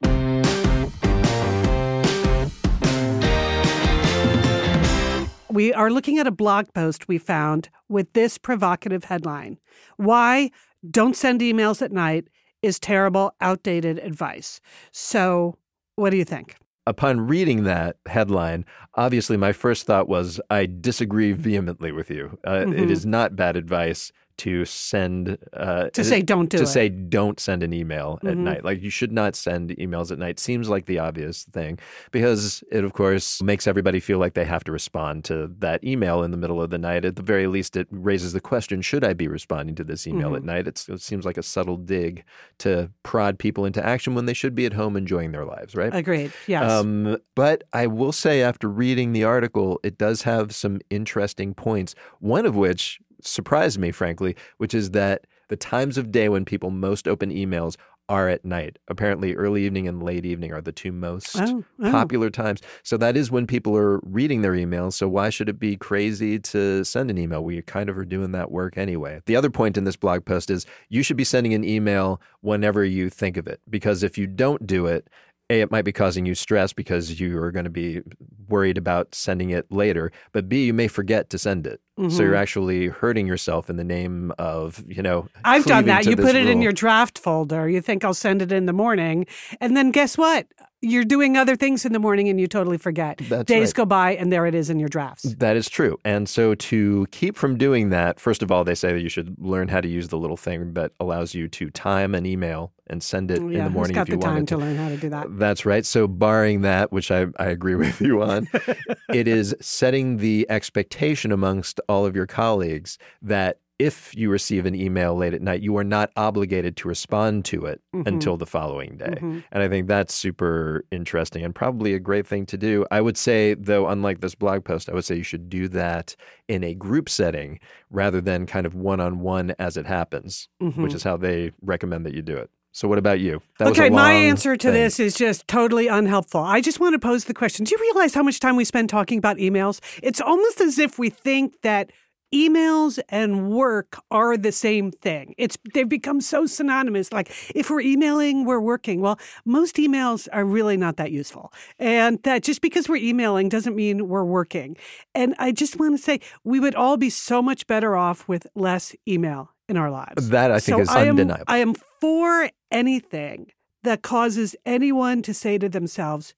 We 5.56 5.72
are 5.72 5.90
looking 5.90 6.18
at 6.18 6.26
a 6.26 6.30
blog 6.30 6.66
post 6.74 7.08
we 7.08 7.16
found 7.16 7.70
with 7.88 8.12
this 8.12 8.36
provocative 8.36 9.04
headline 9.04 9.56
Why 9.96 10.50
don't 10.90 11.16
send 11.16 11.40
emails 11.40 11.80
at 11.80 11.90
night 11.90 12.28
is 12.60 12.78
terrible, 12.78 13.32
outdated 13.40 13.98
advice. 14.00 14.60
So, 14.92 15.56
what 15.94 16.10
do 16.10 16.18
you 16.18 16.26
think? 16.26 16.56
Upon 16.86 17.22
reading 17.22 17.64
that 17.64 17.96
headline, 18.04 18.66
obviously 18.96 19.38
my 19.38 19.52
first 19.52 19.86
thought 19.86 20.08
was 20.10 20.38
I 20.50 20.66
disagree 20.66 21.32
vehemently 21.32 21.90
with 21.90 22.10
you. 22.10 22.38
Uh, 22.44 22.56
Mm-hmm. 22.66 22.74
it 22.74 22.90
is 22.90 23.06
not 23.06 23.34
bad 23.34 23.56
advice 23.56 24.12
to 24.38 24.64
send 24.64 25.38
uh, 25.52 25.88
To 25.90 26.04
say 26.04 26.22
don't 26.22 26.48
do 26.50 26.58
to 26.58 26.64
it. 26.64 26.66
say 26.66 26.88
don't 26.88 27.40
send 27.40 27.62
an 27.62 27.72
email 27.72 28.18
at 28.24 28.34
Mhm. 28.34 28.38
night. 28.38 28.64
Like 28.64 28.82
you 28.82 28.90
should 28.90 29.12
not 29.12 29.34
send 29.36 29.70
emails 29.70 30.10
at 30.12 30.18
night. 30.18 30.38
Seems 30.38 30.68
like 30.68 30.86
the 30.86 30.98
obvious 30.98 31.44
thing 31.44 31.78
because 32.10 32.62
it 32.70 32.84
of 32.84 32.92
course 32.92 33.42
makes 33.42 33.66
everybody 33.66 34.00
feel 34.00 34.18
like 34.18 34.34
they 34.34 34.44
have 34.44 34.64
to 34.64 34.72
respond 34.72 35.24
to 35.24 35.50
that 35.58 35.82
email 35.84 36.22
in 36.22 36.30
the 36.30 36.36
middle 36.36 36.60
of 36.62 36.70
the 36.70 36.78
night. 36.78 37.04
At 37.04 37.16
the 37.16 37.22
very 37.22 37.46
least, 37.46 37.76
it 37.76 37.86
raises 37.90 38.32
the 38.32 38.40
question: 38.40 38.82
Should 38.82 39.04
I 39.04 39.12
be 39.12 39.28
responding 39.28 39.74
to 39.76 39.84
this 39.84 40.06
email 40.06 40.28
Mm-hmm. 40.28 40.36
at 40.36 40.44
night? 40.44 40.66
It's, 40.68 40.88
it 40.88 41.00
seems 41.00 41.24
like 41.24 41.38
a 41.38 41.42
subtle 41.42 41.76
dig 41.76 42.24
to 42.58 42.90
prod 43.02 43.38
people 43.38 43.64
into 43.64 43.84
action 43.84 44.14
when 44.14 44.26
they 44.26 44.34
should 44.34 44.54
be 44.54 44.66
at 44.66 44.72
home 44.72 44.96
enjoying 44.96 45.32
their 45.32 45.44
lives, 45.44 45.74
right? 45.74 45.94
Agreed. 45.94 46.32
Yes. 46.46 46.70
Um, 46.70 47.18
but 47.34 47.64
I 47.72 47.86
will 47.86 48.12
say, 48.12 48.42
after 48.42 48.68
reading 48.68 49.12
the 49.12 49.24
article, 49.24 49.80
it 49.82 49.98
does 49.98 50.22
have 50.22 50.54
some 50.54 50.80
interesting 50.90 51.54
points. 51.54 51.94
One 52.20 52.46
of 52.46 52.56
which 52.56 52.98
surprised 53.22 53.78
me, 53.78 53.90
frankly, 53.92 54.36
which 54.58 54.74
is 54.74 54.90
that 54.92 55.26
the 55.48 55.56
times 55.56 55.96
of 55.98 56.10
day 56.10 56.28
when 56.28 56.44
people 56.44 56.70
most 56.70 57.06
open 57.06 57.30
emails 57.30 57.76
are 58.08 58.28
at 58.28 58.44
night. 58.44 58.78
Apparently, 58.86 59.34
early 59.34 59.64
evening 59.64 59.88
and 59.88 60.00
late 60.00 60.24
evening 60.24 60.52
are 60.52 60.60
the 60.60 60.70
two 60.70 60.92
most 60.92 61.36
Oh, 61.40 61.64
oh. 61.82 61.90
popular 61.90 62.30
times. 62.30 62.60
So 62.84 62.96
that 62.98 63.16
is 63.16 63.32
when 63.32 63.48
people 63.48 63.76
are 63.76 63.98
reading 64.04 64.42
their 64.42 64.52
emails. 64.52 64.92
So 64.92 65.08
why 65.08 65.28
should 65.28 65.48
it 65.48 65.58
be 65.58 65.76
crazy 65.76 66.38
to 66.38 66.84
send 66.84 67.10
an 67.10 67.18
email? 67.18 67.42
We 67.42 67.60
kind 67.62 67.88
of 67.88 67.98
are 67.98 68.04
doing 68.04 68.30
that 68.30 68.52
work 68.52 68.78
anyway. 68.78 69.22
The 69.26 69.34
other 69.34 69.50
point 69.50 69.76
in 69.76 69.82
this 69.82 69.96
blog 69.96 70.24
post 70.24 70.50
is 70.50 70.66
you 70.88 71.02
should 71.02 71.16
be 71.16 71.24
sending 71.24 71.52
an 71.52 71.64
email 71.64 72.20
whenever 72.42 72.84
you 72.84 73.10
think 73.10 73.36
of 73.36 73.48
it, 73.48 73.60
because 73.68 74.04
if 74.04 74.16
you 74.16 74.28
don't 74.28 74.68
do 74.68 74.86
it, 74.86 75.08
a, 75.50 75.60
it 75.62 75.72
might 75.72 75.84
be 75.84 75.92
causing 75.92 76.26
you 76.26 76.34
stress 76.36 76.72
because 76.72 77.18
you 77.20 77.36
are 77.38 77.50
going 77.50 77.64
to 77.64 77.70
be 77.70 78.02
worried 78.48 78.78
about 78.78 79.14
sending 79.16 79.50
it 79.50 79.70
later. 79.70 80.12
But 80.32 80.48
B, 80.48 80.66
you 80.66 80.74
may 80.74 80.86
forget 80.88 81.28
to 81.30 81.38
send 81.38 81.66
it. 81.66 81.80
So 81.96 82.02
Mm-hmm. 82.02 82.22
you're 82.22 82.34
actually 82.34 82.86
hurting 82.88 83.26
yourself 83.26 83.70
in 83.70 83.76
the 83.76 83.84
name 83.84 84.30
of, 84.38 84.84
you 84.86 85.02
know, 85.02 85.28
I've 85.44 85.64
done 85.64 85.86
that. 85.86 86.04
You 86.04 86.14
put 86.14 86.34
it 86.34 86.46
in 86.46 86.60
your 86.60 86.72
draft 86.72 87.18
folder. 87.18 87.70
You 87.70 87.80
think 87.80 88.04
I'll 88.04 88.12
send 88.12 88.42
it 88.42 88.52
in 88.52 88.66
the 88.66 88.74
morning. 88.74 89.26
And 89.62 89.74
then 89.74 89.92
guess 89.92 90.18
what? 90.18 90.46
You're 90.82 91.04
doing 91.06 91.38
other 91.38 91.56
things 91.56 91.86
in 91.86 91.94
the 91.94 91.98
morning 91.98 92.28
and 92.28 92.38
you 92.38 92.46
totally 92.46 92.76
forget. 92.76 93.18
That's 93.30 93.46
Days 93.46 93.68
right. 93.68 93.74
go 93.74 93.84
by 93.86 94.14
and 94.16 94.30
there 94.30 94.44
it 94.44 94.54
is 94.54 94.68
in 94.68 94.78
your 94.78 94.90
drafts. 94.90 95.22
That 95.38 95.56
is 95.56 95.70
true. 95.70 95.98
And 96.04 96.28
so 96.28 96.54
to 96.54 97.06
keep 97.12 97.36
from 97.38 97.56
doing 97.56 97.88
that, 97.90 98.20
first 98.20 98.42
of 98.42 98.52
all, 98.52 98.62
they 98.62 98.74
say 98.74 98.92
that 98.92 99.00
you 99.00 99.08
should 99.08 99.34
learn 99.38 99.68
how 99.68 99.80
to 99.80 99.88
use 99.88 100.08
the 100.08 100.18
little 100.18 100.36
thing 100.36 100.74
that 100.74 100.92
allows 101.00 101.34
you 101.34 101.48
to 101.48 101.70
time 101.70 102.14
an 102.14 102.26
email 102.26 102.72
and 102.88 103.02
send 103.02 103.32
it 103.32 103.38
in 103.38 103.52
the 103.52 103.70
morning 103.70 103.96
who's 103.96 103.96
got 103.96 104.02
if 104.02 104.08
you 104.10 104.16
the 104.16 104.22
time 104.22 104.34
wanted 104.34 104.48
to 104.48 104.56
learn 104.58 104.76
how 104.76 104.88
to 104.88 104.96
do 104.96 105.08
that? 105.08 105.26
That's 105.38 105.66
right. 105.66 105.84
So, 105.84 106.06
barring 106.06 106.60
that, 106.60 106.92
which 106.92 107.10
I, 107.10 107.26
I 107.36 107.46
agree 107.46 107.74
with 107.84 108.00
you 108.00 108.22
on, 108.22 108.46
it 109.12 109.26
is 109.26 109.56
setting 109.60 110.18
the 110.18 110.46
expectation 110.48 111.32
amongst 111.32 111.80
all 111.88 112.06
of 112.06 112.14
your 112.16 112.26
colleagues 112.26 112.98
that 113.22 113.58
if 113.78 114.16
you 114.16 114.30
receive 114.30 114.64
an 114.64 114.74
email 114.74 115.14
late 115.14 115.34
at 115.34 115.42
night, 115.42 115.60
you 115.60 115.76
are 115.76 115.84
not 115.84 116.10
obligated 116.16 116.78
to 116.78 116.88
respond 116.88 117.44
to 117.44 117.66
it 117.66 117.82
Mm-hmm. 117.94 118.08
until 118.08 118.36
the 118.38 118.46
following 118.46 118.96
day. 118.98 119.16
And 119.20 119.62
I 119.62 119.68
think 119.68 119.86
that's 119.86 120.12
super 120.14 120.84
interesting 120.90 121.42
and 121.44 121.54
probably 121.54 121.92
a 121.94 121.98
great 121.98 122.26
thing 122.26 122.44
to 122.46 122.56
do. 122.58 122.84
I 122.90 123.00
would 123.02 123.16
say, 123.18 123.52
though, 123.54 123.86
unlike 123.88 124.20
this 124.20 124.34
blog 124.34 124.64
post, 124.64 124.88
I 124.90 124.94
would 124.94 125.04
say 125.04 125.16
you 125.16 125.22
should 125.22 125.48
do 125.50 125.66
that 125.68 126.14
in 126.48 126.62
a 126.64 126.74
group 126.74 127.08
setting 127.08 127.58
rather 127.90 128.20
than 128.20 128.44
kind 128.46 128.66
of 128.66 128.74
one 128.74 129.00
on 129.00 129.20
one 129.20 129.54
as 129.58 129.76
it 129.78 129.86
happens, 129.86 130.48
which 130.58 130.92
is 130.94 131.02
how 131.02 131.16
they 131.18 131.52
recommend 131.62 132.04
that 132.06 132.14
you 132.14 132.22
do 132.22 132.36
it. 132.36 132.50
So, 132.76 132.88
what 132.88 132.98
about 132.98 133.20
you? 133.20 133.40
That 133.58 133.70
was 133.70 133.78
okay, 133.78 133.88
my 133.88 134.12
answer 134.12 134.54
to 134.54 134.66
thing. 134.66 134.74
this 134.74 135.00
is 135.00 135.14
just 135.14 135.48
totally 135.48 135.88
unhelpful. 135.88 136.42
I 136.42 136.60
just 136.60 136.78
want 136.78 136.92
to 136.92 136.98
pose 136.98 137.24
the 137.24 137.32
question 137.32 137.64
Do 137.64 137.74
you 137.74 137.80
realize 137.80 138.12
how 138.12 138.22
much 138.22 138.38
time 138.38 138.54
we 138.54 138.66
spend 138.66 138.90
talking 138.90 139.16
about 139.16 139.38
emails? 139.38 139.80
It's 140.02 140.20
almost 140.20 140.60
as 140.60 140.78
if 140.78 140.98
we 140.98 141.08
think 141.08 141.62
that 141.62 141.90
emails 142.34 142.98
and 143.08 143.48
work 143.48 143.98
are 144.10 144.36
the 144.36 144.52
same 144.52 144.90
thing. 144.90 145.34
It's 145.38 145.56
they've 145.72 145.88
become 145.88 146.20
so 146.20 146.44
synonymous. 146.44 147.14
Like 147.14 147.32
if 147.54 147.70
we're 147.70 147.80
emailing, 147.80 148.44
we're 148.44 148.60
working. 148.60 149.00
Well, 149.00 149.18
most 149.46 149.76
emails 149.76 150.28
are 150.34 150.44
really 150.44 150.76
not 150.76 150.98
that 150.98 151.10
useful. 151.10 151.54
And 151.78 152.22
that 152.24 152.42
just 152.42 152.60
because 152.60 152.90
we're 152.90 152.96
emailing 152.96 153.48
doesn't 153.48 153.74
mean 153.74 154.06
we're 154.06 154.22
working. 154.22 154.76
And 155.14 155.34
I 155.38 155.50
just 155.50 155.80
want 155.80 155.96
to 155.96 156.02
say 156.02 156.20
we 156.44 156.60
would 156.60 156.74
all 156.74 156.98
be 156.98 157.08
so 157.08 157.40
much 157.40 157.66
better 157.66 157.96
off 157.96 158.28
with 158.28 158.46
less 158.54 158.94
email 159.08 159.55
in 159.68 159.76
our 159.76 159.90
lives. 159.90 160.28
That 160.30 160.50
I 160.50 160.58
think 160.60 160.76
So 160.76 160.80
is 160.82 160.88
I 160.88 161.02
am- 161.02 161.10
undeniable. 161.10 161.44
I 161.48 161.58
am 161.58 161.74
for 162.00 162.50
anything 162.70 163.50
that 163.82 164.02
causes 164.02 164.56
anyone 164.64 165.22
to 165.22 165.34
say 165.34 165.58
to 165.58 165.68
themselves, 165.68 166.34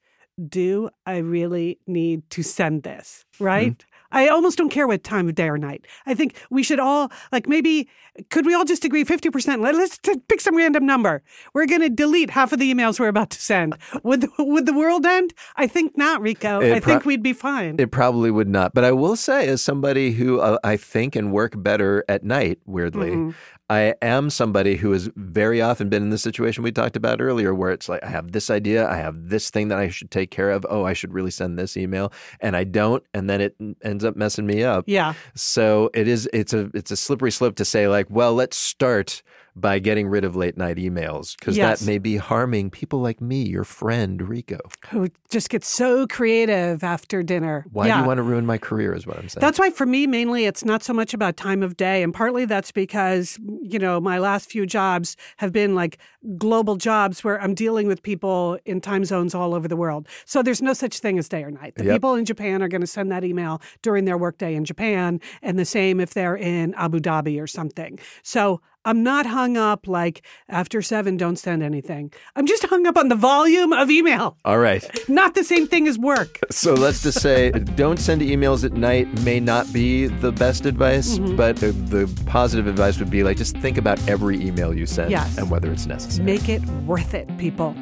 Do 0.49 0.91
I 1.05 1.17
really 1.19 1.79
need 1.87 2.29
to 2.31 2.43
send 2.43 2.83
this? 2.85 3.25
Right? 3.41 3.73
Mm-hmm. 3.79 3.98
I 4.11 4.29
almost 4.29 4.59
don't 4.59 4.71
care 4.71 4.87
what 4.87 5.05
time 5.05 5.29
of 5.29 5.35
day 5.35 5.49
or 5.49 5.59
night. 5.59 5.87
I 6.07 6.15
think 6.15 6.37
we 6.51 6.63
should 6.63 6.81
all, 6.81 7.11
like, 7.33 7.47
maybe, 7.49 7.89
could 8.31 8.47
we 8.47 8.55
all 8.55 8.65
just 8.65 8.85
agree 8.85 9.05
50%? 9.05 9.61
Let, 9.63 9.75
let's 9.75 9.99
t- 9.99 10.21
pick 10.29 10.41
some 10.41 10.57
random 10.57 10.87
number. 10.87 11.23
We're 11.55 11.67
going 11.67 11.83
to 11.83 11.91
delete 11.91 12.31
half 12.31 12.53
of 12.53 12.59
the 12.59 12.73
emails 12.73 12.99
we're 12.99 13.09
about 13.09 13.31
to 13.31 13.41
send. 13.43 13.77
Would, 14.03 14.23
the- 14.23 14.31
would 14.39 14.67
the 14.67 14.73
world 14.73 15.05
end? 15.07 15.35
I 15.57 15.67
think 15.67 15.97
not, 15.97 16.21
Rico. 16.23 16.61
It 16.61 16.73
I 16.73 16.81
think 16.81 17.05
we'd 17.05 17.23
be 17.23 17.33
fine. 17.33 17.77
It 17.79 17.91
probably 17.91 18.31
would 18.31 18.49
not. 18.49 18.73
But 18.75 18.85
I 18.85 18.93
will 18.93 19.17
say, 19.17 19.47
as 19.49 19.61
somebody 19.63 20.13
who 20.13 20.41
uh, 20.41 20.59
I 20.65 20.77
think 20.77 21.15
and 21.15 21.33
work 21.33 21.53
better 21.57 22.05
at 22.09 22.25
night, 22.25 22.59
weirdly, 22.67 23.11
Mm-hmm. 23.11 23.31
I 23.71 23.95
am 24.01 24.31
somebody 24.31 24.77
who 24.77 24.93
has 24.93 25.11
very 25.15 25.61
often 25.61 25.89
been 25.91 26.03
in 26.03 26.11
the 26.11 26.19
situation 26.19 26.65
we 26.65 26.73
talked 26.73 26.97
about 26.97 27.21
earlier, 27.21 27.55
where 27.55 27.71
it's 27.71 27.89
like, 27.89 28.03
I 28.03 28.09
have 28.09 28.33
this 28.33 28.49
idea, 28.49 28.89
I 28.89 28.97
have 28.97 29.29
this 29.29 29.51
thing 29.51 29.69
that 29.69 29.79
I 29.79 29.91
should 29.91 30.11
take 30.11 30.31
care 30.31 30.51
of. 30.51 30.65
Oh, 30.71 30.85
I 30.85 30.95
should 30.95 31.13
really 31.13 31.31
send 31.31 31.59
this 31.59 31.77
email, 31.77 32.11
and 32.41 32.57
I 32.57 32.65
don't, 32.65 33.05
and 33.13 33.29
then 33.29 33.41
it 33.43 33.57
ends 33.83 34.05
up 34.05 34.17
messing 34.17 34.47
me 34.47 34.65
up. 34.65 34.85
yeah. 34.87 35.13
So 35.35 35.91
it 35.93 36.09
is. 36.09 36.29
It's 36.33 36.55
a. 36.55 36.71
It's 36.75 36.91
a 36.91 36.97
slippery 36.97 37.31
slope 37.31 37.57
to 37.57 37.65
say 37.65 37.89
like, 37.89 38.07
well, 38.09 38.35
let's 38.35 38.57
start 38.57 39.23
by 39.61 39.79
getting 39.79 40.09
rid 40.09 40.25
of 40.25 40.37
late 40.37 40.57
night 40.57 40.77
emails 40.77 41.37
because 41.39 41.57
Yes. 41.57 41.81
that 41.81 41.87
may 41.87 41.99
be 41.99 42.17
harming 42.17 42.71
people 42.71 43.01
like 43.01 43.21
me, 43.21 43.43
your 43.43 43.65
friend 43.65 44.29
Rico. 44.29 44.59
Who 44.91 45.09
just 45.31 45.51
gets 45.51 45.69
so 45.69 46.07
creative 46.07 46.83
after 46.85 47.23
dinner. 47.23 47.65
Why 47.73 47.91
do 47.91 47.99
you 47.99 48.05
want 48.07 48.19
to 48.19 48.23
ruin 48.23 48.47
my 48.47 48.59
career? 48.59 48.95
Is 48.95 49.07
what 49.07 49.19
I'm 49.19 49.29
saying. 49.29 49.41
That's 49.41 49.59
why 49.59 49.71
for 49.71 49.87
me, 49.87 50.07
mainly, 50.07 50.45
it's 50.45 50.65
not 50.65 50.83
so 50.83 50.93
much 50.93 51.15
about 51.15 51.37
time 51.37 51.63
of 51.63 51.77
day. 51.77 52.03
And 52.03 52.13
partly 52.15 52.45
that's 52.45 52.73
because, 52.73 53.39
you 53.63 53.79
know, 53.79 54.01
my 54.01 54.19
last 54.19 54.51
few 54.51 54.67
jobs 54.67 55.17
have 55.39 55.53
been 55.53 55.75
like 55.75 55.99
global 56.37 56.77
jobs 56.77 57.25
where 57.25 57.41
I'm 57.41 57.55
dealing 57.55 57.87
with 57.87 58.03
people 58.03 58.59
in 58.65 58.81
time 58.81 59.05
zones 59.05 59.35
all 59.35 59.55
over 59.55 59.69
the 59.69 59.77
world. 59.77 60.09
So 60.25 60.43
there's 60.43 60.63
no 60.63 60.73
such 60.73 60.99
thing 61.01 61.19
as 61.19 61.29
day 61.29 61.43
or 61.43 61.51
night. 61.51 61.75
The 61.77 61.85
Yep. 61.85 61.95
people 61.95 62.15
in 62.15 62.25
Japan 62.25 62.63
are 62.63 62.69
going 62.69 62.81
to 62.81 62.87
send 62.87 63.11
that 63.13 63.25
email 63.25 63.61
during 63.83 64.05
their 64.05 64.19
workday 64.19 64.55
in 64.55 64.65
Japan, 64.65 65.21
and 65.43 65.59
the 65.59 65.65
same 65.65 66.01
if 66.01 66.15
they're 66.15 66.37
in 66.37 66.75
Abu 66.75 67.01
Dhabi 67.01 67.41
or 67.43 67.47
something. 67.47 67.99
So 68.23 68.61
I'm 68.89 69.03
not 69.03 69.27
hung 69.27 69.59
up 69.59 69.87
like 69.87 70.25
after 70.49 70.81
seven, 70.81 71.19
don't 71.19 71.37
send 71.37 71.63
anything. 71.63 72.11
I'm 72.37 72.47
just 72.47 72.65
hung 72.65 72.87
up 72.87 72.97
on 72.97 73.09
the 73.09 73.17
volume 73.17 73.71
of 73.75 73.91
email, 73.91 74.39
All 74.47 74.59
right. 74.59 74.83
not 75.11 75.35
the 75.35 75.45
same 75.45 75.67
thing 75.67 75.87
as 75.87 75.99
work. 75.99 76.39
So 76.51 76.73
let's 76.73 77.03
just 77.03 77.21
say 77.21 77.51
don't 77.77 77.99
send 77.99 78.23
emails 78.23 78.65
at 78.65 78.73
night 78.73 79.07
may 79.21 79.41
not 79.41 79.71
be 79.75 80.07
the 80.07 80.33
best 80.33 80.65
advice, 80.65 81.19
Mm-hmm. 81.19 81.37
but 81.37 81.57
the, 81.57 81.73
the 81.73 82.23
positive 82.25 82.67
advice 82.67 82.99
would 82.99 83.11
be 83.11 83.23
like 83.23 83.37
just 83.37 83.57
think 83.59 83.77
about 83.77 83.99
every 84.09 84.41
email 84.41 84.73
you 84.75 84.87
send 84.87 85.11
Yes. 85.11 85.37
and 85.37 85.51
whether 85.51 85.71
it's 85.71 85.85
necessary. 85.87 86.25
Make 86.25 86.49
it 86.49 86.65
worth 86.87 87.13
it, 87.13 87.29
people. 87.37 87.75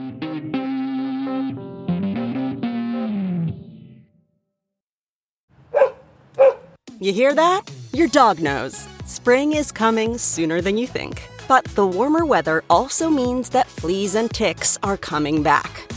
You 6.99 7.13
hear 7.13 7.35
that? 7.35 7.71
Your 7.93 8.09
dog 8.09 8.41
knows. 8.41 8.87
Spring 9.27 9.55
is 9.55 9.73
coming 9.73 10.17
sooner 10.17 10.61
than 10.61 10.79
you 10.79 10.87
think. 10.87 11.29
But 11.49 11.65
the 11.75 11.85
warmer 11.85 12.25
weather 12.25 12.63
also 12.71 13.11
means 13.11 13.49
that 13.49 13.67
fleas 13.67 14.15
and 14.15 14.31
ticks 14.33 14.79
are 14.85 14.97
coming 14.97 15.43
back. 15.43 15.91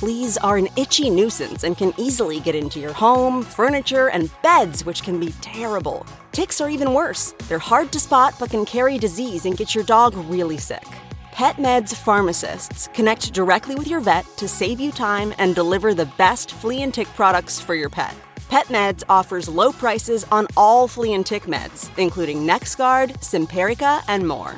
Fleas 0.00 0.36
are 0.38 0.56
an 0.56 0.66
itchy 0.74 1.08
nuisance 1.08 1.62
and 1.62 1.78
can 1.78 1.94
easily 1.96 2.40
get 2.40 2.56
into 2.56 2.80
your 2.80 2.92
home, 2.92 3.44
furniture, 3.44 4.10
and 4.10 4.28
beds, 4.42 4.84
which 4.84 5.04
can 5.04 5.20
be 5.20 5.34
terrible. 5.40 6.04
Ticks 6.32 6.60
are 6.60 6.68
even 6.68 6.92
worse. 6.92 7.32
They're 7.46 7.60
hard 7.60 7.92
to 7.92 8.00
spot 8.00 8.34
but 8.40 8.50
can 8.50 8.64
carry 8.64 8.98
disease 8.98 9.46
and 9.46 9.56
get 9.56 9.76
your 9.76 9.84
dog 9.84 10.16
really 10.28 10.58
sick. 10.58 10.88
PetMeds 11.30 11.94
pharmacists 11.94 12.88
connect 12.92 13.32
directly 13.34 13.76
with 13.76 13.86
your 13.86 14.00
vet 14.00 14.26
to 14.38 14.48
save 14.48 14.80
you 14.80 14.90
time 14.90 15.32
and 15.38 15.54
deliver 15.54 15.94
the 15.94 16.10
best 16.18 16.50
flea 16.54 16.82
and 16.82 16.92
tick 16.92 17.06
products 17.14 17.60
for 17.60 17.76
your 17.76 17.88
pet. 17.88 18.16
PetMeds 18.50 19.02
offers 19.08 19.48
low 19.48 19.72
prices 19.72 20.24
on 20.30 20.46
all 20.56 20.86
flea 20.86 21.14
and 21.14 21.26
tick 21.26 21.44
meds, 21.44 21.90
including 21.98 22.46
NexGard, 22.46 23.14
Simparica, 23.20 24.02
and 24.08 24.26
more. 24.26 24.56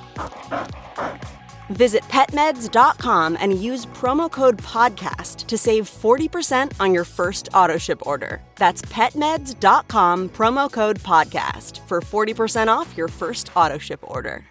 Visit 1.70 2.02
petmeds.com 2.04 3.36
and 3.40 3.62
use 3.62 3.86
promo 3.86 4.30
code 4.30 4.58
PODCAST 4.58 5.46
to 5.46 5.58
save 5.58 5.88
40% 5.88 6.72
on 6.80 6.94
your 6.94 7.04
first 7.04 7.50
autoship 7.52 8.04
order. 8.06 8.40
That's 8.56 8.82
petmeds.com, 8.82 10.30
promo 10.30 10.72
code 10.72 10.98
PODCAST 11.00 11.86
for 11.86 12.00
40% 12.00 12.68
off 12.68 12.96
your 12.96 13.08
first 13.08 13.52
autoship 13.54 13.98
order. 14.02 14.44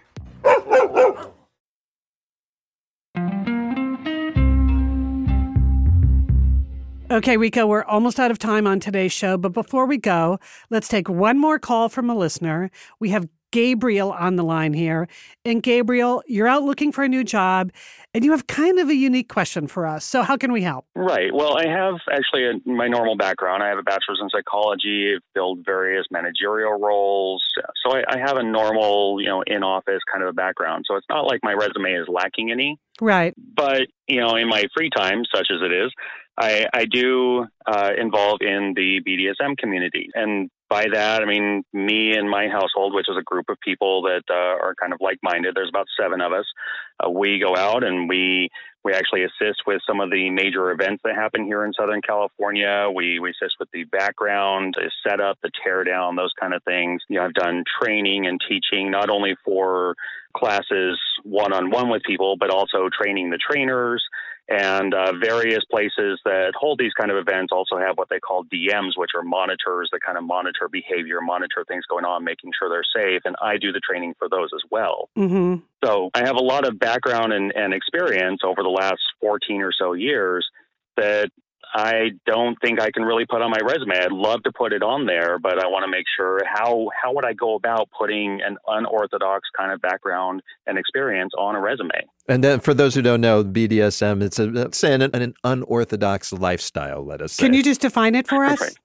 Okay, 7.09 7.37
Rico, 7.37 7.65
we're 7.65 7.85
almost 7.85 8.19
out 8.19 8.31
of 8.31 8.37
time 8.37 8.67
on 8.67 8.81
today's 8.81 9.13
show, 9.13 9.37
but 9.37 9.53
before 9.53 9.85
we 9.85 9.97
go, 9.97 10.39
let's 10.69 10.89
take 10.89 11.07
one 11.07 11.39
more 11.39 11.57
call 11.57 11.87
from 11.87 12.09
a 12.09 12.15
listener. 12.15 12.69
We 12.99 13.11
have 13.11 13.29
Gabriel 13.51 14.11
on 14.11 14.35
the 14.35 14.43
line 14.43 14.73
here. 14.73 15.07
And 15.45 15.63
Gabriel, 15.63 16.21
you're 16.27 16.49
out 16.49 16.63
looking 16.63 16.91
for 16.91 17.05
a 17.05 17.07
new 17.07 17.23
job 17.23 17.71
and 18.13 18.25
you 18.25 18.31
have 18.31 18.47
kind 18.47 18.77
of 18.77 18.89
a 18.89 18.93
unique 18.93 19.29
question 19.29 19.67
for 19.67 19.87
us. 19.87 20.03
So, 20.03 20.21
how 20.21 20.35
can 20.35 20.51
we 20.51 20.63
help? 20.63 20.85
Right. 20.95 21.33
Well, 21.33 21.57
I 21.57 21.65
have 21.65 21.95
actually 22.11 22.43
a, 22.45 22.69
my 22.69 22.89
normal 22.89 23.15
background. 23.15 23.63
I 23.63 23.69
have 23.69 23.77
a 23.77 23.83
bachelor's 23.83 24.19
in 24.21 24.29
psychology, 24.29 25.13
I've 25.15 25.23
filled 25.33 25.59
various 25.65 26.07
managerial 26.11 26.77
roles. 26.77 27.41
So, 27.85 27.95
I, 27.95 28.03
I 28.09 28.19
have 28.19 28.35
a 28.35 28.43
normal, 28.43 29.21
you 29.21 29.27
know, 29.27 29.43
in 29.47 29.63
office 29.63 30.01
kind 30.11 30.23
of 30.23 30.29
a 30.29 30.33
background. 30.33 30.83
So, 30.85 30.97
it's 30.97 31.07
not 31.09 31.21
like 31.21 31.39
my 31.41 31.53
resume 31.53 31.93
is 31.93 32.07
lacking 32.09 32.51
any. 32.51 32.77
Right. 32.99 33.33
But, 33.37 33.83
you 34.07 34.19
know, 34.19 34.35
in 34.35 34.49
my 34.49 34.65
free 34.75 34.89
time, 34.89 35.23
such 35.33 35.47
as 35.51 35.61
it 35.61 35.71
is, 35.71 35.93
I, 36.37 36.67
I 36.73 36.85
do 36.85 37.45
uh, 37.65 37.91
involve 37.97 38.39
in 38.41 38.73
the 38.75 39.01
BDSM 39.01 39.57
community. 39.57 40.09
And 40.13 40.49
by 40.69 40.85
that, 40.93 41.21
I 41.21 41.25
mean 41.25 41.63
me 41.73 42.13
and 42.13 42.29
my 42.29 42.47
household, 42.47 42.93
which 42.93 43.07
is 43.09 43.15
a 43.17 43.23
group 43.23 43.45
of 43.49 43.57
people 43.61 44.03
that 44.03 44.23
uh, 44.29 44.33
are 44.33 44.75
kind 44.79 44.93
of 44.93 44.99
like 45.01 45.17
minded. 45.23 45.55
There's 45.55 45.69
about 45.69 45.87
seven 45.99 46.21
of 46.21 46.33
us. 46.33 46.45
Uh, 46.99 47.09
we 47.09 47.39
go 47.39 47.55
out 47.55 47.83
and 47.83 48.07
we 48.09 48.49
we 48.87 48.93
actually 48.93 49.23
assist 49.23 49.63
with 49.67 49.81
some 49.85 49.99
of 49.99 50.09
the 50.11 50.29
major 50.29 50.71
events 50.71 51.01
that 51.03 51.13
happen 51.13 51.43
here 51.43 51.65
in 51.65 51.73
Southern 51.73 52.01
California. 52.01 52.87
We, 52.93 53.19
we 53.19 53.31
assist 53.31 53.55
with 53.59 53.69
the 53.73 53.83
background, 53.83 54.75
the 54.77 54.89
setup, 55.05 55.37
the 55.43 55.51
teardown, 55.65 56.15
those 56.15 56.31
kind 56.39 56.53
of 56.53 56.63
things. 56.63 57.01
You 57.09 57.17
know, 57.17 57.25
I've 57.25 57.33
done 57.33 57.65
training 57.81 58.27
and 58.27 58.39
teaching 58.47 58.89
not 58.89 59.09
only 59.09 59.35
for 59.43 59.95
classes 60.37 60.97
one 61.23 61.51
on 61.51 61.69
one 61.69 61.89
with 61.89 62.03
people, 62.03 62.37
but 62.39 62.49
also 62.49 62.87
training 62.89 63.29
the 63.29 63.37
trainers. 63.37 64.01
And 64.49 64.93
uh, 64.93 65.11
various 65.13 65.65
places 65.69 66.21
that 66.23 66.53
hold 66.57 66.79
these 66.79 66.93
kind 66.93 67.11
of 67.11 67.17
events 67.17 67.51
also 67.51 67.77
have 67.77 67.97
what 67.97 68.07
they 68.09 68.19
call 68.19 68.45
DMs, 68.45 68.91
which 68.95 69.11
are 69.13 69.23
monitors 69.23 69.89
that 69.91 70.01
kind 70.01 70.17
of 70.17 70.23
monitor 70.23 70.69
behavior, 70.71 71.19
monitor 71.19 71.65
things 71.67 71.83
going 71.89 72.05
on, 72.05 72.23
making 72.23 72.51
sure 72.57 72.69
they're 72.69 72.83
safe. 72.95 73.23
And 73.25 73.35
I 73.41 73.57
do 73.57 73.73
the 73.73 73.81
training 73.81 74.15
for 74.17 74.29
those 74.29 74.49
as 74.55 74.61
well. 74.71 75.09
Mm-hmm. 75.17 75.63
So 75.83 76.09
I 76.13 76.19
have 76.25 76.37
a 76.37 76.43
lot 76.43 76.65
of 76.65 76.79
background 76.79 77.33
and, 77.33 77.51
and 77.55 77.73
experience 77.73 78.41
over 78.43 78.63
the 78.63 78.69
last 78.69 79.01
14 79.19 79.61
or 79.61 79.73
so 79.77 79.91
years 79.93 80.47
that 80.95 81.29
think 82.67 82.81
I 82.81 82.91
can 82.91 83.03
really 83.03 83.25
put 83.25 83.41
on 83.41 83.51
my 83.51 83.59
resume. 83.63 83.97
I'd 83.97 84.11
love 84.11 84.43
to 84.43 84.51
put 84.51 84.73
it 84.73 84.83
on 84.83 85.05
there, 85.05 85.39
but 85.39 85.63
I 85.63 85.67
want 85.67 85.85
to 85.85 85.91
make 85.91 86.05
sure 86.15 86.41
how 86.45 86.89
how 87.01 87.13
would 87.13 87.25
I 87.25 87.33
go 87.33 87.55
about 87.55 87.89
putting 87.97 88.41
an 88.41 88.57
unorthodox 88.67 89.47
kind 89.57 89.71
of 89.71 89.81
background 89.81 90.41
and 90.65 90.77
experience 90.77 91.31
on 91.37 91.55
a 91.55 91.61
resume? 91.61 91.89
And 92.27 92.43
then, 92.43 92.59
for 92.59 92.73
those 92.73 92.93
who 92.95 93.01
don't 93.01 93.21
know, 93.21 93.43
BDSM 93.43 94.21
it's 94.21 94.39
a 94.39 94.71
say 94.73 94.93
an, 94.93 95.01
an 95.01 95.33
unorthodox 95.43 96.33
lifestyle. 96.33 97.05
Let 97.05 97.21
us 97.21 97.33
say. 97.33 97.45
Can 97.45 97.53
you 97.53 97.63
just 97.63 97.81
define 97.81 98.15
it 98.15 98.27
for 98.27 98.43
us? 98.43 98.59
Right. 98.59 98.77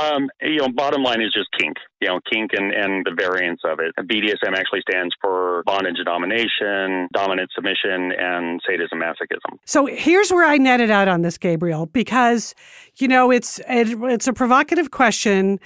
Um, 0.00 0.28
you 0.40 0.56
know, 0.56 0.68
bottom 0.68 1.02
line 1.02 1.20
is 1.20 1.32
just 1.32 1.48
kink. 1.58 1.76
You 2.00 2.08
know, 2.08 2.20
kink 2.30 2.50
and, 2.52 2.72
and 2.72 3.04
the 3.04 3.14
variants 3.16 3.62
of 3.64 3.78
it. 3.80 3.94
BDSM 3.98 4.56
actually 4.56 4.82
stands 4.88 5.14
for 5.20 5.62
bondage 5.64 5.96
and 5.96 6.06
domination, 6.06 7.08
dominant 7.12 7.50
submission, 7.54 8.12
and 8.12 8.60
sadism 8.66 9.00
masochism. 9.00 9.58
So 9.64 9.86
here's 9.86 10.30
where 10.30 10.46
I 10.46 10.58
netted 10.58 10.90
out 10.90 11.08
on 11.08 11.22
this, 11.22 11.38
Gabriel, 11.38 11.86
because 11.86 12.54
you 12.96 13.08
know 13.08 13.30
it's 13.30 13.58
it, 13.68 13.96
it's 14.02 14.26
a 14.26 14.32
provocative 14.32 14.90
question, 14.90 15.58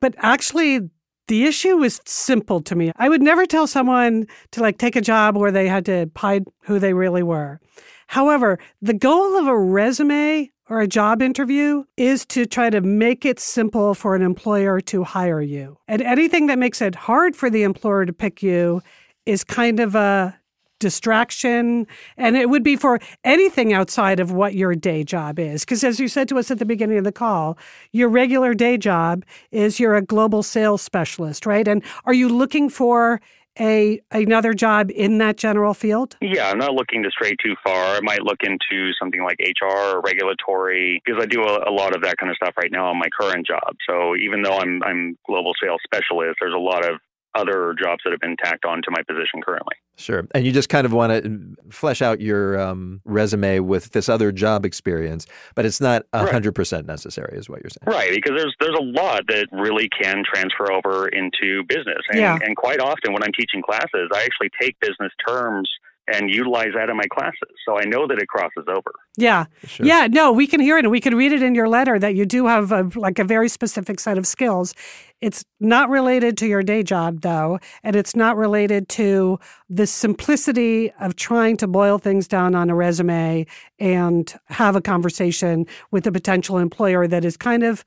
but 0.00 0.14
actually 0.18 0.90
the 1.30 1.44
issue 1.44 1.80
is 1.84 2.00
simple 2.06 2.60
to 2.60 2.74
me. 2.74 2.90
I 2.96 3.08
would 3.08 3.22
never 3.22 3.46
tell 3.46 3.68
someone 3.68 4.26
to 4.50 4.60
like 4.60 4.78
take 4.78 4.96
a 4.96 5.00
job 5.00 5.36
where 5.36 5.52
they 5.52 5.68
had 5.68 5.86
to 5.86 6.10
hide 6.16 6.44
who 6.64 6.80
they 6.80 6.92
really 6.92 7.22
were. 7.22 7.60
However, 8.08 8.58
the 8.82 8.94
goal 8.94 9.36
of 9.36 9.46
a 9.46 9.56
resume 9.56 10.50
or 10.70 10.80
a 10.80 10.86
job 10.86 11.20
interview 11.20 11.84
is 11.96 12.24
to 12.26 12.46
try 12.46 12.70
to 12.70 12.80
make 12.80 13.26
it 13.26 13.40
simple 13.40 13.92
for 13.92 14.14
an 14.14 14.22
employer 14.22 14.80
to 14.80 15.02
hire 15.02 15.42
you. 15.42 15.76
And 15.88 16.00
anything 16.00 16.46
that 16.46 16.58
makes 16.58 16.80
it 16.80 16.94
hard 16.94 17.34
for 17.34 17.50
the 17.50 17.64
employer 17.64 18.06
to 18.06 18.12
pick 18.12 18.40
you 18.42 18.80
is 19.26 19.42
kind 19.42 19.80
of 19.80 19.96
a 19.96 20.38
distraction. 20.78 21.86
And 22.16 22.36
it 22.36 22.48
would 22.48 22.62
be 22.62 22.76
for 22.76 23.00
anything 23.24 23.72
outside 23.72 24.20
of 24.20 24.32
what 24.32 24.54
your 24.54 24.74
day 24.76 25.02
job 25.02 25.38
is. 25.38 25.64
Because 25.64 25.84
as 25.84 25.98
you 26.00 26.06
said 26.08 26.28
to 26.28 26.38
us 26.38 26.50
at 26.50 26.58
the 26.60 26.64
beginning 26.64 26.98
of 26.98 27.04
the 27.04 27.12
call, 27.12 27.58
your 27.92 28.08
regular 28.08 28.54
day 28.54 28.78
job 28.78 29.24
is 29.50 29.80
you're 29.80 29.96
a 29.96 30.02
global 30.02 30.42
sales 30.42 30.82
specialist, 30.82 31.46
right? 31.46 31.66
And 31.66 31.82
are 32.04 32.14
you 32.14 32.28
looking 32.28 32.70
for 32.70 33.20
a 33.58 34.00
another 34.10 34.54
job 34.54 34.90
in 34.90 35.18
that 35.18 35.36
general 35.36 35.74
field? 35.74 36.16
Yeah, 36.20 36.50
I'm 36.50 36.58
not 36.58 36.74
looking 36.74 37.02
to 37.02 37.10
stray 37.10 37.34
too 37.42 37.54
far. 37.64 37.96
I 37.96 38.00
might 38.00 38.22
look 38.22 38.42
into 38.42 38.92
something 39.00 39.22
like 39.22 39.38
HR 39.40 39.96
or 39.96 40.00
regulatory 40.00 41.02
because 41.04 41.22
I 41.22 41.26
do 41.26 41.42
a, 41.42 41.70
a, 41.70 41.72
lot 41.72 41.94
of 41.94 42.02
that 42.02 42.16
kind 42.18 42.30
of 42.30 42.36
stuff 42.36 42.54
right 42.56 42.70
now 42.70 42.90
on 42.90 42.98
my 42.98 43.08
current 43.08 43.46
job. 43.46 43.76
So 43.88 44.16
even 44.16 44.42
though 44.42 44.58
I'm 44.58 44.82
I'm 44.82 45.18
global 45.26 45.52
sales 45.62 45.80
specialist, 45.84 46.38
there's 46.40 46.54
a 46.54 46.58
lot 46.58 46.84
of 46.84 47.00
other 47.34 47.74
jobs 47.80 48.02
that 48.04 48.10
have 48.10 48.20
been 48.20 48.36
tacked 48.36 48.64
on 48.64 48.82
to 48.82 48.90
my 48.90 49.02
position 49.02 49.40
currently. 49.44 49.76
Sure. 50.00 50.26
And 50.34 50.46
you 50.46 50.52
just 50.52 50.68
kind 50.68 50.86
of 50.86 50.92
want 50.92 51.12
to 51.12 51.56
flesh 51.70 52.00
out 52.00 52.20
your 52.20 52.58
um, 52.58 53.00
resume 53.04 53.60
with 53.60 53.90
this 53.90 54.08
other 54.08 54.32
job 54.32 54.64
experience, 54.64 55.26
but 55.54 55.66
it's 55.66 55.80
not 55.80 56.04
100% 56.12 56.72
right. 56.72 56.86
necessary, 56.86 57.36
is 57.36 57.48
what 57.48 57.62
you're 57.62 57.70
saying. 57.70 57.96
Right, 57.98 58.14
because 58.14 58.36
there's 58.36 58.54
there's 58.60 58.78
a 58.78 58.82
lot 58.82 59.26
that 59.28 59.48
really 59.52 59.88
can 59.88 60.22
transfer 60.24 60.72
over 60.72 61.08
into 61.08 61.62
business. 61.64 62.02
And, 62.08 62.18
yeah. 62.18 62.38
and 62.42 62.56
quite 62.56 62.80
often 62.80 63.12
when 63.12 63.22
I'm 63.22 63.32
teaching 63.38 63.62
classes, 63.62 64.10
I 64.14 64.22
actually 64.24 64.50
take 64.60 64.78
business 64.80 65.12
terms 65.26 65.68
and 66.12 66.30
utilize 66.30 66.70
that 66.74 66.88
in 66.88 66.96
my 66.96 67.06
classes. 67.12 67.50
So 67.66 67.78
I 67.78 67.84
know 67.84 68.06
that 68.06 68.18
it 68.18 68.28
crosses 68.28 68.64
over. 68.68 68.92
Yeah. 69.16 69.46
Sure. 69.64 69.86
Yeah. 69.86 70.08
No, 70.10 70.32
we 70.32 70.46
can 70.46 70.60
hear 70.60 70.78
it 70.78 70.84
and 70.84 70.90
we 70.90 71.00
can 71.00 71.14
read 71.14 71.32
it 71.32 71.42
in 71.42 71.54
your 71.54 71.68
letter 71.68 71.98
that 71.98 72.14
you 72.14 72.26
do 72.26 72.46
have 72.46 72.72
a, 72.72 72.90
like 72.96 73.18
a 73.18 73.24
very 73.24 73.48
specific 73.48 74.00
set 74.00 74.18
of 74.18 74.26
skills. 74.26 74.74
It's 75.20 75.44
not 75.60 75.90
related 75.90 76.38
to 76.38 76.46
your 76.46 76.62
day 76.62 76.82
job, 76.82 77.20
though, 77.20 77.58
and 77.82 77.94
it's 77.94 78.16
not 78.16 78.36
related 78.36 78.88
to 78.90 79.38
the 79.68 79.86
simplicity 79.86 80.90
of 81.00 81.16
trying 81.16 81.56
to 81.58 81.66
boil 81.66 81.98
things 81.98 82.26
down 82.26 82.54
on 82.54 82.70
a 82.70 82.74
resume 82.74 83.46
and 83.78 84.34
have 84.46 84.76
a 84.76 84.80
conversation 84.80 85.66
with 85.90 86.06
a 86.06 86.12
potential 86.12 86.58
employer 86.58 87.06
that 87.06 87.24
is 87.24 87.36
kind 87.36 87.62
of 87.62 87.84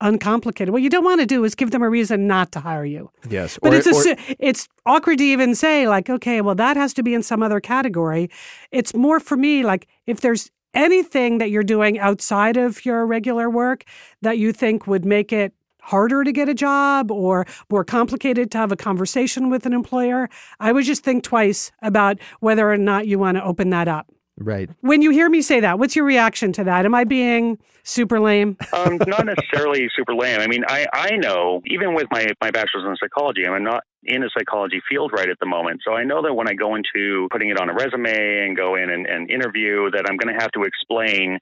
uncomplicated. 0.00 0.72
What 0.72 0.82
you 0.82 0.90
don't 0.90 1.04
want 1.04 1.20
to 1.20 1.26
do 1.26 1.44
is 1.44 1.54
give 1.54 1.70
them 1.70 1.82
a 1.82 1.88
reason 1.88 2.26
not 2.26 2.52
to 2.52 2.60
hire 2.60 2.84
you. 2.84 3.10
Yes, 3.28 3.58
but 3.60 3.72
or, 3.72 3.76
it's 3.76 3.86
a, 3.86 4.12
or, 4.12 4.16
it's 4.38 4.68
awkward 4.84 5.18
to 5.18 5.24
even 5.24 5.54
say 5.54 5.88
like, 5.88 6.10
okay, 6.10 6.40
well 6.40 6.54
that 6.54 6.76
has 6.76 6.92
to 6.94 7.02
be 7.02 7.14
in 7.14 7.22
some 7.22 7.42
other 7.42 7.60
category. 7.60 8.30
It's 8.70 8.94
more 8.94 9.20
for 9.20 9.36
me 9.36 9.64
like 9.64 9.88
if 10.06 10.20
there's 10.20 10.50
anything 10.74 11.38
that 11.38 11.50
you're 11.50 11.64
doing 11.64 11.98
outside 11.98 12.56
of 12.56 12.84
your 12.84 13.06
regular 13.06 13.48
work 13.48 13.84
that 14.20 14.38
you 14.38 14.52
think 14.52 14.86
would 14.86 15.04
make 15.04 15.32
it 15.32 15.54
harder 15.80 16.24
to 16.24 16.32
get 16.32 16.48
a 16.48 16.54
job 16.54 17.10
or 17.10 17.46
more 17.70 17.84
complicated 17.84 18.50
to 18.50 18.58
have 18.58 18.72
a 18.72 18.76
conversation 18.76 19.48
with 19.50 19.66
an 19.66 19.72
employer, 19.72 20.28
I 20.58 20.72
would 20.72 20.84
just 20.84 21.04
think 21.04 21.22
twice 21.22 21.70
about 21.80 22.18
whether 22.40 22.70
or 22.70 22.76
not 22.76 23.06
you 23.06 23.18
want 23.18 23.36
to 23.36 23.44
open 23.44 23.70
that 23.70 23.88
up. 23.88 24.10
Right. 24.38 24.68
When 24.80 25.00
you 25.00 25.10
hear 25.10 25.30
me 25.30 25.40
say 25.40 25.60
that, 25.60 25.78
what's 25.78 25.96
your 25.96 26.04
reaction 26.04 26.52
to 26.52 26.64
that? 26.64 26.84
Am 26.84 26.94
I 26.94 27.04
being 27.04 27.58
super 27.84 28.20
lame? 28.20 28.58
um, 28.72 28.98
not 29.06 29.24
necessarily 29.24 29.88
super 29.96 30.14
lame. 30.14 30.40
I 30.40 30.46
mean, 30.46 30.64
I, 30.68 30.86
I 30.92 31.16
know, 31.16 31.62
even 31.66 31.94
with 31.94 32.06
my, 32.10 32.26
my 32.40 32.50
bachelor's 32.50 32.84
in 32.84 32.96
psychology, 33.00 33.46
I'm 33.46 33.64
not 33.64 33.84
in 34.04 34.22
a 34.22 34.28
psychology 34.36 34.82
field 34.88 35.12
right 35.12 35.30
at 35.30 35.38
the 35.40 35.46
moment. 35.46 35.80
So 35.86 35.94
I 35.94 36.04
know 36.04 36.20
that 36.22 36.34
when 36.34 36.48
I 36.48 36.54
go 36.54 36.74
into 36.74 37.28
putting 37.30 37.48
it 37.48 37.58
on 37.58 37.70
a 37.70 37.74
resume 37.74 38.46
and 38.46 38.56
go 38.56 38.74
in 38.74 38.90
and, 38.90 39.06
and 39.06 39.30
interview, 39.30 39.90
that 39.90 40.04
I'm 40.08 40.16
going 40.16 40.34
to 40.34 40.40
have 40.40 40.52
to 40.52 40.64
explain 40.64 41.38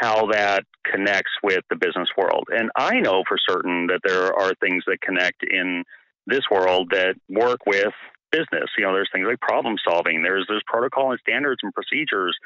how 0.00 0.26
that 0.32 0.64
connects 0.84 1.32
with 1.42 1.64
the 1.70 1.76
business 1.76 2.08
world. 2.16 2.44
And 2.50 2.70
I 2.76 3.00
know 3.00 3.24
for 3.28 3.38
certain 3.48 3.88
that 3.88 4.00
there 4.04 4.32
are 4.34 4.52
things 4.60 4.84
that 4.86 5.00
connect 5.00 5.42
in 5.42 5.84
this 6.26 6.42
world 6.50 6.90
that 6.90 7.14
work 7.28 7.60
with 7.66 7.94
business. 8.30 8.70
You 8.76 8.84
know, 8.84 8.92
there's 8.92 9.10
things 9.12 9.26
like 9.26 9.40
problem 9.40 9.76
solving. 9.86 10.22
There's 10.22 10.46
there's 10.48 10.62
protocol 10.66 11.10
and 11.10 11.20
standards 11.20 11.60
and 11.62 11.72
procedures 11.72 12.36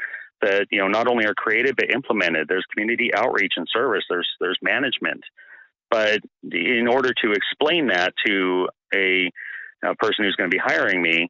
that 0.42 0.66
you 0.70 0.78
know 0.78 0.88
not 0.88 1.06
only 1.06 1.26
are 1.26 1.34
created 1.34 1.76
but 1.76 1.92
implemented. 1.92 2.48
There's 2.48 2.66
community 2.72 3.10
outreach 3.14 3.52
and 3.56 3.66
service. 3.72 4.04
There's 4.08 4.28
there's 4.40 4.58
management. 4.62 5.22
But 5.90 6.20
in 6.50 6.86
order 6.86 7.10
to 7.24 7.32
explain 7.32 7.88
that 7.88 8.14
to 8.24 8.68
a, 8.94 9.30
a 9.84 9.94
person 9.96 10.24
who's 10.24 10.36
going 10.36 10.48
to 10.48 10.54
be 10.54 10.62
hiring 10.64 11.02
me, 11.02 11.28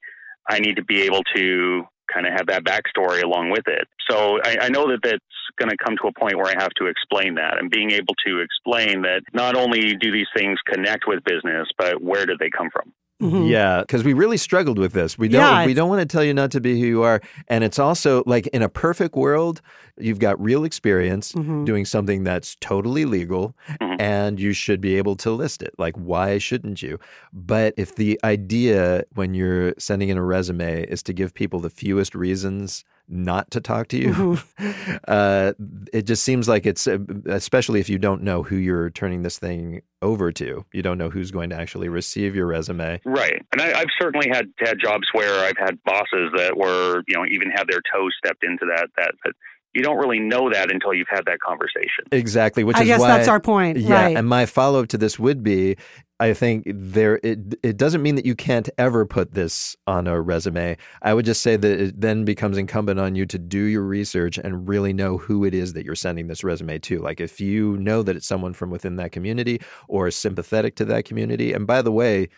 I 0.48 0.60
need 0.60 0.76
to 0.76 0.84
be 0.84 1.02
able 1.02 1.22
to 1.34 1.84
kind 2.12 2.26
of 2.26 2.32
have 2.32 2.48
that 2.48 2.64
backstory 2.64 3.22
along 3.22 3.50
with 3.50 3.66
it. 3.68 3.88
So 4.08 4.38
I, 4.44 4.58
I 4.62 4.68
know 4.68 4.90
that 4.90 5.00
that's 5.02 5.20
going 5.58 5.70
to 5.70 5.76
come 5.82 5.96
to 6.02 6.08
a 6.08 6.20
point 6.20 6.36
where 6.36 6.46
I 6.46 6.60
have 6.60 6.72
to 6.76 6.86
explain 6.86 7.36
that 7.36 7.58
and 7.58 7.70
being 7.70 7.92
able 7.92 8.14
to 8.26 8.40
explain 8.40 9.02
that 9.02 9.22
not 9.32 9.56
only 9.56 9.94
do 9.94 10.12
these 10.12 10.26
things 10.36 10.58
connect 10.66 11.04
with 11.06 11.24
business, 11.24 11.68
but 11.78 12.02
where 12.02 12.26
did 12.26 12.38
they 12.38 12.50
come 12.50 12.68
from? 12.70 12.92
Yeah, 13.20 13.80
because 13.82 14.02
we 14.04 14.12
really 14.12 14.36
struggled 14.36 14.78
with 14.78 14.92
this. 14.92 15.18
We 15.18 15.28
don't. 15.28 15.40
Yeah, 15.40 15.66
we 15.66 15.74
don't 15.74 15.88
want 15.88 16.00
to 16.00 16.06
tell 16.06 16.24
you 16.24 16.32
not 16.34 16.50
to 16.52 16.60
be 16.60 16.80
who 16.80 16.86
you 16.86 17.02
are, 17.02 17.20
and 17.48 17.62
it's 17.64 17.78
also 17.78 18.22
like 18.26 18.46
in 18.48 18.62
a 18.62 18.68
perfect 18.68 19.14
world, 19.14 19.60
you've 19.98 20.18
got 20.18 20.40
real 20.40 20.64
experience 20.64 21.32
Mm-hmm. 21.32 21.64
doing 21.64 21.84
something 21.84 22.24
that's 22.24 22.56
totally 22.60 23.04
legal, 23.04 23.54
and 23.80 24.40
you 24.40 24.52
should 24.52 24.80
be 24.80 24.96
able 24.96 25.16
to 25.16 25.30
list 25.30 25.62
it. 25.62 25.74
Like, 25.78 25.94
why 25.96 26.38
shouldn't 26.38 26.82
you? 26.82 26.98
But 27.32 27.74
if 27.76 27.94
the 27.96 28.18
idea 28.24 29.04
when 29.14 29.34
you're 29.34 29.74
sending 29.78 30.08
in 30.08 30.16
a 30.18 30.22
resume 30.24 30.84
is 30.84 31.02
to 31.04 31.12
give 31.12 31.34
people 31.34 31.60
the 31.60 31.70
fewest 31.70 32.14
reasons 32.14 32.84
not 33.10 33.50
to 33.50 33.60
talk 33.60 33.88
to 33.88 33.98
you, 33.98 34.10
Mm-hmm. 34.12 34.96
uh, 35.08 35.52
it 35.92 36.02
just 36.02 36.22
seems 36.22 36.48
like 36.48 36.66
it's, 36.66 36.86
uh, 36.86 36.98
especially 37.26 37.80
if 37.80 37.88
you 37.88 37.98
don't 37.98 38.22
know 38.22 38.42
who 38.42 38.56
you're 38.56 38.90
turning 38.90 39.22
this 39.22 39.38
thing 39.38 39.82
over 40.02 40.30
to, 40.32 40.64
you 40.72 40.82
don't 40.82 40.98
know 40.98 41.10
who's 41.10 41.30
going 41.30 41.50
to 41.50 41.56
actually 41.56 41.88
receive 41.88 42.34
your 42.34 42.46
resume. 42.46 43.00
Right, 43.04 43.44
and 43.52 43.60
I, 43.60 43.80
I've 43.80 43.88
certainly 44.00 44.28
had 44.28 44.46
had 44.58 44.78
jobs 44.82 45.08
where 45.12 45.44
I've 45.44 45.58
had 45.58 45.82
bosses 45.84 46.32
that 46.36 46.56
were, 46.56 47.02
you 47.08 47.16
know, 47.16 47.26
even 47.26 47.50
had 47.50 47.64
their 47.68 47.80
toes 47.92 48.12
stepped 48.24 48.44
into 48.44 48.66
that. 48.74 48.88
That, 48.96 49.12
that 49.24 49.34
you 49.74 49.82
don't 49.82 49.98
really 49.98 50.18
know 50.18 50.50
that 50.50 50.70
until 50.70 50.92
you've 50.94 51.08
had 51.08 51.24
that 51.26 51.40
conversation. 51.40 52.04
Exactly, 52.12 52.64
which 52.64 52.76
I 52.76 52.82
is 52.82 52.88
guess 52.88 53.00
why, 53.00 53.08
that's 53.08 53.28
our 53.28 53.40
point. 53.40 53.78
Yeah, 53.78 54.04
right. 54.04 54.16
and 54.16 54.28
my 54.28 54.46
follow 54.46 54.82
up 54.82 54.88
to 54.88 54.98
this 54.98 55.18
would 55.18 55.42
be, 55.42 55.76
I 56.20 56.34
think 56.34 56.64
there 56.66 57.18
it 57.24 57.54
it 57.62 57.78
doesn't 57.78 58.02
mean 58.02 58.14
that 58.16 58.26
you 58.26 58.34
can't 58.34 58.68
ever 58.76 59.06
put 59.06 59.32
this 59.32 59.74
on 59.86 60.06
a 60.06 60.20
resume. 60.20 60.76
I 61.00 61.14
would 61.14 61.24
just 61.24 61.40
say 61.40 61.56
that 61.56 61.80
it 61.80 62.00
then 62.00 62.26
becomes 62.26 62.58
incumbent 62.58 63.00
on 63.00 63.14
you 63.14 63.24
to 63.24 63.38
do 63.38 63.62
your 63.62 63.82
research 63.82 64.36
and 64.36 64.68
really 64.68 64.92
know 64.92 65.16
who 65.16 65.46
it 65.46 65.54
is 65.54 65.72
that 65.72 65.86
you're 65.86 65.94
sending 65.94 66.26
this 66.26 66.44
resume 66.44 66.78
to. 66.80 66.98
Like 66.98 67.20
if 67.22 67.40
you 67.40 67.78
know 67.78 68.02
that 68.02 68.16
it's 68.16 68.26
someone 68.26 68.52
from 68.52 68.68
within 68.70 68.96
that 68.96 69.12
community 69.12 69.62
or 69.88 70.10
sympathetic 70.10 70.76
to 70.76 70.84
that 70.86 71.06
community, 71.06 71.54
and 71.54 71.66
by 71.66 71.82
the 71.82 71.92
way. 71.92 72.28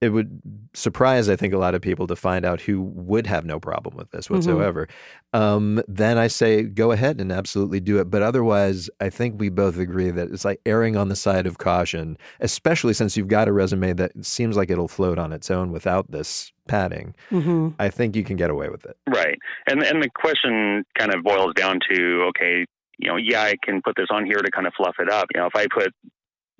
It 0.00 0.10
would 0.10 0.40
surprise, 0.72 1.28
I 1.28 1.36
think, 1.36 1.52
a 1.52 1.58
lot 1.58 1.74
of 1.74 1.82
people 1.82 2.06
to 2.06 2.16
find 2.16 2.46
out 2.46 2.62
who 2.62 2.80
would 2.80 3.26
have 3.26 3.44
no 3.44 3.60
problem 3.60 3.96
with 3.96 4.10
this 4.12 4.30
whatsoever. 4.30 4.88
Um, 5.34 5.82
then 5.86 6.16
I 6.16 6.26
say 6.26 6.62
go 6.62 6.90
ahead 6.92 7.20
and 7.20 7.30
absolutely 7.30 7.80
do 7.80 7.98
it. 8.00 8.10
But 8.10 8.22
otherwise, 8.22 8.88
I 9.00 9.10
think 9.10 9.38
we 9.38 9.50
both 9.50 9.78
agree 9.78 10.10
that 10.10 10.30
it's 10.30 10.44
like 10.44 10.60
erring 10.64 10.96
on 10.96 11.08
the 11.08 11.16
side 11.16 11.46
of 11.46 11.58
caution, 11.58 12.16
especially 12.40 12.94
since 12.94 13.16
you've 13.16 13.28
got 13.28 13.46
a 13.46 13.52
resume 13.52 13.92
that 13.94 14.12
seems 14.24 14.56
like 14.56 14.70
it'll 14.70 14.88
float 14.88 15.18
on 15.18 15.32
its 15.32 15.50
own 15.50 15.70
without 15.70 16.10
this 16.10 16.50
padding. 16.66 17.14
Mhm. 17.30 17.74
I 17.78 17.90
think 17.90 18.16
you 18.16 18.24
can 18.24 18.36
get 18.36 18.48
away 18.48 18.70
with 18.70 18.86
it. 18.86 18.96
Right, 19.06 19.38
and 19.66 19.82
and 19.82 20.02
the 20.02 20.08
question 20.08 20.84
kind 20.98 21.12
of 21.12 21.22
boils 21.22 21.52
down 21.54 21.78
to, 21.90 22.22
okay, 22.28 22.64
you 22.98 23.08
know, 23.08 23.16
yeah, 23.16 23.42
I 23.42 23.54
can 23.62 23.82
put 23.82 23.96
this 23.96 24.08
on 24.10 24.24
here 24.24 24.38
to 24.38 24.50
kind 24.50 24.66
of 24.66 24.72
fluff 24.74 24.96
it 24.98 25.10
up. 25.10 25.26
You 25.34 25.40
know, 25.40 25.46
if 25.46 25.56
I 25.56 25.66
put 25.66 25.92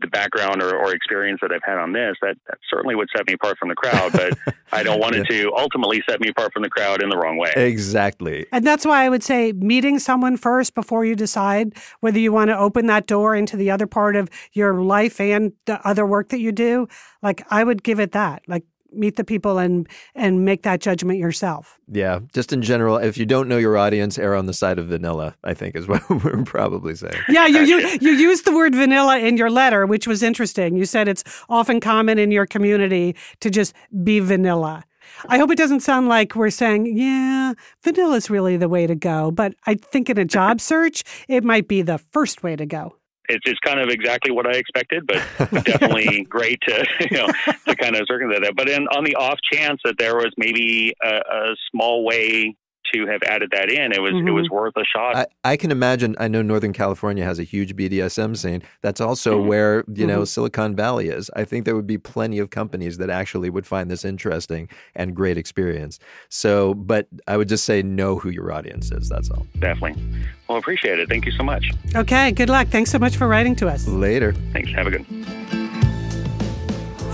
the 0.00 0.06
background 0.08 0.62
or, 0.62 0.76
or 0.76 0.94
experience 0.94 1.40
that 1.42 1.52
I've 1.52 1.62
had 1.64 1.78
on 1.78 1.92
this, 1.92 2.16
that, 2.22 2.36
that 2.48 2.58
certainly 2.68 2.94
would 2.94 3.08
set 3.14 3.26
me 3.26 3.34
apart 3.34 3.58
from 3.58 3.68
the 3.68 3.74
crowd. 3.74 4.12
But 4.12 4.38
I 4.72 4.82
don't 4.82 5.00
want 5.00 5.16
it 5.16 5.26
to 5.28 5.52
ultimately 5.56 6.02
set 6.08 6.20
me 6.20 6.28
apart 6.28 6.52
from 6.52 6.62
the 6.62 6.70
crowd 6.70 7.02
in 7.02 7.08
the 7.08 7.16
wrong 7.16 7.36
way. 7.36 7.52
Exactly. 7.56 8.46
And 8.52 8.66
that's 8.66 8.84
why 8.84 9.04
I 9.04 9.08
would 9.08 9.22
say 9.22 9.52
meeting 9.52 9.98
someone 9.98 10.36
first 10.36 10.74
before 10.74 11.04
you 11.04 11.14
decide 11.14 11.74
whether 12.00 12.18
you 12.18 12.32
want 12.32 12.48
to 12.48 12.58
open 12.58 12.86
that 12.86 13.06
door 13.06 13.34
into 13.34 13.56
the 13.56 13.70
other 13.70 13.86
part 13.86 14.16
of 14.16 14.28
your 14.52 14.82
life 14.82 15.20
and 15.20 15.52
the 15.66 15.86
other 15.86 16.06
work 16.06 16.28
that 16.30 16.40
you 16.40 16.52
do. 16.52 16.88
Like 17.22 17.44
I 17.50 17.64
would 17.64 17.82
give 17.82 18.00
it 18.00 18.12
that. 18.12 18.42
Like 18.46 18.64
meet 18.92 19.16
the 19.16 19.24
people 19.24 19.58
and 19.58 19.88
and 20.14 20.44
make 20.44 20.62
that 20.62 20.80
judgment 20.80 21.18
yourself. 21.18 21.78
Yeah. 21.88 22.20
Just 22.32 22.52
in 22.52 22.62
general, 22.62 22.96
if 22.96 23.18
you 23.18 23.26
don't 23.26 23.48
know 23.48 23.58
your 23.58 23.76
audience, 23.76 24.18
err 24.18 24.34
on 24.34 24.46
the 24.46 24.54
side 24.54 24.78
of 24.78 24.88
vanilla, 24.88 25.36
I 25.44 25.54
think 25.54 25.76
is 25.76 25.88
what 25.88 26.08
we're 26.08 26.42
probably 26.44 26.94
saying. 26.94 27.20
Yeah, 27.28 27.46
you, 27.46 27.60
you 27.60 27.98
you 28.00 28.12
used 28.12 28.44
the 28.44 28.54
word 28.54 28.74
vanilla 28.74 29.18
in 29.18 29.36
your 29.36 29.50
letter, 29.50 29.86
which 29.86 30.06
was 30.06 30.22
interesting. 30.22 30.76
You 30.76 30.84
said 30.84 31.08
it's 31.08 31.24
often 31.48 31.80
common 31.80 32.18
in 32.18 32.30
your 32.30 32.46
community 32.46 33.16
to 33.40 33.50
just 33.50 33.74
be 34.04 34.20
vanilla. 34.20 34.84
I 35.28 35.38
hope 35.38 35.50
it 35.50 35.58
doesn't 35.58 35.80
sound 35.80 36.08
like 36.08 36.34
we're 36.34 36.50
saying, 36.50 36.96
yeah, 36.96 37.54
vanilla 37.82 38.16
is 38.16 38.30
really 38.30 38.56
the 38.56 38.68
way 38.68 38.86
to 38.86 38.94
go. 38.94 39.30
But 39.30 39.54
I 39.66 39.74
think 39.74 40.08
in 40.08 40.18
a 40.18 40.24
job 40.24 40.60
search, 40.72 41.04
it 41.28 41.44
might 41.44 41.68
be 41.68 41.82
the 41.82 41.98
first 41.98 42.42
way 42.42 42.56
to 42.56 42.66
go. 42.66 42.96
It's, 43.30 43.44
it's 43.46 43.60
kind 43.60 43.80
of 43.80 43.88
exactly 43.88 44.30
what 44.30 44.46
I 44.46 44.52
expected, 44.52 45.06
but 45.06 45.22
definitely 45.64 46.24
great 46.28 46.60
to 46.68 46.86
you 47.10 47.16
know 47.16 47.26
to 47.66 47.76
kind 47.76 47.96
of 47.96 48.06
circumvent 48.06 48.44
that. 48.44 48.54
But 48.56 48.68
in, 48.68 48.86
on 48.88 49.04
the 49.04 49.14
off 49.14 49.38
chance 49.52 49.80
that 49.84 49.98
there 49.98 50.16
was 50.16 50.32
maybe 50.36 50.94
a, 51.02 51.08
a 51.08 51.56
small 51.70 52.04
way 52.04 52.54
to 52.94 53.06
have 53.06 53.22
added 53.24 53.50
that 53.52 53.70
in, 53.70 53.92
it 53.92 54.00
was 54.00 54.12
it 54.14 54.30
was 54.30 54.48
worth 54.50 54.74
a 54.76 54.84
shot. 54.84 55.16
I, 55.16 55.26
I 55.44 55.56
can 55.56 55.70
imagine. 55.70 56.14
I 56.18 56.28
know 56.28 56.42
Northern 56.42 56.72
California 56.72 57.24
has 57.24 57.38
a 57.38 57.42
huge 57.44 57.76
BDSM 57.76 58.36
scene. 58.36 58.62
That's 58.82 59.00
also 59.00 59.38
Mm-hmm. 59.38 59.48
where 59.48 59.84
you 59.94 60.06
know 60.06 60.24
Silicon 60.24 60.74
Valley 60.76 61.08
is. 61.08 61.30
I 61.36 61.44
think 61.44 61.64
there 61.64 61.76
would 61.76 61.86
be 61.86 61.98
plenty 61.98 62.38
of 62.38 62.50
companies 62.50 62.98
that 62.98 63.10
actually 63.10 63.50
would 63.50 63.66
find 63.66 63.90
this 63.90 64.04
interesting 64.04 64.68
and 64.94 65.14
great 65.14 65.38
experience. 65.38 65.98
So, 66.28 66.74
but 66.74 67.06
I 67.28 67.36
would 67.36 67.48
just 67.48 67.64
say 67.64 67.82
know 67.82 68.18
who 68.18 68.30
your 68.30 68.52
audience 68.52 68.90
is. 68.92 69.08
That's 69.08 69.30
all. 69.30 69.46
definitely. 69.58 70.02
Well, 70.48 70.58
appreciate 70.58 70.98
it. 70.98 71.08
Thank 71.08 71.26
you 71.26 71.32
so 71.32 71.44
much. 71.44 71.70
Okay, 71.94 72.32
good 72.32 72.48
luck. 72.48 72.68
Thanks 72.68 72.90
so 72.90 72.98
much 72.98 73.16
for 73.16 73.28
writing 73.28 73.54
to 73.56 73.68
us. 73.68 73.86
Later. 73.86 74.32
Thanks. 74.52 74.70
Have 74.72 74.86
a 74.88 74.90
good. 74.90 75.06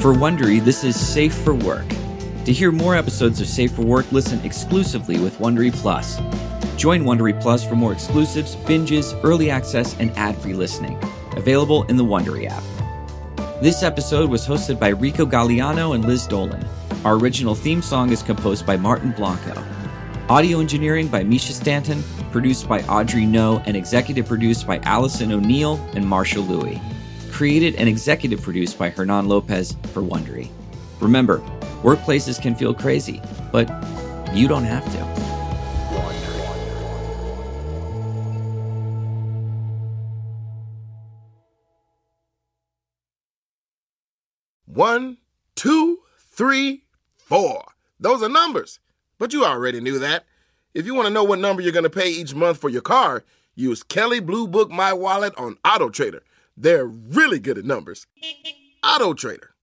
For 0.00 0.12
Wondery, 0.14 0.62
this 0.64 0.84
is 0.84 0.98
Safe 0.98 1.34
for 1.34 1.54
Work. 1.54 1.84
To 2.46 2.52
hear 2.52 2.70
more 2.70 2.94
episodes 2.94 3.40
of 3.40 3.48
Safe 3.48 3.72
for 3.72 3.82
Work, 3.82 4.12
listen 4.12 4.38
exclusively 4.44 5.18
with 5.18 5.36
Wondery 5.38 5.72
Plus. 5.72 6.18
Join 6.76 7.02
Wondery 7.02 7.40
Plus 7.40 7.66
for 7.66 7.74
more 7.74 7.92
exclusives, 7.92 8.54
binges, 8.54 9.18
early 9.24 9.50
access, 9.50 9.98
and 9.98 10.12
ad-free 10.12 10.54
listening. 10.54 10.96
Available 11.32 11.82
in 11.86 11.96
the 11.96 12.04
Wondery 12.04 12.48
app. 12.48 12.62
This 13.60 13.82
episode 13.82 14.30
was 14.30 14.46
hosted 14.46 14.78
by 14.78 14.90
Rico 14.90 15.26
Gagliano 15.26 15.96
and 15.96 16.04
Liz 16.04 16.24
Dolan. 16.28 16.64
Our 17.04 17.16
original 17.16 17.56
theme 17.56 17.82
song 17.82 18.12
is 18.12 18.22
composed 18.22 18.64
by 18.64 18.76
Martin 18.76 19.10
Blanco. 19.10 19.60
Audio 20.28 20.60
engineering 20.60 21.08
by 21.08 21.24
Misha 21.24 21.52
Stanton, 21.52 22.00
produced 22.30 22.68
by 22.68 22.80
Audrey 22.82 23.26
No, 23.26 23.60
and 23.66 23.76
executive 23.76 24.26
produced 24.26 24.68
by 24.68 24.78
Allison 24.84 25.32
O'Neill 25.32 25.84
and 25.94 26.06
Marshall 26.06 26.44
Lewy. 26.44 26.80
Created 27.32 27.74
and 27.74 27.88
executive 27.88 28.40
produced 28.40 28.78
by 28.78 28.88
Hernan 28.88 29.26
Lopez 29.26 29.76
for 29.92 30.00
Wondery. 30.00 30.48
Remember, 31.00 31.42
workplaces 31.82 32.40
can 32.40 32.54
feel 32.54 32.74
crazy, 32.74 33.20
but 33.52 33.68
you 34.32 34.48
don't 34.48 34.64
have 34.64 34.84
to. 34.92 35.26
One, 44.66 45.16
two, 45.54 46.00
three, 46.18 46.84
four. 47.16 47.64
Those 47.98 48.22
are 48.22 48.28
numbers. 48.28 48.78
But 49.18 49.32
you 49.32 49.44
already 49.44 49.80
knew 49.80 49.98
that. 49.98 50.26
If 50.74 50.84
you 50.84 50.94
want 50.94 51.08
to 51.08 51.14
know 51.14 51.24
what 51.24 51.38
number 51.38 51.62
you're 51.62 51.72
going 51.72 51.84
to 51.84 51.90
pay 51.90 52.10
each 52.10 52.34
month 52.34 52.58
for 52.58 52.68
your 52.68 52.82
car, 52.82 53.24
use 53.54 53.82
Kelley 53.82 54.20
Blue 54.20 54.46
Book 54.46 54.70
My 54.70 54.92
Wallet 54.92 55.34
on 55.38 55.56
Auto 55.64 55.88
Trader. 55.88 56.22
They're 56.58 56.86
really 56.86 57.38
good 57.38 57.56
at 57.56 57.64
numbers. 57.64 58.06
Auto 58.84 59.14
Trader. 59.14 59.55